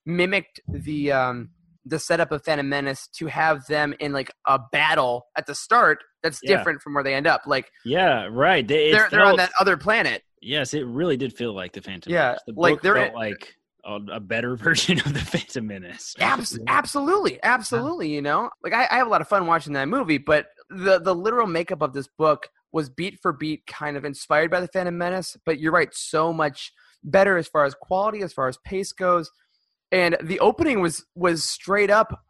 mimicked 0.06 0.60
the 0.68 1.12
um, 1.12 1.50
the 1.86 2.00
setup 2.00 2.32
of 2.32 2.44
Phantom 2.44 2.68
Menace 2.68 3.08
to 3.16 3.28
have 3.28 3.66
them 3.68 3.94
in 4.00 4.12
like 4.14 4.32
a 4.48 4.60
battle 4.72 5.28
at 5.38 5.46
the 5.48 5.56
start 5.56 6.00
that's 6.22 6.40
Yeah. 6.44 6.58
different 6.58 6.82
from 6.82 6.94
where 6.94 7.04
they 7.04 7.14
end 7.16 7.28
up. 7.28 7.42
Like 7.48 7.70
yeah, 7.86 8.28
right. 8.32 8.68
They, 8.68 8.92
they're, 8.92 9.08
they're 9.10 9.26
on 9.26 9.38
that 9.38 9.52
other 9.60 9.78
planet. 9.78 10.24
Yes, 10.42 10.74
it 10.74 10.86
really 10.86 11.18
did 11.18 11.34
feel 11.36 11.54
like 11.54 11.74
the 11.74 11.82
Phantom. 11.82 12.12
Yeah, 12.14 12.28
Menace. 12.28 12.42
the 12.48 12.54
like 12.56 12.82
they're 12.82 12.98
in- 12.98 13.14
like 13.14 13.56
a, 13.84 14.00
a 14.14 14.20
better 14.20 14.56
version 14.58 15.00
of 15.00 15.14
the 15.14 15.20
Phantom 15.20 15.66
Menace. 15.66 16.16
Abs- 16.20 16.60
absolutely, 16.68 17.40
absolutely. 17.44 18.14
You 18.14 18.22
know, 18.22 18.50
like 18.64 18.74
I, 18.74 18.88
I 18.90 18.98
have 18.98 19.08
a 19.08 19.10
lot 19.10 19.22
of 19.22 19.28
fun 19.28 19.48
watching 19.48 19.74
that 19.74 19.88
movie, 19.88 20.18
but 20.18 20.48
the 20.70 21.00
the 21.00 21.16
literal 21.16 21.48
makeup 21.48 21.82
of 21.82 21.94
this 21.94 22.08
book 22.08 22.50
was 22.72 22.90
beat 22.90 23.20
for 23.22 23.34
beat 23.34 23.66
kind 23.66 23.98
of 23.98 24.06
inspired 24.06 24.52
by 24.52 24.60
the 24.62 24.68
Phantom 24.68 24.98
Menace. 24.98 25.38
But 25.46 25.60
you're 25.60 25.72
right, 25.72 25.94
so 25.94 26.32
much 26.32 26.72
better 27.04 27.38
as 27.38 27.48
far 27.48 27.66
as 27.66 27.74
quality, 27.76 28.22
as 28.22 28.34
far 28.34 28.48
as 28.48 28.58
pace 28.64 28.92
goes. 28.92 29.32
And 29.92 30.18
the 30.22 30.40
opening 30.40 30.82
was 30.82 31.06
was 31.16 31.44
straight 31.44 31.90
up 31.90 32.24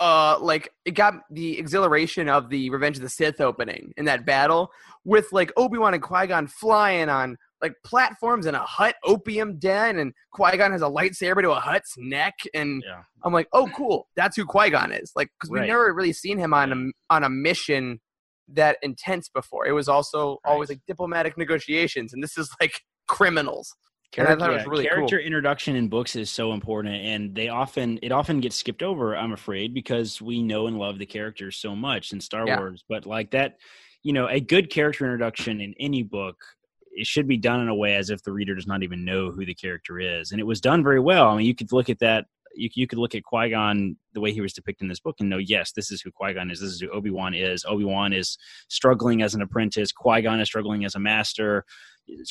uh 0.00 0.38
like 0.40 0.72
it 0.84 0.92
got 0.92 1.14
the 1.30 1.58
exhilaration 1.58 2.28
of 2.28 2.48
the 2.48 2.70
Revenge 2.70 2.96
of 2.96 3.02
the 3.02 3.08
Sith 3.08 3.40
opening 3.40 3.92
in 3.96 4.06
that 4.06 4.26
battle 4.26 4.70
with 5.04 5.32
like 5.32 5.52
Obi-Wan 5.56 5.94
and 5.94 6.02
Qui-Gon 6.02 6.46
flying 6.46 7.08
on 7.08 7.36
like 7.62 7.74
platforms 7.84 8.46
in 8.46 8.54
a 8.54 8.60
Hutt 8.64 8.94
opium 9.04 9.58
den 9.58 9.98
and 9.98 10.12
Qui-Gon 10.32 10.72
has 10.72 10.82
a 10.82 10.86
lightsaber 10.86 11.42
to 11.42 11.50
a 11.50 11.60
Hutt's 11.60 11.94
neck 11.98 12.34
and 12.54 12.82
Yeah. 12.86 13.02
I'm 13.22 13.32
like, 13.32 13.48
"Oh 13.52 13.68
cool. 13.76 14.08
That's 14.16 14.36
who 14.36 14.44
Qui-Gon 14.46 14.92
is." 14.92 15.12
Like 15.14 15.28
cuz 15.40 15.50
we've 15.50 15.60
Right. 15.60 15.68
never 15.68 15.92
really 15.92 16.12
seen 16.12 16.38
him 16.38 16.54
on 16.54 16.72
a 16.72 17.14
on 17.14 17.24
a 17.24 17.28
mission 17.30 18.00
that 18.48 18.78
intense 18.82 19.28
before. 19.28 19.66
It 19.66 19.72
was 19.72 19.88
also 19.88 20.38
always 20.44 20.68
like 20.70 20.80
diplomatic 20.86 21.36
negotiations 21.38 22.12
and 22.12 22.22
this 22.22 22.36
is 22.38 22.50
like 22.60 22.80
criminals. 23.06 23.74
Character, 24.12 24.50
was 24.50 24.66
really 24.66 24.88
cool. 24.92 25.06
introduction 25.20 25.76
in 25.76 25.88
books 25.88 26.16
is 26.16 26.30
so 26.30 26.52
important, 26.52 26.96
and 26.96 27.32
they 27.32 27.48
often 27.48 27.96
it 28.02 28.10
often 28.10 28.40
gets 28.40 28.56
skipped 28.56 28.82
over. 28.82 29.16
I'm 29.16 29.32
afraid 29.32 29.72
because 29.72 30.20
we 30.20 30.42
know 30.42 30.66
and 30.66 30.76
love 30.80 30.98
the 30.98 31.06
characters 31.06 31.56
so 31.58 31.76
much 31.76 32.12
in 32.12 32.20
Star 32.20 32.44
Yeah. 32.44 32.58
Wars. 32.58 32.82
But 32.88 33.06
like 33.06 33.30
that, 33.30 33.58
you 34.02 34.12
know, 34.12 34.26
a 34.26 34.40
good 34.40 34.68
character 34.68 35.04
introduction 35.04 35.60
in 35.60 35.74
any 35.78 36.02
book 36.02 36.42
it 36.90 37.06
should 37.06 37.28
be 37.28 37.36
done 37.36 37.60
in 37.60 37.68
a 37.68 37.74
way 37.74 37.94
as 37.96 38.10
if 38.10 38.22
the 38.22 38.32
reader 38.32 38.54
does 38.54 38.66
not 38.66 38.82
even 38.82 39.04
know 39.04 39.30
who 39.30 39.44
the 39.44 39.54
character 39.54 39.98
is, 40.00 40.32
and 40.32 40.40
it 40.40 40.44
was 40.44 40.60
done 40.60 40.82
very 40.82 41.00
well. 41.00 41.28
I 41.28 41.36
mean, 41.36 41.46
you 41.46 41.54
could 41.54 41.72
look 41.72 41.88
at 41.88 41.98
that. 42.00 42.26
You, 42.52 42.68
you 42.74 42.86
could 42.88 42.98
look 42.98 43.14
at 43.14 43.22
Qui 43.22 43.50
Gon 43.50 43.96
the 44.12 44.20
way 44.20 44.32
he 44.32 44.40
was 44.40 44.52
depicted 44.52 44.84
in 44.84 44.88
this 44.88 44.98
book 44.98 45.14
and 45.20 45.30
know, 45.30 45.38
yes, 45.38 45.70
this 45.70 45.92
is 45.92 46.02
who 46.02 46.10
Qui 46.10 46.34
Gon 46.34 46.50
is. 46.50 46.60
This 46.60 46.70
is 46.70 46.80
who 46.80 46.90
Obi 46.90 47.10
Wan 47.10 47.32
is. 47.32 47.64
Obi 47.64 47.84
Wan 47.84 48.12
is 48.12 48.36
struggling 48.66 49.22
as 49.22 49.34
an 49.34 49.40
apprentice. 49.40 49.92
Qui 49.92 50.20
Gon 50.22 50.40
is 50.40 50.48
struggling 50.48 50.84
as 50.84 50.96
a 50.96 50.98
master. 50.98 51.64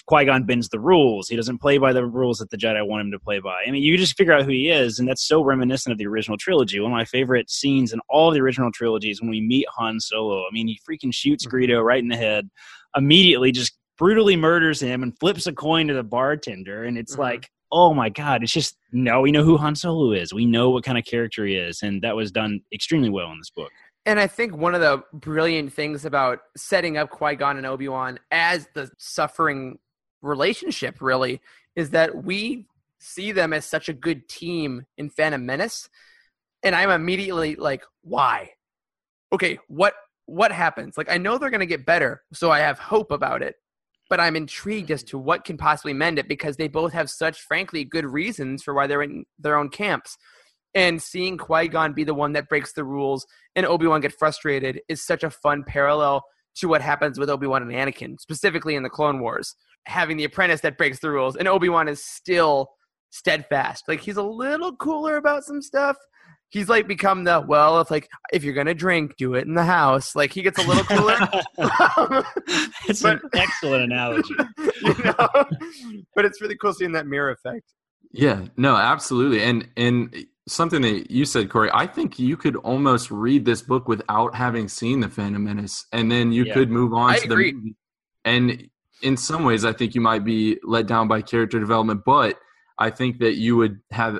Qui 0.07 0.25
Gon 0.25 0.43
bends 0.43 0.67
the 0.67 0.79
rules. 0.79 1.29
He 1.29 1.37
doesn't 1.37 1.59
play 1.59 1.77
by 1.77 1.93
the 1.93 2.05
rules 2.05 2.39
that 2.39 2.49
the 2.49 2.57
Jedi 2.57 2.85
want 2.85 2.99
him 2.99 3.11
to 3.11 3.19
play 3.19 3.39
by. 3.39 3.63
I 3.65 3.71
mean, 3.71 3.81
you 3.81 3.97
just 3.97 4.17
figure 4.17 4.33
out 4.33 4.43
who 4.43 4.51
he 4.51 4.69
is, 4.69 4.99
and 4.99 5.07
that's 5.07 5.25
so 5.25 5.41
reminiscent 5.41 5.93
of 5.93 5.97
the 5.97 6.07
original 6.07 6.37
trilogy. 6.37 6.81
One 6.81 6.91
of 6.91 6.97
my 6.97 7.05
favorite 7.05 7.49
scenes 7.49 7.93
in 7.93 8.01
all 8.09 8.31
the 8.31 8.41
original 8.41 8.73
trilogies 8.73 9.21
when 9.21 9.29
we 9.29 9.39
meet 9.39 9.67
Han 9.77 10.01
Solo. 10.01 10.41
I 10.41 10.49
mean, 10.51 10.67
he 10.67 10.81
freaking 10.89 11.13
shoots 11.13 11.45
mm-hmm. 11.45 11.55
Greedo 11.55 11.81
right 11.81 12.03
in 12.03 12.09
the 12.09 12.17
head, 12.17 12.49
immediately 12.93 13.53
just 13.53 13.78
brutally 13.99 14.35
murders 14.35 14.81
him, 14.81 15.03
and 15.03 15.17
flips 15.19 15.45
a 15.45 15.53
coin 15.53 15.87
to 15.89 15.93
the 15.93 16.03
bartender, 16.03 16.83
and 16.85 16.97
it's 16.97 17.15
Mhm. 17.15 17.19
like. 17.19 17.51
Oh 17.71 17.93
my 17.93 18.09
God! 18.09 18.41
It's 18.41 18.51
just 18.51 18.79
no. 18.91 19.21
We 19.21 19.31
know 19.31 19.43
who 19.43 19.55
Han 19.57 19.75
Solo 19.75 20.11
is. 20.11 20.33
We 20.33 20.47
know 20.47 20.71
what 20.71 20.83
kind 20.83 20.97
of 20.97 21.05
character 21.05 21.45
he 21.45 21.55
is, 21.55 21.83
and 21.83 22.01
that 22.01 22.15
was 22.15 22.31
done 22.31 22.61
extremely 22.73 23.11
well 23.11 23.31
in 23.31 23.37
this 23.37 23.51
book. 23.51 23.71
And 24.07 24.19
I 24.19 24.25
think 24.25 24.55
one 24.57 24.73
of 24.73 24.81
the 24.81 25.03
brilliant 25.13 25.71
things 25.71 26.03
about 26.03 26.39
setting 26.57 26.97
up 26.97 27.11
Qui 27.11 27.35
Gon 27.35 27.57
and 27.57 27.67
Obi 27.67 27.87
Wan 27.87 28.17
as 28.31 28.67
the 28.73 28.89
suffering 28.97 29.77
relationship, 30.23 30.99
really, 30.99 31.41
is 31.75 31.91
that 31.91 32.23
we 32.23 32.65
see 32.97 33.31
them 33.31 33.53
as 33.53 33.65
such 33.65 33.87
a 33.87 33.93
good 33.93 34.27
team 34.27 34.87
in 34.97 35.11
Phantom 35.11 35.45
Menace, 35.45 35.89
and 36.63 36.75
I'm 36.75 36.89
immediately 36.89 37.55
like, 37.55 37.83
why? 38.01 38.53
Okay, 39.31 39.59
what 39.67 39.93
what 40.25 40.51
happens? 40.51 40.97
Like, 40.97 41.11
I 41.11 41.19
know 41.19 41.37
they're 41.37 41.51
going 41.51 41.59
to 41.59 41.67
get 41.67 41.85
better, 41.85 42.23
so 42.33 42.49
I 42.49 42.61
have 42.61 42.79
hope 42.79 43.11
about 43.11 43.43
it. 43.43 43.57
But 44.09 44.19
I'm 44.19 44.35
intrigued 44.35 44.91
as 44.91 45.03
to 45.05 45.17
what 45.17 45.45
can 45.45 45.57
possibly 45.57 45.93
mend 45.93 46.19
it 46.19 46.27
because 46.27 46.57
they 46.57 46.67
both 46.67 46.93
have 46.93 47.09
such, 47.09 47.41
frankly, 47.41 47.83
good 47.83 48.05
reasons 48.05 48.63
for 48.63 48.73
why 48.73 48.87
they're 48.87 49.03
in 49.03 49.25
their 49.37 49.55
own 49.55 49.69
camps. 49.69 50.17
And 50.75 51.01
seeing 51.01 51.37
Qui 51.37 51.67
Gon 51.67 51.93
be 51.93 52.03
the 52.03 52.13
one 52.13 52.33
that 52.33 52.49
breaks 52.49 52.73
the 52.73 52.83
rules 52.83 53.25
and 53.55 53.65
Obi 53.65 53.87
Wan 53.87 54.01
get 54.01 54.13
frustrated 54.17 54.81
is 54.87 55.05
such 55.05 55.23
a 55.23 55.29
fun 55.29 55.63
parallel 55.63 56.23
to 56.55 56.67
what 56.67 56.81
happens 56.81 57.17
with 57.17 57.29
Obi 57.29 57.47
Wan 57.47 57.61
and 57.63 57.71
Anakin, 57.71 58.19
specifically 58.19 58.75
in 58.75 58.83
the 58.83 58.89
Clone 58.89 59.19
Wars. 59.19 59.55
Having 59.85 60.17
the 60.17 60.25
apprentice 60.25 60.61
that 60.61 60.77
breaks 60.77 60.99
the 60.99 61.09
rules, 61.09 61.35
and 61.35 61.47
Obi 61.47 61.69
Wan 61.69 61.87
is 61.87 62.03
still 62.03 62.69
steadfast. 63.09 63.87
Like 63.87 64.01
he's 64.01 64.17
a 64.17 64.23
little 64.23 64.75
cooler 64.75 65.17
about 65.17 65.43
some 65.43 65.61
stuff. 65.61 65.97
He's 66.51 66.67
like 66.67 66.87
become 66.87 67.23
the 67.25 67.43
well, 67.47 67.79
if 67.79 67.91
like 67.91 68.09
if 68.33 68.43
you're 68.43 68.53
gonna 68.55 68.73
drink, 68.73 69.15
do 69.17 69.35
it 69.35 69.45
in 69.47 69.53
the 69.53 69.63
house. 69.63 70.15
Like 70.15 70.33
he 70.33 70.41
gets 70.41 70.57
a 70.63 70.67
little 70.67 70.83
cooler. 70.83 71.17
it's 72.87 73.01
But- 73.03 73.23
an 73.23 73.29
excellent 73.33 73.83
analogy. 73.83 74.33
you 74.81 74.95
know? 75.03 75.27
But 76.15 76.25
it's 76.25 76.41
really 76.41 76.55
cool 76.57 76.73
seeing 76.73 76.91
that 76.93 77.07
mirror 77.07 77.31
effect. 77.31 77.71
Yeah, 78.11 78.45
no, 78.57 78.75
absolutely. 78.75 79.43
And 79.43 79.67
and 79.77 80.25
something 80.47 80.81
that 80.81 81.11
you 81.11 81.25
said, 81.25 81.49
Corey, 81.51 81.69
I 81.73 81.85
think 81.85 82.17
you 82.17 82.35
could 82.35 82.55
almost 82.57 83.11
read 83.11 83.45
this 83.45 83.61
book 83.61 83.87
without 83.87 84.33
having 84.33 84.67
seen 84.67 84.99
the 85.01 85.09
Phantom 85.09 85.43
Menace, 85.43 85.85
and 85.93 86.11
then 86.11 86.31
you 86.31 86.45
Yeah. 86.45 86.53
could 86.55 86.71
move 86.71 86.93
on 86.93 87.11
I 87.11 87.17
to 87.19 87.25
agree. 87.25 87.51
the 87.51 87.57
movie. 87.57 87.75
And 88.25 88.69
in 89.03 89.15
some 89.17 89.43
ways, 89.43 89.63
I 89.63 89.73
think 89.73 89.93
you 89.93 90.01
might 90.01 90.25
be 90.25 90.57
let 90.63 90.87
down 90.87 91.07
by 91.07 91.21
character 91.21 91.59
development, 91.59 92.01
but 92.05 92.39
I 92.79 92.89
think 92.89 93.19
that 93.19 93.35
you 93.35 93.55
would 93.57 93.79
have 93.91 94.19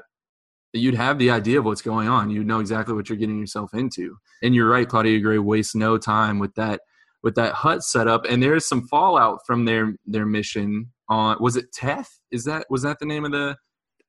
you'd 0.74 0.96
have 0.96 1.18
the 1.18 1.32
idea 1.32 1.60
of 1.60 1.66
what's 1.66 1.82
going 1.82 2.08
on. 2.08 2.30
You'd 2.30 2.48
know 2.48 2.60
exactly 2.60 2.94
what 2.94 3.10
you're 3.10 3.18
getting 3.18 3.40
yourself 3.40 3.74
into. 3.74 4.18
And 4.44 4.54
you're 4.54 4.70
right, 4.70 4.88
Claudia 4.88 5.20
Gray 5.20 5.40
wastes 5.40 5.76
no 5.76 5.98
time 5.98 6.40
with 6.40 6.54
that 6.56 6.82
with 7.22 7.36
that 7.36 7.54
Hutt 7.54 7.84
setup. 7.84 8.26
And 8.26 8.42
there 8.42 8.56
is 8.56 8.68
some 8.68 8.88
fallout 8.88 9.40
from 9.46 9.66
their 9.66 9.96
their 10.06 10.26
mission 10.26 10.92
on 11.10 11.38
was 11.40 11.56
it 11.56 11.72
Teth? 11.72 12.20
Is 12.32 12.44
that 12.46 12.66
was 12.70 12.84
that 12.84 13.00
the 13.00 13.06
name 13.06 13.26
of 13.26 13.32
the 13.32 13.58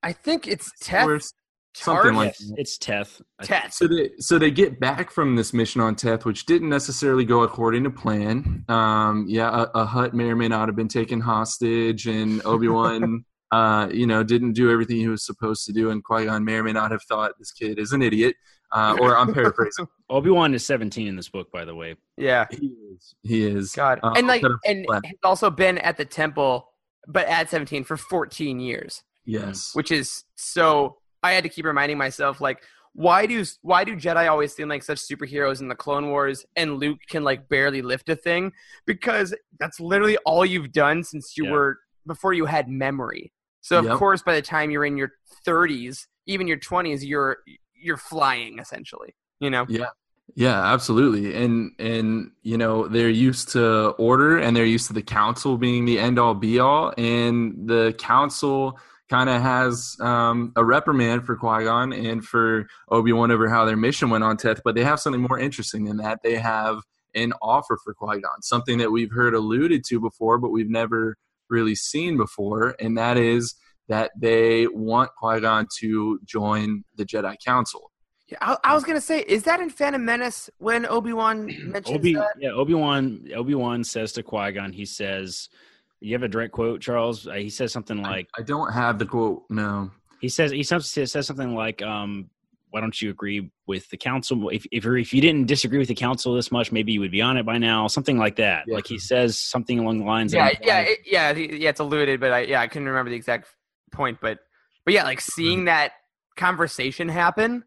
I 0.03 0.13
think 0.13 0.47
it's 0.47 0.71
Teth. 0.81 1.07
or 1.07 1.21
something 1.75 2.15
like 2.15 2.35
Yes, 2.41 2.53
it's 2.57 2.79
Teth. 2.79 3.21
Teth. 3.43 3.73
so 3.73 3.87
they 3.87 4.11
so 4.19 4.39
they 4.39 4.51
get 4.51 4.81
back 4.81 5.11
from 5.11 5.37
this 5.37 5.53
mission 5.53 5.81
on 5.81 5.95
Teth, 5.97 6.25
which 6.25 6.47
didn't 6.47 6.69
necessarily 6.69 7.25
go 7.25 7.43
according 7.43 7.85
to 7.85 7.91
plan. 7.91 8.65
Um, 8.69 9.27
yeah, 9.29 9.67
a, 9.75 9.81
a 9.81 9.85
Hutt 9.85 10.15
may 10.15 10.25
or 10.31 10.37
may 10.37 10.49
not 10.49 10.69
have 10.69 10.77
been 10.77 10.89
taken 10.89 11.21
hostage, 11.21 12.07
and 12.07 12.45
Obi 12.45 12.69
Wan, 12.69 13.25
uh, 13.53 13.89
you 13.93 14.07
know, 14.07 14.23
didn't 14.23 14.53
do 14.53 14.71
everything 14.71 14.97
he 14.97 15.09
was 15.09 15.25
supposed 15.25 15.67
to 15.67 15.73
do, 15.73 15.91
and 15.91 16.03
Qui 16.05 16.27
Gon 16.27 16.45
may 16.45 16.55
or 16.55 16.63
may 16.63 16.73
not 16.73 16.91
have 16.91 17.03
thought 17.05 17.33
this 17.39 17.53
kid 17.53 17.79
is 17.79 17.93
an 17.93 18.03
idiot. 18.03 18.37
Uh, 18.73 18.97
or 19.01 19.17
I'm 19.19 19.35
paraphrasing. 19.35 19.89
Obi 20.11 20.31
Wan 20.31 20.55
is 20.55 20.65
17 20.65 21.09
in 21.09 21.17
this 21.17 21.29
book, 21.29 21.51
by 21.51 21.65
the 21.65 21.75
way. 21.75 21.97
Yeah. 22.17 22.47
he 22.51 22.69
is. 22.95 23.15
He 23.25 23.43
is. 23.45 23.73
God. 23.73 23.99
Uh, 24.03 24.13
and 24.17 24.29
like 24.29 24.45
and 24.65 24.87
flat. 24.87 25.03
he's 25.05 25.19
also 25.25 25.51
been 25.51 25.79
at 25.79 25.97
the 25.97 26.05
temple 26.05 26.69
but 27.09 27.27
at 27.27 27.51
17 27.51 27.83
for 27.83 27.97
14 27.97 28.61
years. 28.61 29.03
yes. 29.25 29.71
which 29.75 29.91
is 29.91 30.23
so 30.37 30.99
I 31.25 31.33
had 31.33 31.43
to 31.43 31.49
keep 31.49 31.65
reminding 31.65 31.99
myself 31.99 32.41
like 32.41 32.63
why 32.93 33.27
do 33.27 33.45
why 33.63 33.83
do 33.83 33.97
Jedi 33.97 34.31
always 34.31 34.55
seem 34.55 34.69
like 34.69 34.85
such 34.85 34.99
superheroes 34.99 35.61
in 35.61 35.67
the 35.69 35.75
Clone 35.75 36.09
Wars 36.11 36.45
and 36.55 36.79
Luke 36.79 36.99
can 37.09 37.25
like 37.25 37.49
barely 37.49 37.83
lift 37.83 38.09
a 38.09 38.15
thing 38.15 38.53
because 38.87 39.35
that's 39.59 39.81
literally 39.81 40.17
all 40.19 40.47
you've 40.47 40.71
done 40.73 41.03
since 41.03 41.37
you 41.37 41.47
Yeah. 41.47 41.51
were 41.53 41.79
before 42.07 42.35
you 42.35 42.47
had 42.47 42.69
memory. 42.69 43.33
So 43.61 43.79
of 43.79 43.85
Yep. 43.87 43.99
course 43.99 44.23
by 44.23 44.35
the 44.35 44.43
time 44.43 44.71
you're 44.71 44.85
in 44.85 44.97
your 44.97 45.13
30s, 45.47 46.07
even 46.27 46.47
your 46.47 46.59
20s 46.59 47.01
you're 47.07 47.39
you're 47.75 47.97
flying 47.97 48.59
essentially, 48.59 49.15
you 49.41 49.51
know. 49.51 49.67
Yeah. 49.69 49.87
Yeah, 50.37 50.63
absolutely. 50.73 51.35
And 51.35 51.73
and 51.81 52.31
you 52.43 52.57
know, 52.57 52.87
they're 52.87 53.09
used 53.09 53.49
to 53.51 53.89
order 53.99 54.39
and 54.39 54.57
they're 54.57 54.65
used 54.65 54.87
to 54.87 54.93
the 54.93 55.03
council 55.03 55.59
being 55.59 55.85
the 55.87 55.99
end 55.99 56.19
all 56.21 56.35
be 56.35 56.61
all 56.61 56.95
and 56.97 57.69
the 57.69 57.95
council 57.99 58.79
kind 59.09 59.29
of 59.29 59.43
has 59.43 59.97
um, 60.01 60.53
a 60.55 60.65
reprimand 60.65 61.27
for 61.27 61.35
Qui-Gon 61.35 61.93
and 61.93 62.25
for 62.25 62.69
Obi-Wan 62.91 63.33
over 63.33 63.49
how 63.49 63.65
their 63.65 63.77
mission 63.77 64.09
went 64.09 64.23
on 64.23 64.37
Teth, 64.37 64.61
but 64.65 64.77
they 64.77 64.85
have 64.85 65.01
something 65.01 65.21
more 65.21 65.37
interesting 65.37 65.85
than 65.85 65.97
that. 65.97 66.21
They 66.23 66.37
have 66.37 66.79
an 67.17 67.33
offer 67.43 67.77
for 67.83 67.93
Qui-Gon, 67.93 68.43
something 68.43 68.79
that 68.79 68.93
we've 68.93 69.11
heard 69.11 69.35
alluded 69.35 69.83
to 69.89 69.99
before 69.99 70.39
but 70.39 70.51
we've 70.51 70.71
never 70.71 71.17
really 71.51 71.75
seen 71.75 72.17
before, 72.17 72.75
and 72.81 72.97
that 72.97 73.17
is 73.17 73.55
that 73.89 74.13
they 74.17 74.67
want 74.69 75.11
Qui-Gon 75.19 75.67
to 75.81 76.21
join 76.25 76.85
the 76.97 77.05
Jedi 77.05 77.35
Council. 77.45 77.91
Yeah, 78.29 78.39
I, 78.41 78.57
I 78.63 78.75
was 78.75 78.85
gonna 78.85 79.01
say, 79.01 79.21
is 79.23 79.43
that 79.43 79.61
in 79.61 79.69
Phantom 79.71 80.05
Menace 80.05 80.49
when 80.59 80.87
Obi 80.87 81.13
Wan 81.13 81.47
mentions 81.65 81.97
Obi, 81.99 82.15
that? 82.15 82.35
yeah, 82.39 82.51
Obi 82.51 82.75
Wan. 82.75 83.27
Obi 83.35 83.55
Wan 83.55 83.83
says 83.83 84.13
to 84.13 84.23
Qui 84.23 84.53
Gon, 84.53 84.73
he 84.73 84.85
says, 84.85 85.49
"You 85.99 86.15
have 86.15 86.23
a 86.23 86.29
direct 86.29 86.53
quote, 86.53 86.81
Charles." 86.81 87.27
Uh, 87.27 87.33
he 87.33 87.51
says 87.51 87.73
something 87.73 88.01
like, 88.01 88.29
I 88.39 88.43
don't 88.43 88.73
have 88.73 88.99
the 89.01 89.07
quote. 89.07 89.43
No. 89.51 89.91
he 90.21 90.29
says 90.29 90.53
he 90.53 90.63
says, 90.63 90.89
says 90.89 91.27
something 91.27 91.57
like, 91.57 91.83
um, 91.83 92.31
"Why 92.71 92.81
don't 92.81 93.01
you 93.01 93.11
agree 93.11 93.51
with 93.67 93.89
the 93.91 93.97
council? 93.97 94.49
If 94.49 94.67
if, 94.73 94.85
you're, 94.85 94.99
if 94.99 95.13
you 95.13 95.21
didn't 95.21 95.47
disagree 95.47 95.79
with 95.79 95.89
the 95.89 95.95
council 95.95 96.35
this 96.35 96.51
much, 96.51 96.73
maybe 96.73 96.93
you 96.93 97.01
would 97.01 97.11
be 97.11 97.23
on 97.23 97.37
it 97.37 97.45
by 97.45 97.59
now." 97.59 97.87
Something 97.87 98.19
like 98.19 98.37
that. 98.37 98.65
Yeah. 98.67 98.77
Like 98.77 98.87
he 98.87 98.99
says 98.99 99.39
something 99.39 99.79
along 99.79 99.99
the 99.99 100.05
lines. 100.05 100.33
yeah, 100.33 100.49
of, 100.49 100.57
yeah, 100.63 100.81
it, 100.81 100.99
yeah, 101.05 101.33
yeah. 101.33 101.71
It's 101.71 101.81
alluded, 101.81 102.21
but 102.21 102.33
I 102.33 102.41
yeah, 102.41 102.61
I 102.61 102.69
couldn't 102.69 102.89
remember 102.89 103.11
the 103.11 103.17
exact 103.17 103.49
point. 103.93 104.19
But 104.21 104.39
but 104.85 104.95
yeah, 104.95 105.05
like 105.05 105.21
seeing 105.21 105.67
that 105.67 105.93
conversation 106.37 107.09
happen, 107.09 107.65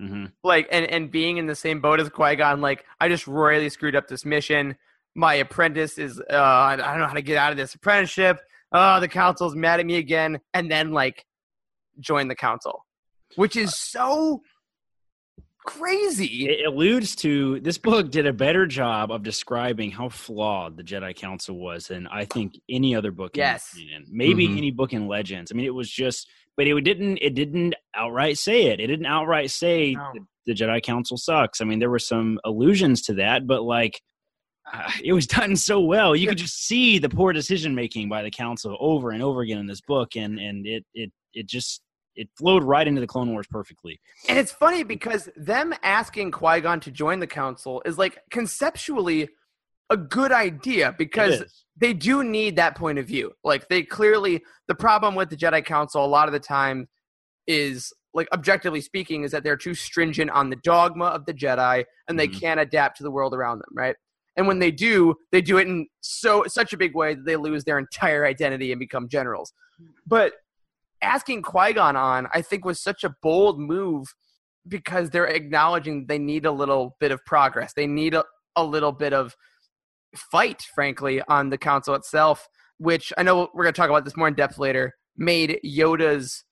hmm 0.00 0.26
like 0.44 0.68
and 0.70 0.86
and 0.86 1.10
being 1.10 1.38
in 1.38 1.46
the 1.46 1.54
same 1.54 1.80
boat 1.80 2.00
as 2.00 2.08
Qui 2.08 2.36
Gon, 2.36 2.60
like 2.60 2.84
I 3.00 3.08
just 3.08 3.26
royally 3.26 3.68
screwed 3.68 3.96
up 3.96 4.08
this 4.08 4.24
mission. 4.24 4.76
My 5.14 5.34
apprentice 5.34 5.98
is 5.98 6.20
uh, 6.20 6.34
I 6.34 6.76
don't 6.76 6.98
know 6.98 7.06
how 7.06 7.14
to 7.14 7.22
get 7.22 7.36
out 7.36 7.50
of 7.50 7.56
this 7.58 7.74
apprenticeship. 7.74 8.40
Oh, 8.72 9.00
the 9.00 9.08
council's 9.08 9.54
mad 9.54 9.80
at 9.80 9.86
me 9.86 9.96
again, 9.96 10.40
and 10.54 10.70
then 10.70 10.92
like 10.92 11.26
join 12.00 12.28
the 12.28 12.34
council, 12.34 12.86
which 13.36 13.56
is 13.56 13.74
so 13.76 14.42
crazy. 15.64 16.48
It 16.48 16.66
alludes 16.66 17.14
to 17.16 17.60
this 17.60 17.78
book 17.78 18.10
did 18.10 18.26
a 18.26 18.32
better 18.32 18.66
job 18.66 19.12
of 19.12 19.22
describing 19.22 19.90
how 19.92 20.08
flawed 20.08 20.76
the 20.76 20.82
Jedi 20.82 21.14
Council 21.14 21.56
was 21.58 21.86
than 21.86 22.06
I 22.08 22.24
think 22.24 22.54
any 22.68 22.94
other 22.96 23.12
book. 23.12 23.36
Yes. 23.36 23.76
in, 23.76 24.04
maybe 24.10 24.48
Mhm. 24.48 24.56
any 24.58 24.70
book 24.72 24.92
in 24.92 25.06
Legends. 25.06 25.52
I 25.52 25.54
mean, 25.54 25.66
it 25.66 25.74
was 25.74 25.88
just, 25.90 26.28
but 26.56 26.66
it 26.66 26.80
didn't. 26.82 27.18
It 27.18 27.34
didn't 27.34 27.74
outright 27.94 28.38
say 28.38 28.66
it. 28.66 28.80
It 28.80 28.88
didn't 28.88 29.06
outright 29.06 29.50
say 29.50 29.92
No. 29.94 30.10
the, 30.14 30.20
the 30.46 30.54
Jedi 30.54 30.82
Council 30.82 31.16
sucks. 31.16 31.60
I 31.60 31.64
mean, 31.64 31.78
there 31.78 31.90
were 31.90 31.98
some 32.00 32.38
allusions 32.44 33.02
to 33.02 33.14
that, 33.14 33.46
but 33.46 33.62
like. 33.62 34.00
Uh, 34.72 34.88
it 35.02 35.12
was 35.12 35.26
done 35.48 35.56
so 35.56 35.80
well. 35.80 36.14
You 36.14 36.28
could 36.28 36.38
just 36.38 36.64
see 36.66 36.98
the 36.98 37.08
poor 37.08 37.32
decision 37.32 37.74
making 37.74 38.08
by 38.08 38.22
the 38.22 38.30
council 38.30 38.76
over 38.78 39.10
and 39.10 39.20
over 39.20 39.40
again 39.40 39.58
in 39.58 39.66
this 39.66 39.80
book, 39.80 40.14
and 40.14 40.38
and 40.38 40.64
it 40.68 40.84
it 40.94 41.10
it 41.34 41.48
just 41.48 41.82
it 42.16 42.28
flowed 42.36 42.62
right 42.64 42.86
into 42.86 43.00
the 43.00 43.06
Clone 43.06 43.32
Wars 43.32 43.46
perfectly. 43.50 44.00
And 44.28 44.38
it's 44.38 44.52
funny 44.52 44.82
because 44.82 45.28
them 45.36 45.74
asking 45.82 46.30
Qui 46.32 46.60
Gon 46.60 46.80
to 46.80 46.90
join 46.90 47.20
the 47.20 47.26
council 47.26 47.82
is 47.84 47.98
like 47.98 48.18
conceptually 48.30 49.28
a 49.90 49.96
good 49.96 50.32
idea 50.32 50.94
because 50.96 51.64
they 51.76 51.92
do 51.92 52.22
need 52.24 52.56
that 52.56 52.76
point 52.76 52.98
of 52.98 53.06
view. 53.06 53.32
Like 53.44 53.68
they 53.68 53.82
clearly 53.82 54.42
the 54.68 54.74
problem 54.74 55.14
with 55.14 55.30
the 55.30 55.36
Jedi 55.36 55.64
Council 55.64 56.04
a 56.04 56.06
lot 56.06 56.28
of 56.28 56.32
the 56.32 56.40
time 56.40 56.88
is 57.46 57.92
like 58.14 58.28
objectively 58.32 58.80
speaking 58.80 59.24
is 59.24 59.32
that 59.32 59.42
they're 59.42 59.56
too 59.56 59.74
stringent 59.74 60.30
on 60.30 60.50
the 60.50 60.56
dogma 60.56 61.06
of 61.06 61.24
the 61.26 61.34
Jedi 61.34 61.84
and 62.08 62.18
they 62.18 62.28
Mhm. 62.28 62.40
can't 62.40 62.60
adapt 62.60 62.98
to 62.98 63.02
the 63.02 63.10
world 63.10 63.34
around 63.34 63.58
them, 63.58 63.70
right? 63.74 63.96
And 64.36 64.46
when 64.46 64.58
they 64.58 64.70
do, 64.70 65.14
they 65.30 65.42
do 65.42 65.58
it 65.58 65.66
in 65.66 65.88
so 66.00 66.44
such 66.46 66.72
a 66.72 66.76
big 66.76 66.94
way 66.94 67.14
that 67.14 67.24
they 67.24 67.36
lose 67.36 67.64
their 67.64 67.78
entire 67.78 68.24
identity 68.24 68.70
and 68.72 68.78
become 68.78 69.08
generals. 69.08 69.52
But 70.06 70.34
asking 71.02 71.42
Qui-Gon 71.42 71.96
on, 71.96 72.28
I 72.32 72.42
think 72.42 72.64
was 72.64 72.80
such 72.80 73.04
a 73.04 73.14
bold 73.22 73.60
move 73.60 74.06
because 74.66 75.10
they're 75.10 75.26
acknowledging 75.26 76.06
they 76.06 76.18
need 76.18 76.46
a 76.46 76.52
little 76.52 76.96
bit 77.00 77.10
of 77.10 77.24
progress. 77.24 77.72
They 77.74 77.86
need 77.86 78.14
a, 78.14 78.24
a 78.56 78.64
little 78.64 78.92
bit 78.92 79.12
of 79.12 79.34
fight, 80.16 80.62
frankly, 80.74 81.20
on 81.28 81.50
the 81.50 81.58
council 81.58 81.94
itself, 81.94 82.46
which 82.78 83.12
I 83.18 83.22
know 83.22 83.48
we're 83.54 83.64
going 83.64 83.74
to 83.74 83.80
talk 83.80 83.90
about 83.90 84.04
this 84.04 84.16
more 84.16 84.28
in 84.28 84.34
depth 84.34 84.58
later, 84.58 84.94
made 85.16 85.58
Yoda's 85.64 86.44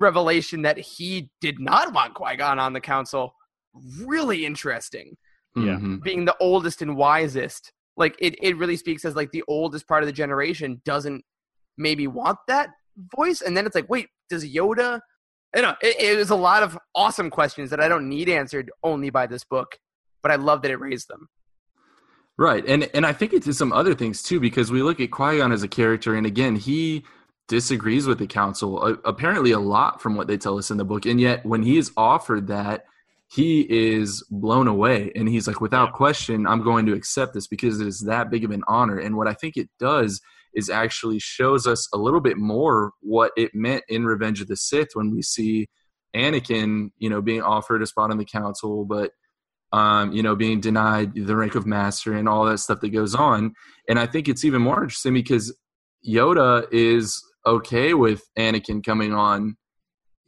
revelation 0.00 0.62
that 0.62 0.78
he 0.78 1.30
did 1.40 1.58
not 1.58 1.92
want 1.92 2.14
Qui 2.14 2.36
Gon 2.36 2.58
on 2.58 2.72
the 2.72 2.80
council 2.80 3.34
really 4.02 4.44
interesting. 4.44 5.16
Yeah. 5.56 5.78
Mhm. 5.78 6.02
Being 6.02 6.24
the 6.24 6.36
oldest 6.40 6.82
and 6.82 6.96
wisest, 6.96 7.72
like 7.96 8.16
it, 8.18 8.34
it 8.42 8.56
really 8.56 8.76
speaks 8.76 9.04
as 9.04 9.14
like 9.14 9.30
the 9.30 9.44
oldest 9.46 9.86
part 9.86 10.02
of 10.02 10.08
the 10.08 10.12
generation 10.12 10.82
doesn't 10.84 11.24
maybe 11.78 12.06
want 12.06 12.38
that 12.48 12.70
voice. 13.16 13.40
And 13.40 13.56
then 13.56 13.66
it's 13.66 13.74
like, 13.74 13.88
wait, 13.88 14.08
does 14.28 14.44
Yoda? 14.44 15.00
I 15.54 15.60
don't 15.60 15.70
know. 15.70 15.88
It, 15.88 16.00
it 16.00 16.16
was 16.16 16.30
a 16.30 16.36
lot 16.36 16.62
of 16.62 16.78
awesome 16.94 17.30
questions 17.30 17.70
that 17.70 17.80
I 17.80 17.88
don't 17.88 18.08
need 18.08 18.28
answered 18.28 18.70
only 18.82 19.10
by 19.10 19.26
this 19.26 19.44
book, 19.44 19.78
but 20.22 20.32
I 20.32 20.36
love 20.36 20.62
that 20.62 20.70
it 20.70 20.80
raised 20.80 21.08
them. 21.08 21.28
Right, 22.36 22.64
and 22.66 22.90
and 22.94 23.06
I 23.06 23.12
think 23.12 23.32
it 23.32 23.44
did 23.44 23.54
some 23.54 23.72
other 23.72 23.94
things 23.94 24.20
too 24.20 24.40
because 24.40 24.72
we 24.72 24.82
look 24.82 24.98
at 24.98 25.12
Qui 25.12 25.38
Gon 25.38 25.52
as 25.52 25.62
a 25.62 25.68
character, 25.68 26.16
and 26.16 26.26
again, 26.26 26.56
he 26.56 27.04
disagrees 27.46 28.08
with 28.08 28.18
the 28.18 28.26
council 28.26 28.82
uh, 28.82 28.96
apparently 29.04 29.52
a 29.52 29.60
lot 29.60 30.02
from 30.02 30.16
what 30.16 30.26
they 30.26 30.36
tell 30.36 30.58
us 30.58 30.72
in 30.72 30.76
the 30.76 30.84
book, 30.84 31.06
and 31.06 31.20
yet 31.20 31.46
when 31.46 31.62
he 31.62 31.78
is 31.78 31.92
offered 31.96 32.48
that, 32.48 32.86
he 33.30 33.60
is 33.70 34.24
blown 34.30 34.66
away, 34.66 35.12
and 35.14 35.28
he's 35.28 35.46
like, 35.46 35.60
without 35.60 35.92
question, 35.92 36.44
I'm 36.44 36.62
going 36.62 36.86
to 36.86 36.94
accept 36.94 37.34
this 37.34 37.46
because 37.46 37.80
it 37.80 37.86
is 37.86 38.00
that 38.00 38.30
big 38.30 38.44
of 38.44 38.50
an 38.50 38.64
honor. 38.66 38.98
And 38.98 39.16
what 39.16 39.28
I 39.28 39.34
think 39.34 39.56
it 39.56 39.70
does 39.78 40.20
is 40.54 40.70
actually 40.70 41.18
shows 41.18 41.66
us 41.66 41.88
a 41.92 41.98
little 41.98 42.20
bit 42.20 42.36
more 42.36 42.92
what 43.00 43.32
it 43.36 43.54
meant 43.54 43.84
in 43.88 44.04
Revenge 44.04 44.40
of 44.40 44.48
the 44.48 44.56
Sith 44.56 44.88
when 44.94 45.10
we 45.10 45.22
see 45.22 45.68
Anakin, 46.14 46.90
you 46.98 47.10
know, 47.10 47.20
being 47.20 47.42
offered 47.42 47.82
a 47.82 47.86
spot 47.86 48.10
on 48.10 48.18
the 48.18 48.24
council, 48.24 48.84
but 48.84 49.10
um, 49.72 50.12
you 50.12 50.22
know, 50.22 50.36
being 50.36 50.60
denied 50.60 51.14
the 51.16 51.34
rank 51.34 51.56
of 51.56 51.66
master 51.66 52.14
and 52.14 52.28
all 52.28 52.44
that 52.44 52.58
stuff 52.58 52.80
that 52.80 52.90
goes 52.90 53.14
on. 53.14 53.54
And 53.88 53.98
I 53.98 54.06
think 54.06 54.28
it's 54.28 54.44
even 54.44 54.62
more 54.62 54.84
interesting 54.84 55.14
because 55.14 55.52
Yoda 56.06 56.66
is 56.70 57.20
okay 57.44 57.92
with 57.92 58.22
Anakin 58.38 58.84
coming 58.84 59.12
on, 59.12 59.56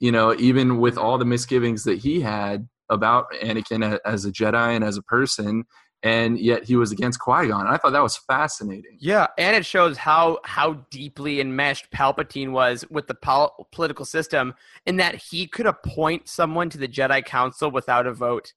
you 0.01 0.11
know, 0.11 0.35
even 0.37 0.79
with 0.79 0.99
all 0.99 1.17
the 1.17 1.25
misgivings 1.25 1.85
that 1.85 1.99
he 1.99 2.21
had 2.21 2.67
about 2.91 3.27
Anakin 3.41 3.99
as 4.05 4.25
a 4.25 4.33
Jedi 4.33 4.75
and 4.75 4.83
as 4.83 4.97
a 4.97 5.03
person, 5.03 5.65
and 6.07 6.39
yet 6.39 6.65
he 6.65 6.77
was 6.77 6.93
against 6.93 7.19
Qui 7.21 7.49
Gon. 7.49 7.67
I 7.67 7.77
thought 7.77 7.93
that 7.93 8.03
was 8.03 8.17
fascinating. 8.17 8.97
Yeah, 8.99 9.27
and 9.39 9.57
it 9.57 9.65
shows 9.67 9.97
how 9.97 10.39
how 10.45 10.69
deeply 10.91 11.41
enmeshed 11.41 11.91
Palpatine 11.91 12.51
was 12.53 12.85
with 12.91 13.07
the 13.07 13.15
pol- 13.15 13.67
political 13.73 14.05
system, 14.05 14.55
in 14.87 14.97
that 14.99 15.15
he 15.17 15.47
could 15.47 15.67
appoint 15.67 16.29
someone 16.29 16.69
to 16.71 16.79
the 16.79 16.89
Jedi 16.89 17.25
Council 17.25 17.71
without 17.71 18.07
a 18.07 18.13
vote. 18.13 18.53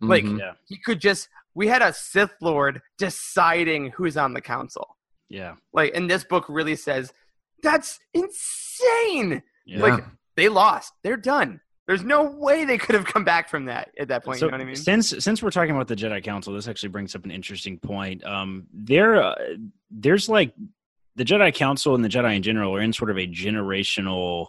Like 0.00 0.24
Mhm. 0.24 0.38
Yeah. 0.38 0.52
he 0.68 0.76
could 0.78 1.00
just. 1.00 1.28
We 1.54 1.68
had 1.68 1.82
a 1.82 1.92
Sith 1.92 2.34
Lord 2.40 2.80
deciding 2.98 3.90
who's 3.90 4.16
on 4.16 4.32
the 4.32 4.40
council. 4.40 4.96
Yeah. 5.28 5.54
Like, 5.72 5.92
and 5.94 6.10
this 6.10 6.24
book 6.24 6.46
really 6.48 6.76
says 6.76 7.12
that's 7.62 8.00
insane. 8.14 9.42
Yeah. 9.66 9.82
Like 9.82 10.04
they 10.36 10.48
lost. 10.48 10.92
They're 11.02 11.16
done. 11.16 11.60
There's 11.86 12.04
no 12.04 12.22
way 12.22 12.64
they 12.64 12.78
could 12.78 12.94
have 12.94 13.04
come 13.04 13.24
back 13.24 13.48
from 13.48 13.64
that 13.64 13.90
at 13.98 14.08
that 14.08 14.24
point. 14.24 14.38
So 14.38 14.46
you 14.46 14.52
know 14.52 14.58
what 14.58 14.62
I 14.62 14.66
mean? 14.66 14.76
since 14.76 15.14
since 15.18 15.42
we're 15.42 15.50
talking 15.50 15.74
about 15.74 15.88
the 15.88 15.96
Jedi 15.96 16.22
Council, 16.22 16.52
this 16.52 16.68
actually 16.68 16.90
brings 16.90 17.14
up 17.14 17.24
an 17.24 17.30
interesting 17.30 17.78
point. 17.78 18.24
Um, 18.24 18.66
there, 18.72 19.20
uh, 19.22 19.34
there's 19.90 20.28
like 20.28 20.54
the 21.16 21.24
Jedi 21.24 21.52
Council 21.52 21.94
and 21.94 22.04
the 22.04 22.08
Jedi 22.08 22.36
in 22.36 22.42
general 22.42 22.74
are 22.74 22.80
in 22.80 22.92
sort 22.92 23.10
of 23.10 23.18
a 23.18 23.26
generational 23.26 24.46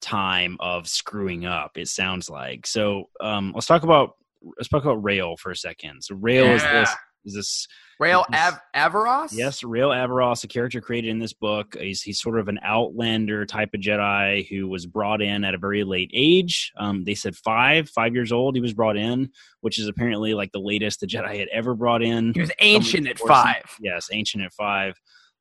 time 0.00 0.56
of 0.60 0.88
screwing 0.88 1.44
up. 1.44 1.76
It 1.76 1.88
sounds 1.88 2.30
like 2.30 2.66
so. 2.66 3.10
Um, 3.20 3.52
let's 3.54 3.66
talk 3.66 3.82
about 3.82 4.14
let's 4.56 4.68
talk 4.68 4.84
about 4.84 5.02
Rael 5.02 5.36
for 5.36 5.50
a 5.50 5.56
second. 5.56 6.02
So 6.02 6.14
Rael 6.14 6.46
is 6.46 6.62
this 6.62 6.90
is 7.24 7.34
this 7.34 7.66
Rael 7.98 8.24
Av- 8.32 8.60
Averross. 8.74 9.32
Yes, 9.32 9.62
Rael 9.62 9.90
Averross, 9.90 10.42
a 10.42 10.48
character 10.48 10.80
created 10.80 11.10
in 11.10 11.18
this 11.18 11.34
book. 11.34 11.76
He's, 11.78 12.00
he's 12.00 12.20
sort 12.20 12.38
of 12.38 12.48
an 12.48 12.58
outlander 12.62 13.44
type 13.44 13.70
of 13.74 13.80
Jedi 13.80 14.48
who 14.48 14.68
was 14.68 14.86
brought 14.86 15.20
in 15.20 15.44
at 15.44 15.54
a 15.54 15.58
very 15.58 15.84
late 15.84 16.10
age. 16.14 16.72
Um, 16.78 17.04
they 17.04 17.14
said 17.14 17.36
five, 17.36 17.90
five 17.90 18.14
years 18.14 18.32
old. 18.32 18.54
He 18.54 18.62
was 18.62 18.72
brought 18.72 18.96
in, 18.96 19.30
which 19.60 19.78
is 19.78 19.86
apparently 19.86 20.32
like 20.32 20.50
the 20.52 20.60
latest 20.60 21.00
the 21.00 21.06
Jedi 21.06 21.38
had 21.38 21.48
ever 21.48 21.74
brought 21.74 22.02
in. 22.02 22.32
He 22.32 22.40
was 22.40 22.52
ancient 22.60 23.06
at 23.06 23.18
five. 23.18 23.64
Yes, 23.80 24.08
ancient 24.12 24.44
at 24.44 24.54
five. 24.54 24.94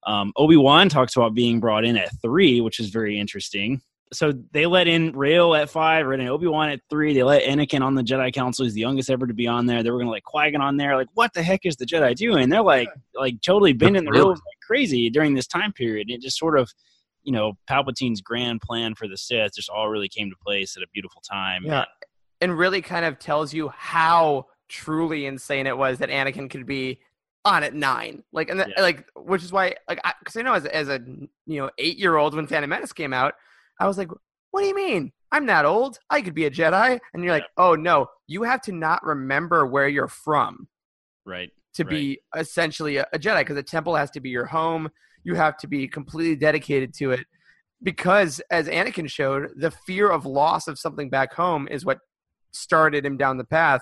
Um, 0.06 0.34
Obi 0.36 0.58
Wan 0.58 0.90
talks 0.90 1.16
about 1.16 1.34
being 1.34 1.60
brought 1.60 1.86
in 1.86 1.98
at 1.98 2.10
three, 2.22 2.62
which 2.62 2.80
is 2.80 2.90
very 2.90 3.18
interesting. 3.20 3.82
So 4.12 4.34
they 4.52 4.66
let 4.66 4.88
in 4.88 5.12
Rael 5.12 5.54
at 5.54 5.70
five, 5.70 6.08
let 6.08 6.20
in 6.20 6.28
Obi 6.28 6.48
Wan 6.48 6.70
at 6.70 6.80
three. 6.90 7.14
They 7.14 7.22
let 7.24 7.44
Anakin 7.44 7.82
on 7.82 7.94
the 7.94 8.02
Jedi 8.02 8.34
Council. 8.34 8.66
He's 8.66 8.74
the 8.74 8.82
youngest 8.82 9.10
ever 9.12 9.28
to 9.28 9.34
be 9.36 9.46
on 9.46 9.68
there. 9.68 9.84
They 9.84 9.92
were 9.92 10.00
gonna 10.00 10.10
let 10.10 10.24
Qui 10.24 10.52
Gon 10.52 10.62
on 10.62 10.78
there. 10.78 10.96
Like, 10.96 11.10
what 11.14 11.34
the 11.34 11.44
heck 11.44 11.66
is 11.66 11.76
the 11.76 11.86
Jedi 11.86 12.16
doing? 12.16 12.50
They're 12.50 12.64
like, 12.64 12.90
like 13.14 13.36
totally 13.42 13.74
bending 13.74 14.06
the 14.06 14.12
Really? 14.12 14.24
rules 14.26 14.40
like 14.40 14.60
crazy 14.66 15.10
during 15.12 15.36
this 15.36 15.46
time 15.46 15.74
period. 15.74 16.10
It 16.10 16.22
just 16.22 16.40
sort 16.40 16.58
of, 16.58 16.72
you 17.24 17.32
know, 17.32 17.54
Palpatine's 17.70 18.22
grand 18.22 18.62
plan 18.62 18.96
for 18.96 19.08
the 19.08 19.16
Sith 19.18 19.54
just 19.56 19.70
all 19.70 19.90
really 19.90 20.10
came 20.10 20.30
to 20.32 20.36
place 20.44 20.76
at 20.76 20.82
a 20.82 20.88
beautiful 20.92 21.22
time. 21.22 21.64
Yeah. 21.66 21.86
And 22.42 22.58
really 22.58 22.82
kind 22.82 23.06
of 23.06 23.20
tells 23.20 23.54
you 23.54 23.70
how 23.70 24.48
truly 24.70 25.26
insane 25.28 25.68
it 25.68 25.78
was 25.78 26.00
that 26.00 26.10
Anakin 26.10 26.50
could 26.50 26.66
be 26.66 27.00
on 27.46 27.64
at 27.64 27.74
nine. 27.76 28.24
Like, 28.32 28.50
and 28.50 28.60
the, 28.60 28.68
Yeah. 28.76 28.82
like, 28.82 29.06
which 29.16 29.44
is 29.44 29.52
why, 29.52 29.76
like, 29.88 30.02
because 30.20 30.36
I, 30.36 30.42
know 30.42 30.54
as, 30.54 30.66
as 30.66 30.88
a, 30.90 31.00
you 31.46 31.62
know, 31.62 31.70
eight 31.78 31.98
year 31.98 32.16
old 32.16 32.34
when 32.36 32.48
Phantom 32.48 32.70
Menace 32.70 32.94
came 32.94 33.14
out, 33.14 33.34
I 33.80 33.88
was 33.88 33.98
like, 33.98 34.10
what 34.52 34.62
do 34.62 34.68
you 34.68 34.76
mean? 34.76 35.12
I'm 35.32 35.46
not 35.46 35.66
old. 35.66 36.00
I 36.10 36.22
could 36.22 36.34
be 36.34 36.46
a 36.46 36.52
Jedi. 36.52 37.00
And 37.14 37.24
you're 37.24 37.34
like, 37.34 37.46
oh, 37.58 37.76
no, 37.76 38.08
you 38.28 38.44
have 38.44 38.62
to 38.64 38.72
not 38.72 39.04
remember 39.06 39.66
where 39.66 39.88
you're 39.88 40.08
from 40.08 40.68
Right. 41.26 41.52
to 41.76 41.86
be 41.86 42.20
essentially 42.36 42.98
a, 42.98 43.08
a 43.14 43.20
Jedi 43.20 43.40
because 43.40 43.56
the 43.56 43.64
temple 43.64 43.96
has 43.96 44.10
to 44.12 44.20
be 44.20 44.30
your 44.30 44.46
home. 44.46 44.90
You 45.24 45.36
have 45.36 45.58
to 45.58 45.68
be 45.68 45.88
completely 45.88 46.36
dedicated 46.36 46.94
to 46.96 47.12
it 47.12 47.26
because, 47.84 48.42
as 48.50 48.68
Anakin 48.68 49.10
showed, 49.10 49.52
the 49.56 49.72
fear 49.72 50.10
of 50.10 50.26
loss 50.26 50.68
of 50.68 50.80
something 50.80 51.10
back 51.10 51.34
home 51.34 51.68
is 51.70 51.86
what 51.86 52.00
started 52.52 53.06
him 53.06 53.18
down 53.18 53.38
the 53.38 53.44
path. 53.44 53.82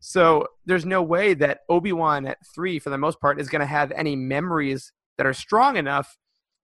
So 0.00 0.46
there's 0.64 0.86
no 0.86 1.02
way 1.02 1.34
that 1.34 1.60
Obi 1.68 1.92
Wan 1.92 2.26
at 2.26 2.38
three, 2.54 2.78
for 2.78 2.90
the 2.90 2.98
most 2.98 3.20
part, 3.20 3.40
is 3.40 3.48
going 3.48 3.60
to 3.60 3.66
have 3.66 3.92
any 3.92 4.16
memories 4.16 4.92
that 5.18 5.26
are 5.26 5.34
strong 5.34 5.76
enough 5.76 6.16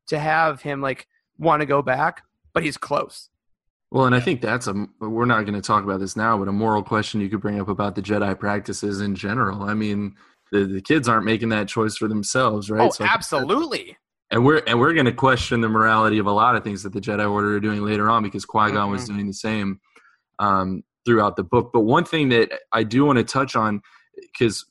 to 0.09 0.19
have 0.19 0.63
him 0.63 0.81
like 0.81 1.07
want 1.39 1.61
to 1.61 1.67
go 1.67 1.83
back. 1.83 2.23
But 2.55 2.65
he's 2.65 2.77
close. 2.77 3.29
Well, 3.91 4.07
and 4.07 4.15
I 4.15 4.21
think 4.21 4.41
that's 4.41 4.67
a 4.67 4.87
we're 5.01 5.27
not 5.27 5.43
going 5.43 5.55
to 5.55 5.61
talk 5.61 5.85
about 5.85 6.01
this 6.01 6.17
now, 6.17 6.39
but 6.39 6.49
a 6.49 6.53
moral 6.53 6.83
question 6.83 7.21
you 7.21 7.29
could 7.29 7.43
bring 7.43 7.61
up 7.61 7.69
about 7.69 7.95
the 7.95 8.03
Jedi 8.03 8.39
practices 8.39 9.03
in 9.03 9.15
general. 9.15 9.63
I 9.65 9.75
mean, 9.75 10.15
the, 10.51 10.65
the 10.65 10.81
kids 10.81 11.09
aren't 11.09 11.27
making 11.27 11.51
that 11.51 11.69
choice 11.69 11.97
for 11.97 12.09
themselves, 12.09 12.71
right? 12.71 12.89
Oh, 12.89 12.91
So 12.91 13.05
absolutely. 13.05 13.99
and 14.31 14.47
we're 14.47 14.63
and 14.67 14.81
we're 14.81 14.95
going 14.95 15.07
to 15.07 15.13
question 15.13 15.61
the 15.61 15.69
morality 15.69 16.19
of 16.19 16.27
a 16.27 16.33
lot 16.33 16.57
of 16.57 16.65
things 16.65 16.83
that 16.85 16.95
the 16.95 17.01
Jedi 17.03 17.31
Order 17.31 17.57
are 17.57 17.61
doing 17.61 17.83
later 17.83 18.09
on 18.09 18.23
because 18.23 18.47
Qui 18.47 18.73
Gon 18.73 18.91
was 18.91 19.07
doing 19.07 19.27
the 19.27 19.35
same 19.35 19.79
um, 20.39 20.83
throughout 21.05 21.37
the 21.37 21.45
book. 21.45 21.71
But 21.73 21.81
one 21.81 22.05
thing 22.05 22.31
that 22.31 22.51
I 22.73 22.85
do 22.85 23.05
want 23.05 23.19
to 23.19 23.25
touch 23.25 23.57
on 23.57 23.83
because 24.17 24.65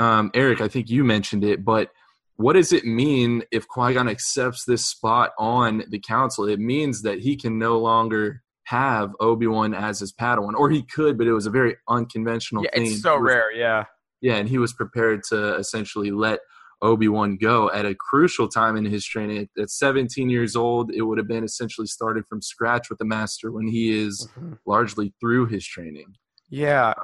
um, 0.00 0.32
Eric, 0.34 0.60
I 0.60 0.66
think 0.68 0.90
you 0.90 1.04
mentioned 1.04 1.44
it, 1.44 1.64
but 1.64 1.90
what 2.38 2.52
does 2.52 2.72
it 2.72 2.84
mean 2.84 3.42
if 3.50 3.66
Qui 3.66 3.94
Gon 3.94 4.08
accepts 4.08 4.64
this 4.64 4.86
spot 4.86 5.32
on 5.38 5.82
the 5.90 5.98
council? 5.98 6.46
It 6.46 6.60
means 6.60 7.02
that 7.02 7.18
he 7.18 7.36
can 7.36 7.58
no 7.58 7.78
longer 7.80 8.42
have 8.64 9.10
Obi 9.18 9.48
Wan 9.48 9.74
as 9.74 9.98
his 9.98 10.12
Padawan, 10.12 10.54
or 10.54 10.70
he 10.70 10.82
could, 10.82 11.18
but 11.18 11.26
it 11.26 11.32
was 11.32 11.46
a 11.46 11.50
very 11.50 11.76
unconventional 11.88 12.62
Yeah, 12.62 12.70
thing. 12.74 12.86
it's 12.86 13.02
so 13.02 13.14
He 13.16 13.22
was- 13.22 13.28
rare. 13.28 13.52
Yeah. 13.52 13.84
Yeah, 14.20 14.36
and 14.36 14.48
he 14.48 14.58
was 14.58 14.72
prepared 14.72 15.24
to 15.30 15.56
essentially 15.56 16.12
let 16.12 16.40
Obi 16.80 17.08
Wan 17.08 17.38
go 17.38 17.72
at 17.72 17.84
a 17.84 17.94
crucial 17.96 18.46
time 18.46 18.76
in 18.76 18.84
his 18.84 19.04
training. 19.04 19.38
At, 19.56 19.62
at 19.62 19.70
17 19.70 20.30
years 20.30 20.54
old, 20.54 20.92
it 20.94 21.02
would 21.02 21.18
have 21.18 21.26
been 21.26 21.44
essentially 21.44 21.88
started 21.88 22.24
from 22.28 22.40
scratch 22.40 22.88
with 22.88 22.98
the 23.00 23.04
master 23.04 23.50
when 23.50 23.66
he 23.66 23.90
is 23.90 24.28
mm-hmm. 24.38 24.52
largely 24.64 25.12
through 25.20 25.46
his 25.46 25.66
training. 25.66 26.14
Yeah. 26.48 26.94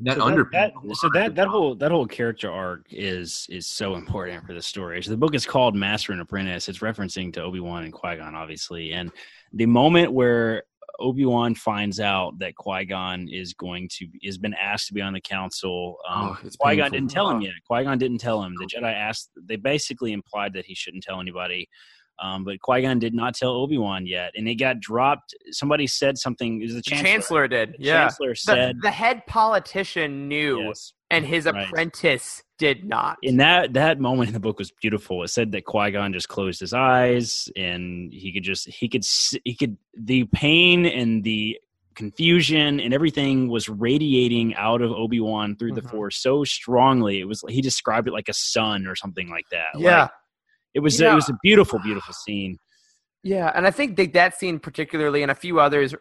That 0.00 0.16
so 0.16 0.24
that, 0.52 0.72
that- 0.84 0.96
so 0.96 1.08
that 1.14 1.34
that 1.34 1.48
whole 1.48 1.74
that 1.76 1.90
whole 1.90 2.06
character 2.06 2.50
arc 2.50 2.86
is 2.90 3.46
is 3.50 3.66
so 3.66 3.96
important 3.96 4.46
for 4.46 4.54
the 4.54 4.62
story. 4.62 5.02
So 5.02 5.10
the 5.10 5.16
book 5.16 5.34
is 5.34 5.44
called 5.46 5.74
Master 5.74 6.12
and 6.12 6.20
Apprentice. 6.20 6.68
It's 6.68 6.78
referencing 6.78 7.32
to 7.34 7.42
Obi 7.42 7.60
Wan 7.60 7.84
and 7.84 7.92
Qui 7.92 8.16
Gon, 8.16 8.34
obviously, 8.34 8.92
and 8.92 9.10
the 9.52 9.66
moment 9.66 10.12
where 10.12 10.62
Obi 11.00 11.24
Wan 11.24 11.54
finds 11.54 12.00
out 12.00 12.38
that 12.40 12.56
Qui 12.56 12.84
Gon 12.84 13.28
is 13.28 13.54
going 13.54 13.88
to 13.98 14.06
has 14.24 14.36
been 14.38 14.54
asked 14.54 14.88
to 14.88 14.94
be 14.94 15.00
on 15.02 15.12
the 15.12 15.20
council. 15.20 15.96
Um, 16.08 16.28
Oh, 16.30 16.48
Qui 16.60 16.76
Gon 16.76 16.90
didn't 16.90 17.10
tell 17.10 17.30
him 17.30 17.40
yet. 17.40 17.52
Qui 17.68 17.84
Gon 17.84 17.98
didn't 17.98 18.18
tell 18.18 18.42
him. 18.42 18.54
The 18.58 18.66
Jedi 18.66 18.92
asked. 18.92 19.30
They 19.36 19.56
basically 19.56 20.12
implied 20.12 20.52
that 20.54 20.64
he 20.64 20.74
shouldn't 20.74 21.04
tell 21.04 21.20
anybody. 21.20 21.68
Um, 22.20 22.44
but 22.44 22.60
Qui 22.60 22.82
Gon 22.82 22.98
did 22.98 23.14
not 23.14 23.34
tell 23.34 23.50
Obi 23.52 23.78
Wan 23.78 24.06
yet, 24.06 24.32
and 24.36 24.48
it 24.48 24.56
got 24.56 24.80
dropped. 24.80 25.34
Somebody 25.50 25.86
said 25.86 26.18
something. 26.18 26.60
It 26.60 26.64
was 26.66 26.74
the 26.74 26.78
The 26.78 26.82
chancellor. 26.82 27.08
chancellor, 27.08 27.48
did. 27.48 27.68
The 27.78 27.84
yeah. 27.84 28.00
chancellor 28.04 28.34
said, 28.34 28.76
the 28.82 28.90
head 28.90 29.26
politician 29.26 30.28
knew, 30.28 30.60
yes. 30.68 30.92
and 31.10 31.24
his 31.24 31.44
Right. 31.46 31.66
apprentice 31.68 32.42
did 32.58 32.84
not. 32.84 33.18
in 33.22 33.36
that 33.36 33.72
that 33.74 34.00
moment 34.00 34.28
in 34.28 34.34
the 34.34 34.40
book 34.40 34.58
was 34.58 34.72
beautiful. 34.72 35.22
It 35.22 35.28
said 35.28 35.52
that 35.52 35.64
Qui 35.64 35.92
Gon 35.92 36.12
just 36.12 36.28
closed 36.28 36.58
his 36.60 36.72
eyes 36.72 37.48
and 37.56 38.12
he 38.12 38.32
could 38.32 38.42
just 38.42 38.68
he 38.68 38.88
could 38.88 39.04
he 39.44 39.54
could 39.54 39.76
the 39.96 40.24
pain 40.32 40.84
and 40.86 41.22
the 41.22 41.56
confusion 41.94 42.78
and 42.80 42.94
everything 42.94 43.48
was 43.48 43.68
radiating 43.68 44.54
out 44.54 44.80
of 44.82 44.90
Obi 44.92 45.20
Wan 45.20 45.56
through 45.56 45.72
the 45.72 45.82
Mhm. 45.82 45.90
Force 45.90 46.16
so 46.16 46.44
strongly. 46.44 47.20
It 47.20 47.24
was 47.28 47.42
he 47.48 47.60
described 47.60 48.06
it 48.08 48.12
like 48.12 48.28
a 48.28 48.32
sun 48.32 48.86
or 48.86 48.94
something 48.94 49.28
like 49.28 49.48
that. 49.50 49.78
yeah. 49.78 50.02
Like, 50.02 50.10
it 50.78 50.82
was 50.82 51.00
Yeah. 51.00 51.12
it 51.12 51.16
was 51.16 51.28
a 51.28 51.36
beautiful 51.42 51.78
beautiful 51.80 52.14
scene. 52.14 52.56
Yeah, 53.24 53.50
and 53.54 53.66
I 53.66 53.72
think 53.72 53.96
that 53.96 54.12
that 54.12 54.38
scene 54.38 54.60
particularly 54.60 55.22
and 55.22 55.30
a 55.30 55.34
few 55.34 55.58
others, 55.58 55.92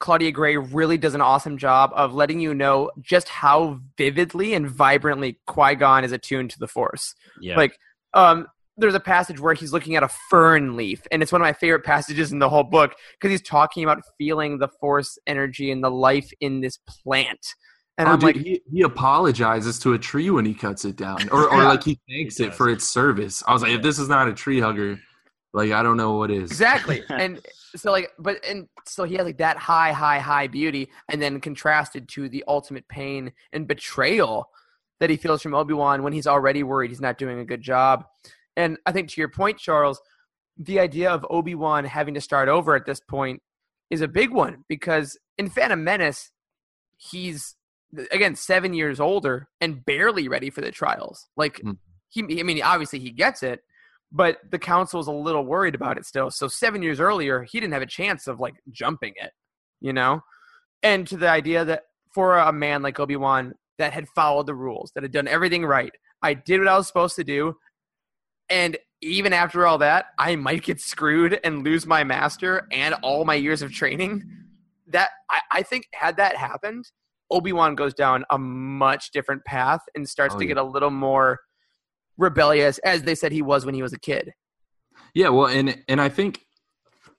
Claudia 0.00 0.32
Gray 0.32 0.56
really 0.56 0.96
does 0.96 1.14
an 1.14 1.20
awesome 1.20 1.58
job 1.58 1.90
of 1.94 2.14
letting 2.14 2.40
you 2.40 2.54
know 2.54 2.90
just 3.02 3.28
how 3.28 3.78
vividly 3.98 4.54
and 4.54 4.66
vibrantly 4.68 5.38
Qui 5.46 5.74
Gon 5.74 6.02
is 6.02 6.12
attuned 6.12 6.50
to 6.52 6.58
the 6.58 6.66
Force. 6.66 7.14
Yeah, 7.42 7.56
Like, 7.58 7.76
um, 8.14 8.46
there's 8.78 8.94
a 8.94 9.00
passage 9.00 9.38
where 9.38 9.52
he's 9.52 9.70
looking 9.74 9.96
at 9.96 10.02
a 10.02 10.08
fern 10.30 10.74
leaf, 10.76 11.02
and 11.12 11.22
it's 11.22 11.30
one 11.30 11.42
of 11.42 11.44
my 11.44 11.52
favorite 11.52 11.84
passages 11.84 12.32
in 12.32 12.38
the 12.38 12.48
whole 12.48 12.64
book 12.64 12.94
because 13.12 13.30
he's 13.30 13.46
talking 13.46 13.84
about 13.84 14.00
feeling 14.16 14.56
the 14.58 14.68
Force 14.80 15.18
energy 15.26 15.70
and 15.70 15.84
the 15.84 15.90
life 15.90 16.30
in 16.40 16.62
this 16.62 16.78
plant. 16.88 17.46
And 17.98 18.08
oh, 18.08 18.12
I'm 18.12 18.18
dude, 18.18 18.36
like, 18.36 18.44
he, 18.44 18.62
he 18.72 18.82
apologizes 18.82 19.78
to 19.80 19.92
a 19.92 19.98
tree 19.98 20.30
when 20.30 20.46
he 20.46 20.54
cuts 20.54 20.84
it 20.84 20.96
down, 20.96 21.28
or, 21.30 21.48
or 21.48 21.58
Yeah. 21.58 21.68
like 21.68 21.82
he 21.84 22.00
thanks 22.08 22.40
it 22.40 22.54
for 22.54 22.68
its 22.68 22.88
service. 22.88 23.42
I 23.46 23.52
was 23.52 23.62
like, 23.62 23.72
if 23.72 23.82
this 23.82 23.98
is 23.98 24.08
not 24.08 24.28
a 24.28 24.32
tree 24.32 24.60
hugger, 24.60 24.98
like 25.52 25.72
I 25.72 25.82
don't 25.82 25.96
know 25.96 26.14
what 26.16 26.30
is. 26.30 26.50
Exactly. 26.50 27.02
and 27.10 27.40
so 27.76 27.90
like 27.90 28.10
but 28.18 28.44
and 28.46 28.68
so 28.86 29.04
he 29.04 29.14
has 29.16 29.24
like 29.24 29.38
that 29.38 29.58
high, 29.58 29.92
high, 29.92 30.18
high 30.18 30.46
beauty 30.46 30.88
and 31.10 31.20
then 31.20 31.40
contrasted 31.40 32.08
to 32.08 32.28
the 32.28 32.44
ultimate 32.48 32.86
pain 32.88 33.32
and 33.52 33.68
betrayal 33.68 34.48
that 35.00 35.10
he 35.10 35.16
feels 35.16 35.42
from 35.42 35.54
Obi-Wan 35.54 36.02
when 36.02 36.12
he's 36.12 36.26
already 36.26 36.62
worried 36.62 36.90
he's 36.90 37.00
not 37.00 37.18
doing 37.18 37.40
a 37.40 37.44
good 37.44 37.60
job. 37.60 38.04
And 38.56 38.78
I 38.86 38.92
think 38.92 39.08
to 39.10 39.20
your 39.20 39.30
point, 39.30 39.58
Charles, 39.58 40.00
the 40.58 40.78
idea 40.80 41.10
of 41.10 41.26
Obi-Wan 41.28 41.84
having 41.84 42.14
to 42.14 42.20
start 42.20 42.48
over 42.48 42.74
at 42.74 42.86
this 42.86 43.00
point 43.00 43.42
is 43.90 44.00
a 44.00 44.08
big 44.08 44.30
one 44.30 44.64
because 44.68 45.18
in 45.38 45.48
Phantom 45.50 45.82
Menace, 45.82 46.30
he's 46.96 47.56
again 48.10 48.34
seven 48.34 48.72
years 48.74 49.00
older 49.00 49.48
and 49.60 49.84
barely 49.84 50.28
ready 50.28 50.50
for 50.50 50.60
the 50.60 50.70
trials. 50.70 51.28
Like 51.36 51.60
Mhm. 51.60 51.78
he, 52.08 52.40
I 52.40 52.42
mean, 52.42 52.62
obviously 52.62 52.98
he 52.98 53.10
gets 53.10 53.42
it, 53.42 53.60
but 54.10 54.38
the 54.50 54.58
council 54.58 55.00
council's 55.00 55.08
a 55.08 55.12
little 55.12 55.44
worried 55.44 55.74
about 55.74 55.98
it 55.98 56.06
still. 56.06 56.30
So 56.30 56.48
seven 56.48 56.82
years 56.82 57.00
earlier, 57.00 57.42
he 57.42 57.60
didn't 57.60 57.72
have 57.72 57.82
a 57.82 57.86
chance 57.86 58.26
of 58.26 58.40
like 58.40 58.54
jumping 58.70 59.12
it, 59.16 59.32
you 59.80 59.92
know. 59.92 60.22
And 60.82 61.06
to 61.08 61.16
the 61.16 61.28
idea 61.28 61.64
that 61.64 61.84
for 62.14 62.38
a 62.38 62.52
man 62.52 62.82
like 62.82 62.98
Obi 62.98 63.16
Wan 63.16 63.54
that 63.78 63.92
had 63.92 64.08
followed 64.08 64.46
the 64.46 64.54
rules, 64.54 64.92
that 64.94 65.02
had 65.02 65.12
done 65.12 65.28
everything 65.28 65.64
right, 65.64 65.92
I 66.22 66.34
did 66.34 66.58
what 66.58 66.68
I 66.68 66.76
was 66.76 66.86
supposed 66.86 67.16
to 67.16 67.24
do, 67.24 67.56
and 68.48 68.76
even 69.00 69.32
after 69.32 69.66
all 69.66 69.78
that, 69.78 70.06
I 70.18 70.36
might 70.36 70.62
get 70.62 70.80
screwed 70.80 71.40
and 71.42 71.64
lose 71.64 71.86
my 71.86 72.04
master 72.04 72.68
and 72.70 72.94
all 73.02 73.24
my 73.24 73.34
years 73.34 73.60
of 73.62 73.72
training. 73.72 74.22
That 74.86 75.10
I, 75.30 75.40
I 75.50 75.62
think 75.62 75.86
had 75.94 76.16
that 76.18 76.36
happened, 76.36 76.84
Obi 77.32 77.52
Wan 77.52 77.74
goes 77.74 77.94
down 77.94 78.24
a 78.30 78.38
much 78.38 79.10
different 79.12 79.44
path 79.44 79.80
and 79.94 80.08
starts 80.08 80.34
Oh, 80.34 80.38
to 80.38 80.44
yeah. 80.44 80.48
get 80.48 80.56
a 80.58 80.62
little 80.62 80.90
more 80.90 81.38
rebellious, 82.18 82.78
as 82.78 83.02
they 83.02 83.14
said 83.14 83.32
he 83.32 83.42
was 83.42 83.64
when 83.66 83.74
he 83.74 83.82
was 83.82 83.92
a 83.92 83.98
kid. 83.98 84.32
Yeah, 85.14 85.30
well, 85.30 85.46
and 85.46 85.82
and 85.88 86.00
I 86.00 86.08
think 86.08 86.44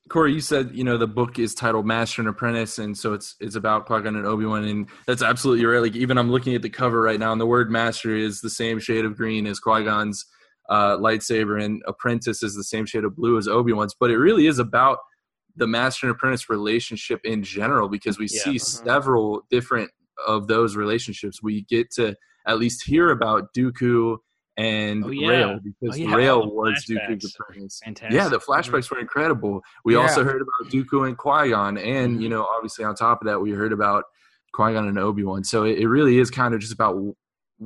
Corey, 0.09 0.33
you 0.33 0.41
said 0.41 0.71
you 0.73 0.83
know 0.83 0.97
the 0.97 1.07
book 1.07 1.39
is 1.39 1.55
titled 1.55 1.85
Master 1.85 2.21
and 2.21 2.29
Apprentice, 2.29 2.77
and 2.79 2.97
so 2.97 3.13
it's 3.13 3.35
it's 3.39 3.55
about 3.55 3.85
Qui 3.85 4.01
Gon 4.01 4.15
and 4.15 4.25
Obi 4.25 4.45
Wan, 4.45 4.63
and 4.63 4.87
that's 5.07 5.23
absolutely 5.23 5.65
right. 5.65 5.81
Like 5.81 5.95
even 5.95 6.17
I'm 6.17 6.31
looking 6.31 6.55
at 6.55 6.61
the 6.61 6.69
cover 6.69 7.01
right 7.01 7.19
now, 7.19 7.31
and 7.31 7.41
the 7.41 7.45
word 7.45 7.71
Master 7.71 8.15
is 8.15 8.41
the 8.41 8.49
same 8.49 8.79
shade 8.79 9.05
of 9.05 9.15
green 9.17 9.47
as 9.47 9.59
Qui 9.59 9.83
Gon's 9.83 10.25
uh, 10.69 10.97
lightsaber, 10.97 11.61
and 11.63 11.81
Apprentice 11.87 12.43
is 12.43 12.55
the 12.55 12.63
same 12.63 12.85
shade 12.85 13.03
of 13.03 13.15
blue 13.15 13.37
as 13.37 13.47
Obi 13.47 13.73
Wan's. 13.73 13.95
But 13.99 14.11
it 14.11 14.17
really 14.17 14.47
is 14.47 14.59
about 14.59 14.99
the 15.55 15.67
Master 15.67 16.07
and 16.07 16.15
Apprentice 16.15 16.49
relationship 16.49 17.21
in 17.23 17.43
general, 17.43 17.87
because 17.89 18.17
we 18.17 18.27
Yeah. 18.29 18.41
see 18.43 18.55
Mhm. 18.55 18.61
several 18.85 19.45
different 19.49 19.91
of 20.27 20.47
those 20.47 20.75
relationships. 20.75 21.41
We 21.43 21.63
get 21.63 21.91
to 21.91 22.15
at 22.47 22.59
least 22.59 22.83
hear 22.85 23.11
about 23.11 23.53
Dooku 23.53 24.17
and 24.57 25.03
Oh, 25.05 25.09
yeah. 25.09 25.27
Rael 25.29 25.59
because 25.63 25.97
Oh, 25.97 26.01
yeah. 26.03 26.15
Rael 26.15 26.41
The 26.43 26.47
was 26.49 26.85
Dooku's 26.87 27.25
flashbacks. 27.25 27.39
apprentice. 27.39 27.79
Fantastic. 27.83 28.13
Yeah, 28.15 28.27
the 28.29 28.39
flashbacks 28.39 28.91
were 28.91 28.99
incredible. 28.99 29.61
We 29.83 29.93
Yeah. 29.95 30.01
also 30.01 30.23
heard 30.23 30.41
about 30.41 30.71
Dooku 30.71 31.07
and 31.07 31.17
Qui 31.17 31.49
Gon, 31.49 31.77
and 31.77 32.17
Mhm. 32.17 32.21
you 32.21 32.29
know, 32.29 32.43
obviously 32.45 32.85
on 32.85 32.93
top 32.95 33.21
of 33.21 33.27
that, 33.27 33.41
we 33.41 33.51
heard 33.51 33.73
about 33.73 34.03
Qui 34.53 34.73
Gon 34.73 34.87
and 34.87 34.99
Obi 34.99 35.23
Wan. 35.23 35.43
So 35.43 35.63
it, 35.63 35.79
it 35.79 35.87
really 35.87 36.19
is 36.19 36.29
kind 36.29 36.53
of 36.53 36.59
just 36.59 36.73
about 36.73 36.93
w- 36.93 37.15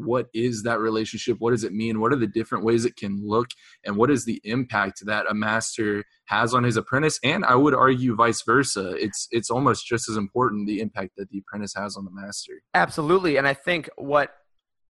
what 0.06 0.28
is 0.34 0.64
that 0.64 0.80
relationship? 0.80 1.38
What 1.40 1.52
does 1.52 1.64
it 1.64 1.74
mean? 1.74 2.00
What 2.00 2.14
are 2.14 2.18
the 2.18 2.28
different 2.28 2.64
ways 2.64 2.86
it 2.86 2.96
can 2.96 3.22
look? 3.26 3.50
And 3.86 3.98
what 3.98 4.12
is 4.12 4.26
the 4.26 4.42
impact 4.44 5.06
that 5.06 5.26
a 5.30 5.34
master 5.34 6.06
has 6.26 6.54
on 6.54 6.64
his 6.64 6.78
apprentice? 6.78 7.20
And 7.24 7.46
I 7.46 7.56
would 7.56 7.74
argue 7.74 8.16
vice 8.16 8.42
versa. 8.42 8.96
It's 8.98 9.28
it's 9.32 9.50
almost 9.50 9.86
just 9.86 10.10
as 10.10 10.18
important 10.18 10.68
the 10.68 10.80
impact 10.80 11.14
that 11.18 11.30
the 11.30 11.40
apprentice 11.40 11.74
has 11.76 11.98
on 11.98 12.06
the 12.06 12.12
master. 12.12 12.62
Absolutely, 12.74 13.38
and 13.38 13.48
I 13.48 13.54
think 13.54 13.90
what 13.96 14.34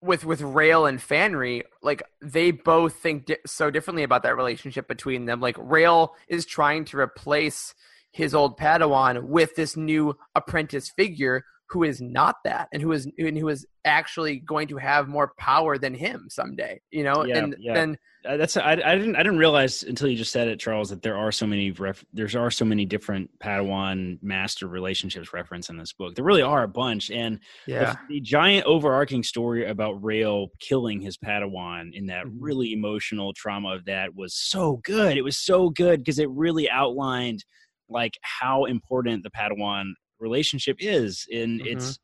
with 0.02 0.26
with 0.26 0.42
Rael 0.42 0.86
and 0.86 1.00
Fanry, 1.00 1.64
like 1.82 2.04
they 2.22 2.52
both 2.52 2.96
think 2.96 3.26
di- 3.26 3.38
so 3.46 3.72
differently 3.72 4.04
about 4.04 4.24
that 4.24 4.38
relationship 4.38 4.88
between 4.88 5.26
them. 5.26 5.42
Like 5.42 5.56
Rael 5.60 6.16
is 6.28 6.46
trying 6.46 6.86
to 6.86 6.98
replace 6.98 7.74
his 8.12 8.34
old 8.34 8.58
Padawan 8.58 9.24
with 9.24 9.56
this 9.56 9.76
new 9.76 10.18
apprentice 10.36 10.90
figure 10.90 11.46
who 11.70 11.84
is 11.84 12.02
not 12.02 12.38
that 12.46 12.68
and 12.72 12.82
who 12.82 12.92
is 12.92 13.08
and 13.18 13.38
who 13.38 13.50
is 13.50 13.66
actually 13.86 14.40
going 14.40 14.68
to 14.70 14.78
have 14.78 15.08
more 15.08 15.34
power 15.38 15.78
than 15.78 15.94
him 15.94 16.28
someday. 16.30 16.80
You 16.92 17.04
know, 17.04 17.26
Yeah, 17.26 17.38
and 17.38 17.56
yeah. 17.60 17.74
then 17.74 17.98
Uh, 18.28 18.36
that's 18.36 18.58
I, 18.58 18.72
I 18.72 18.96
didn't 18.98 19.16
I 19.16 19.24
didn't 19.24 19.38
realize 19.38 19.84
until 19.84 20.10
you 20.10 20.18
just 20.18 20.32
said 20.32 20.48
it, 20.48 20.60
Charles, 20.60 20.90
that 20.90 21.02
there 21.02 21.16
are 21.18 21.32
so 21.32 21.46
many 21.46 21.72
ref, 21.72 22.04
there's 22.12 22.36
are 22.36 22.52
so 22.52 22.66
many 22.66 22.86
different 22.86 23.30
Padawan 23.40 24.18
master 24.22 24.68
relationships 24.68 25.34
referenced 25.34 25.70
in 25.70 25.78
this 25.78 25.94
book. 25.94 26.16
There 26.16 26.26
really 26.26 26.42
are 26.42 26.64
a 26.64 26.68
bunch, 26.68 27.12
and 27.12 27.40
the, 27.68 27.98
the 28.10 28.22
giant 28.22 28.66
overarching 28.66 29.24
story 29.24 29.66
about 29.68 30.04
Rael 30.04 30.50
killing 30.60 31.00
his 31.00 31.18
Padawan 31.18 31.92
in 31.94 32.08
that 32.08 32.26
Mhm. 32.26 32.38
really 32.40 32.74
emotional 32.74 33.34
trauma 33.34 33.70
of 33.76 33.86
that 33.86 34.16
was 34.16 34.34
so 34.36 34.82
good. 34.84 35.18
It 35.18 35.24
was 35.24 35.38
so 35.38 35.70
good 35.70 36.00
because 36.00 36.20
it 36.20 36.30
really 36.32 36.70
outlined 36.70 37.46
like 37.90 38.14
how 38.24 38.66
important 38.66 39.24
the 39.24 39.32
Padawan 39.32 39.94
relationship 40.20 40.78
is, 40.80 41.28
and 41.32 41.62
Mhm. 41.62 41.66
it's 41.68 42.00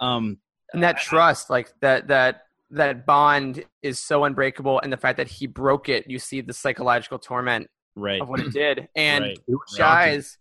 um 0.00 0.38
and 0.72 0.82
that 0.82 0.98
trust 0.98 1.50
like 1.50 1.72
that 1.80 2.08
that 2.08 2.42
that 2.70 3.06
bond 3.06 3.64
is 3.82 3.98
so 3.98 4.24
unbreakable 4.24 4.78
and 4.80 4.92
the 4.92 4.96
fact 4.96 5.16
that 5.16 5.26
he 5.28 5.46
broke 5.46 5.88
it 5.88 6.08
you 6.08 6.18
see 6.18 6.40
the 6.40 6.52
psychological 6.52 7.18
torment 7.18 7.66
right 7.96 8.20
of 8.20 8.28
what 8.28 8.38
it 8.40 8.52
did 8.52 8.86
and 8.96 9.24
right. 9.24 9.38
It 9.48 9.50
was 9.50 9.60
shocking. 9.76 10.12
guys 10.14 10.38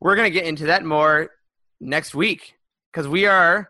we're 0.00 0.14
gonna 0.14 0.30
get 0.30 0.44
into 0.44 0.66
that 0.66 0.84
more 0.84 1.30
next 1.80 2.14
week 2.14 2.54
because 2.92 3.08
we 3.08 3.26
are 3.26 3.68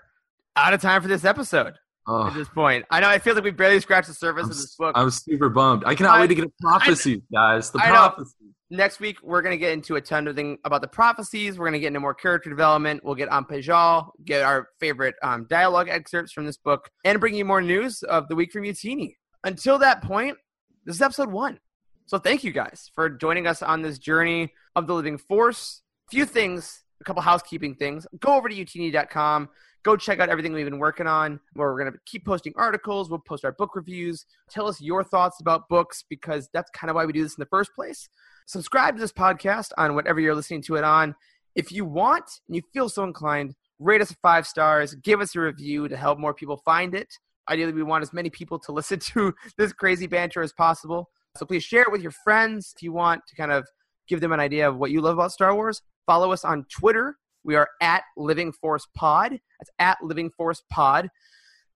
out 0.56 0.74
of 0.74 0.82
time 0.82 1.00
for 1.00 1.08
this 1.08 1.24
episode 1.24 1.74
Oh, 2.08 2.26
at 2.26 2.34
this 2.34 2.48
point 2.48 2.84
i 2.90 2.98
know 3.00 3.08
i 3.08 3.18
feel 3.20 3.34
like 3.34 3.44
we 3.44 3.50
barely 3.52 3.78
scratched 3.80 4.08
the 4.08 4.14
surface 4.14 4.44
I'm, 4.44 4.50
of 4.50 4.56
this 4.56 4.74
book 4.76 4.92
I'm 4.98 5.10
super 5.10 5.48
bummed. 5.48 5.84
I 5.86 5.94
cannot 5.94 6.16
I- 6.16 6.20
wait 6.22 6.26
to 6.26 6.34
get 6.34 6.44
a 6.46 6.52
prophecy, 6.60 7.22
guys. 7.32 7.70
The 7.70 7.78
I 7.78 7.86
know. 7.88 7.94
prophecy. 7.94 8.34
Next 8.72 9.00
week 9.00 9.18
we're 9.22 9.42
going 9.42 9.52
to 9.52 9.58
get 9.58 9.72
into 9.72 9.96
a 9.96 10.00
ton 10.00 10.28
of 10.28 10.36
thing 10.36 10.58
about 10.64 10.80
the 10.80 10.88
prophecies 10.88 11.58
we're 11.58 11.66
going 11.66 11.72
to 11.72 11.80
get 11.80 11.88
into 11.88 12.00
more 12.00 12.14
character 12.14 12.48
development 12.48 13.04
we'll 13.04 13.16
get 13.16 13.28
on 13.28 13.44
Pijal, 13.44 14.10
get 14.24 14.42
our 14.42 14.68
favorite 14.78 15.16
um, 15.22 15.46
dialogue 15.50 15.88
excerpts 15.88 16.32
from 16.32 16.46
this 16.46 16.56
book 16.56 16.88
and 17.04 17.18
bring 17.18 17.34
you 17.34 17.44
more 17.44 17.60
news 17.60 18.02
of 18.04 18.28
the 18.28 18.36
week 18.36 18.52
from 18.52 18.62
Youtini 18.62 19.16
until 19.44 19.78
that 19.78 20.02
point 20.02 20.36
this 20.84 20.96
is 20.96 21.02
episode 21.02 21.30
one. 21.30 21.58
So 22.06 22.18
thank 22.18 22.42
you 22.42 22.52
guys 22.52 22.90
for 22.94 23.08
joining 23.10 23.46
us 23.46 23.62
on 23.62 23.82
this 23.82 23.98
journey 23.98 24.52
of 24.74 24.86
the 24.86 24.94
living 24.94 25.18
force. 25.18 25.82
A 26.08 26.10
few 26.10 26.24
things, 26.24 26.82
a 27.00 27.04
couple 27.04 27.22
housekeeping 27.22 27.74
things. 27.74 28.06
Go 28.18 28.34
over 28.34 28.48
to 28.48 28.54
youtini.com. 28.54 29.48
Go 29.82 29.96
check 29.96 30.20
out 30.20 30.28
everything 30.28 30.52
we've 30.52 30.66
been 30.66 30.78
working 30.78 31.06
on. 31.06 31.40
Where 31.54 31.72
we're 31.72 31.80
going 31.80 31.92
to 31.92 31.98
keep 32.06 32.24
posting 32.24 32.52
articles. 32.56 33.08
We'll 33.08 33.20
post 33.20 33.44
our 33.44 33.52
book 33.52 33.74
reviews. 33.74 34.26
Tell 34.50 34.68
us 34.68 34.80
your 34.80 35.02
thoughts 35.02 35.40
about 35.40 35.68
books 35.68 36.04
because 36.08 36.48
that's 36.52 36.70
kind 36.70 36.90
of 36.90 36.96
why 36.96 37.06
we 37.06 37.12
do 37.12 37.22
this 37.22 37.36
in 37.36 37.40
the 37.40 37.46
first 37.46 37.74
place. 37.74 38.08
Subscribe 38.46 38.96
to 38.96 39.00
this 39.00 39.12
podcast 39.12 39.70
on 39.78 39.94
whatever 39.94 40.20
you're 40.20 40.34
listening 40.34 40.62
to 40.62 40.76
it 40.76 40.84
on. 40.84 41.14
If 41.54 41.72
you 41.72 41.84
want 41.84 42.24
and 42.48 42.56
you 42.56 42.62
feel 42.72 42.88
so 42.88 43.04
inclined, 43.04 43.54
rate 43.78 44.00
us 44.00 44.14
five 44.22 44.46
stars. 44.46 44.94
Give 44.96 45.20
us 45.20 45.34
a 45.34 45.40
review 45.40 45.88
to 45.88 45.96
help 45.96 46.18
more 46.18 46.34
people 46.34 46.60
find 46.64 46.94
it. 46.94 47.08
Ideally, 47.48 47.72
we 47.72 47.82
want 47.82 48.02
as 48.02 48.12
many 48.12 48.30
people 48.30 48.58
to 48.60 48.72
listen 48.72 48.98
to 48.98 49.34
this 49.56 49.72
crazy 49.72 50.06
banter 50.06 50.42
as 50.42 50.52
possible. 50.52 51.08
So 51.36 51.46
please 51.46 51.64
share 51.64 51.82
it 51.82 51.92
with 51.92 52.02
your 52.02 52.12
friends 52.24 52.72
if 52.76 52.82
you 52.82 52.92
want 52.92 53.22
to 53.28 53.36
kind 53.36 53.52
of 53.52 53.66
give 54.08 54.20
them 54.20 54.32
an 54.32 54.40
idea 54.40 54.68
of 54.68 54.76
what 54.76 54.90
you 54.90 55.00
love 55.00 55.14
about 55.14 55.32
Star 55.32 55.54
Wars. 55.54 55.80
Follow 56.06 56.32
us 56.32 56.44
on 56.44 56.66
Twitter. 56.70 57.16
We 57.44 57.56
are 57.56 57.68
at 57.80 58.02
Living 58.16 58.52
Force 58.52 58.86
Pod. 58.94 59.32
That's 59.32 59.70
at 59.78 59.98
Living 60.02 60.30
Force 60.30 60.62
Pod. 60.70 61.08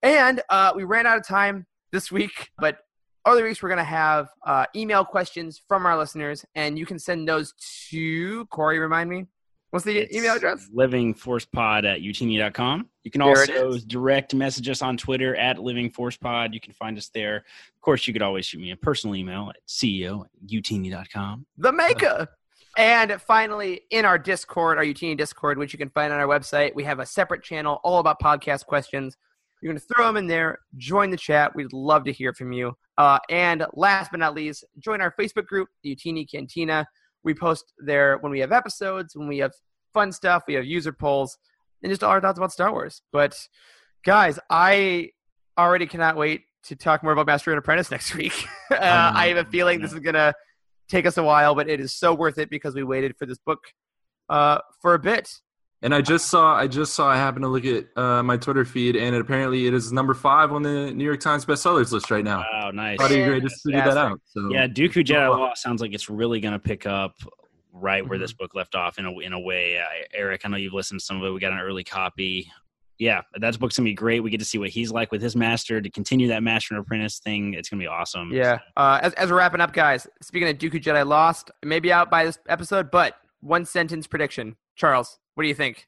And 0.02 0.42
uh, 0.50 0.72
we 0.76 0.84
ran 0.84 1.06
out 1.06 1.16
of 1.18 1.26
time 1.26 1.66
this 1.92 2.12
week, 2.12 2.50
but 2.58 2.78
other 3.24 3.44
weeks 3.44 3.62
we're 3.62 3.70
going 3.70 3.78
to 3.78 3.84
have 3.84 4.28
uh, 4.46 4.66
email 4.76 5.04
questions 5.04 5.62
from 5.66 5.86
our 5.86 5.96
listeners, 5.96 6.44
and 6.54 6.78
you 6.78 6.84
can 6.84 6.98
send 6.98 7.26
those 7.26 7.54
to 7.90 8.44
Corey. 8.46 8.78
Remind 8.78 9.08
me, 9.08 9.24
what's 9.70 9.84
the 9.86 9.96
It's 9.98 10.14
email 10.14 10.34
address? 10.34 10.68
livingforcepod 10.76 11.84
at 11.90 12.00
youtini.com. 12.00 12.90
You 13.02 13.10
can 13.10 13.22
also 13.22 13.78
direct 13.86 14.34
message 14.34 14.68
us 14.68 14.82
on 14.82 14.96
Twitter 14.98 15.34
at 15.36 15.56
livingforcepod. 15.56 16.52
You 16.52 16.60
can 16.60 16.74
find 16.74 16.98
us 16.98 17.08
there. 17.14 17.36
Of 17.36 17.80
course, 17.80 18.06
you 18.06 18.12
could 18.12 18.22
always 18.22 18.44
shoot 18.46 18.60
me 18.60 18.72
a 18.72 18.76
personal 18.76 19.16
email 19.16 19.50
at 19.50 19.56
ceo 19.68 20.24
at 20.26 20.46
youtini.com. 20.46 21.46
the 21.56 21.72
maker. 21.72 22.28
And 22.76 23.20
finally, 23.20 23.82
in 23.90 24.04
our 24.04 24.18
Discord, 24.18 24.78
our 24.78 24.84
Youtini 24.84 25.16
Discord, 25.16 25.58
which 25.58 25.72
you 25.72 25.78
can 25.78 25.90
find 25.90 26.12
on 26.12 26.18
our 26.18 26.26
website, 26.26 26.74
we 26.74 26.84
have 26.84 26.98
a 26.98 27.06
separate 27.06 27.42
channel 27.42 27.80
all 27.84 27.98
about 27.98 28.20
podcast 28.20 28.66
questions. 28.66 29.16
You're 29.62 29.72
going 29.72 29.80
to 29.80 29.94
throw 29.94 30.06
them 30.06 30.16
in 30.16 30.26
there, 30.26 30.58
join 30.76 31.10
the 31.10 31.16
chat. 31.16 31.54
We'd 31.54 31.72
love 31.72 32.04
to 32.04 32.12
hear 32.12 32.34
from 32.34 32.52
you. 32.52 32.74
Uh, 32.98 33.18
and 33.30 33.64
last 33.74 34.10
but 34.10 34.20
not 34.20 34.34
least, 34.34 34.64
join 34.78 35.00
our 35.00 35.14
Facebook 35.18 35.46
group, 35.46 35.68
the 35.82 35.94
Youtini 35.94 36.30
Cantina. 36.30 36.86
We 37.22 37.32
post 37.32 37.72
there 37.78 38.18
when 38.18 38.30
we 38.30 38.40
have 38.40 38.52
episodes, 38.52 39.16
when 39.16 39.28
we 39.28 39.38
have 39.38 39.52
fun 39.94 40.12
stuff, 40.12 40.42
we 40.46 40.54
have 40.54 40.66
user 40.66 40.92
polls, 40.92 41.38
and 41.82 41.90
just 41.90 42.04
all 42.04 42.10
our 42.10 42.20
thoughts 42.20 42.38
about 42.38 42.52
Star 42.52 42.72
Wars. 42.72 43.02
But 43.12 43.38
guys, 44.04 44.38
I 44.50 45.10
already 45.56 45.86
cannot 45.86 46.16
wait 46.16 46.42
to 46.64 46.76
talk 46.76 47.02
more 47.02 47.12
about 47.12 47.26
Master 47.26 47.50
and 47.50 47.58
Apprentice 47.58 47.90
next 47.90 48.14
week. 48.14 48.46
uh, 48.70 49.12
I 49.14 49.28
have 49.28 49.46
a 49.46 49.50
feeling 49.50 49.80
this 49.80 49.92
is 49.92 50.00
going 50.00 50.14
to 50.14 50.34
take 50.88 51.06
us 51.06 51.16
a 51.16 51.22
while, 51.22 51.54
but 51.54 51.68
it 51.68 51.80
is 51.80 51.92
so 51.94 52.14
worth 52.14 52.38
it 52.38 52.50
because 52.50 52.74
we 52.74 52.82
waited 52.82 53.16
for 53.16 53.26
this 53.26 53.38
book 53.38 53.60
uh, 54.28 54.58
for 54.80 54.94
a 54.94 54.98
bit. 54.98 55.28
And 55.82 55.94
I 55.94 56.00
just 56.00 56.28
saw, 56.28 56.54
I 56.56 56.66
just 56.66 56.94
saw, 56.94 57.08
I 57.10 57.16
happened 57.16 57.42
to 57.42 57.48
look 57.48 57.66
at 57.66 57.84
uh, 57.94 58.22
my 58.22 58.38
Twitter 58.38 58.64
feed, 58.64 58.96
and 58.96 59.14
it, 59.14 59.20
apparently 59.20 59.66
it 59.66 59.74
is 59.74 59.92
number 59.92 60.14
five 60.14 60.50
on 60.50 60.62
the 60.62 60.90
New 60.92 61.04
York 61.04 61.20
Times 61.20 61.44
bestsellers 61.44 61.92
list 61.92 62.10
right 62.10 62.24
now. 62.24 62.38
Wow, 62.50 62.70
nice. 62.70 62.98
Thought 62.98 63.10
you 63.10 63.40
just 63.42 63.62
figured 63.62 63.84
that 63.84 63.98
out. 63.98 64.18
So 64.24 64.48
Yeah, 64.50 64.66
Dooku 64.66 65.04
Jedi 65.04 65.28
Lost 65.28 65.62
sounds 65.62 65.82
like 65.82 65.92
it's 65.92 66.08
really 66.08 66.40
going 66.40 66.54
to 66.54 66.58
pick 66.58 66.86
up 66.86 67.16
right 67.72 68.08
where 68.08 68.18
this 68.18 68.32
Mm-hmm. 68.32 68.44
book 68.44 68.54
left 68.54 68.74
off 68.74 68.98
in 68.98 69.04
a 69.04 69.18
in 69.18 69.32
a 69.34 69.40
way. 69.40 69.78
Uh, 69.78 69.84
Eric, 70.14 70.42
I 70.44 70.48
know 70.48 70.56
you've 70.56 70.72
listened 70.72 71.00
to 71.00 71.04
some 71.04 71.18
of 71.20 71.24
it. 71.24 71.30
We 71.32 71.40
got 71.40 71.52
an 71.52 71.58
early 71.58 71.84
copy. 71.84 72.50
Yeah, 72.98 73.22
that 73.40 73.58
book's 73.58 73.76
gonna 73.76 73.84
be 73.88 73.94
great. 73.94 74.20
We 74.20 74.30
get 74.30 74.38
to 74.38 74.44
see 74.44 74.58
what 74.58 74.70
he's 74.70 74.90
like 74.92 75.10
with 75.10 75.20
his 75.20 75.34
master 75.34 75.80
to 75.80 75.90
continue 75.90 76.28
that 76.28 76.42
master 76.42 76.74
and 76.74 76.82
apprentice 76.84 77.18
thing. 77.18 77.54
It's 77.54 77.68
gonna 77.68 77.82
be 77.82 77.86
awesome. 77.88 78.32
Yeah. 78.32 78.58
Uh, 78.76 79.00
as, 79.02 79.12
as 79.14 79.30
we're 79.30 79.38
wrapping 79.38 79.60
up, 79.60 79.72
guys, 79.72 80.06
speaking 80.22 80.48
of 80.48 80.58
Dooku 80.58 80.80
Jedi 80.82 81.04
Lost, 81.06 81.50
maybe 81.64 81.92
out 81.92 82.08
by 82.10 82.24
this 82.24 82.38
episode, 82.48 82.90
but 82.92 83.16
one 83.40 83.64
sentence 83.64 84.06
prediction. 84.06 84.56
Charles, 84.76 85.18
what 85.34 85.42
do 85.42 85.48
you 85.48 85.54
think? 85.54 85.86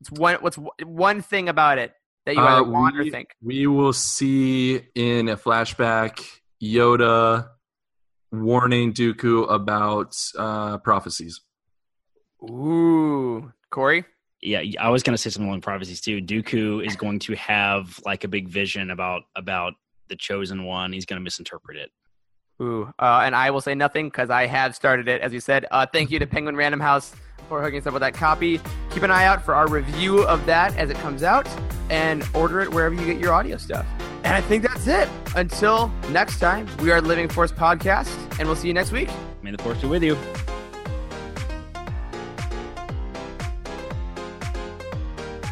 It's 0.00 0.10
one. 0.10 0.36
What's 0.36 0.58
one 0.82 1.20
thing 1.22 1.48
about 1.48 1.78
it 1.78 1.92
that 2.24 2.34
you 2.36 2.40
either 2.42 2.62
Uh, 2.66 2.70
want 2.70 2.96
or 2.98 3.02
we- 3.04 3.10
think? 3.10 3.28
We 3.42 3.66
will 3.66 3.92
see 3.92 4.80
in 4.94 5.28
a 5.28 5.36
flashback 5.36 6.22
Yoda 6.62 7.48
warning 8.32 8.92
Dooku 8.92 9.50
about 9.50 10.16
uh, 10.38 10.78
prophecies. 10.78 11.40
Ooh, 12.42 13.52
Corey. 13.70 14.04
Yeah. 14.42 14.62
I 14.80 14.88
was 14.88 15.02
gonna 15.02 15.18
say 15.18 15.30
something 15.30 15.48
along 15.48 15.62
prophecies 15.62 16.00
too. 16.00 16.20
Dooku 16.20 16.86
is 16.86 16.96
going 16.96 17.18
to 17.20 17.34
have 17.36 18.00
like 18.04 18.24
a 18.24 18.28
big 18.28 18.48
vision 18.48 18.90
about 18.90 19.22
about 19.34 19.74
the 20.08 20.16
chosen 20.16 20.64
one. 20.64 20.92
He's 20.92 21.06
gonna 21.06 21.20
misinterpret 21.20 21.76
it. 21.76 21.90
Ooh, 22.60 22.92
uh, 22.98 23.22
and 23.24 23.34
I 23.34 23.50
will 23.50 23.60
say 23.60 23.74
nothing 23.74 24.06
because 24.06 24.30
I 24.30 24.46
have 24.46 24.74
started 24.74 25.08
it, 25.08 25.20
as 25.20 25.32
you 25.32 25.40
said. 25.40 25.66
Uh, 25.70 25.86
thank 25.90 26.10
you 26.10 26.18
to 26.18 26.26
Penguin 26.26 26.56
Random 26.56 26.80
House 26.80 27.14
for 27.48 27.62
hooking 27.62 27.80
us 27.80 27.86
up 27.86 27.92
with 27.92 28.00
that 28.00 28.14
copy. 28.14 28.60
Keep 28.90 29.02
an 29.02 29.10
eye 29.10 29.24
out 29.24 29.44
for 29.44 29.54
our 29.54 29.68
review 29.68 30.22
of 30.22 30.44
that 30.46 30.76
as 30.76 30.90
it 30.90 30.96
comes 30.98 31.22
out, 31.22 31.48
and 31.90 32.26
order 32.34 32.60
it 32.60 32.70
wherever 32.70 32.94
you 32.94 33.04
get 33.04 33.18
your 33.18 33.32
audio 33.32 33.56
stuff. 33.56 33.86
And 34.24 34.34
I 34.34 34.40
think 34.40 34.62
that's 34.64 34.86
it. 34.86 35.08
Until 35.36 35.88
next 36.10 36.40
time, 36.40 36.66
we 36.80 36.90
are 36.90 37.00
Living 37.00 37.28
Force 37.28 37.52
Podcast, 37.52 38.10
and 38.38 38.48
we'll 38.48 38.56
see 38.56 38.68
you 38.68 38.74
next 38.74 38.90
week. 38.90 39.08
May 39.42 39.52
the 39.52 39.62
force 39.62 39.80
be 39.80 39.86
with 39.86 40.02
you. 40.02 40.16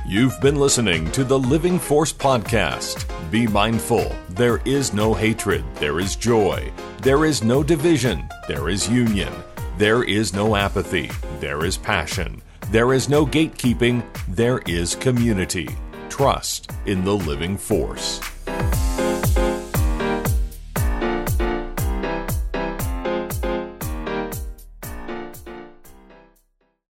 You've 0.07 0.39
been 0.43 0.57
listening 0.57 1.11
to 1.13 1.25
the 1.25 1.39
Living 1.39 1.79
Force 1.79 2.13
Podcast. 2.13 3.07
Be 3.31 3.47
mindful 3.47 4.15
there 4.29 4.61
is 4.67 4.93
no 4.93 5.15
hatred, 5.15 5.65
there 5.77 5.99
is 5.99 6.15
joy. 6.15 6.71
There 7.01 7.25
is 7.25 7.43
no 7.43 7.63
division, 7.63 8.29
there 8.47 8.69
is 8.69 8.87
union. 8.87 9.33
There 9.79 10.05
is 10.05 10.35
no 10.35 10.57
apathy, 10.57 11.11
there 11.41 11.65
is 11.65 11.79
passion. 11.79 12.43
There 12.71 12.93
is 12.93 13.09
no 13.09 13.25
gatekeeping, 13.25 14.05
there 14.29 14.59
is 14.67 14.95
community. 14.95 15.69
Trust 16.11 16.71
in 16.85 17.03
the 17.03 17.15
Living 17.15 17.57
Force. 17.57 18.21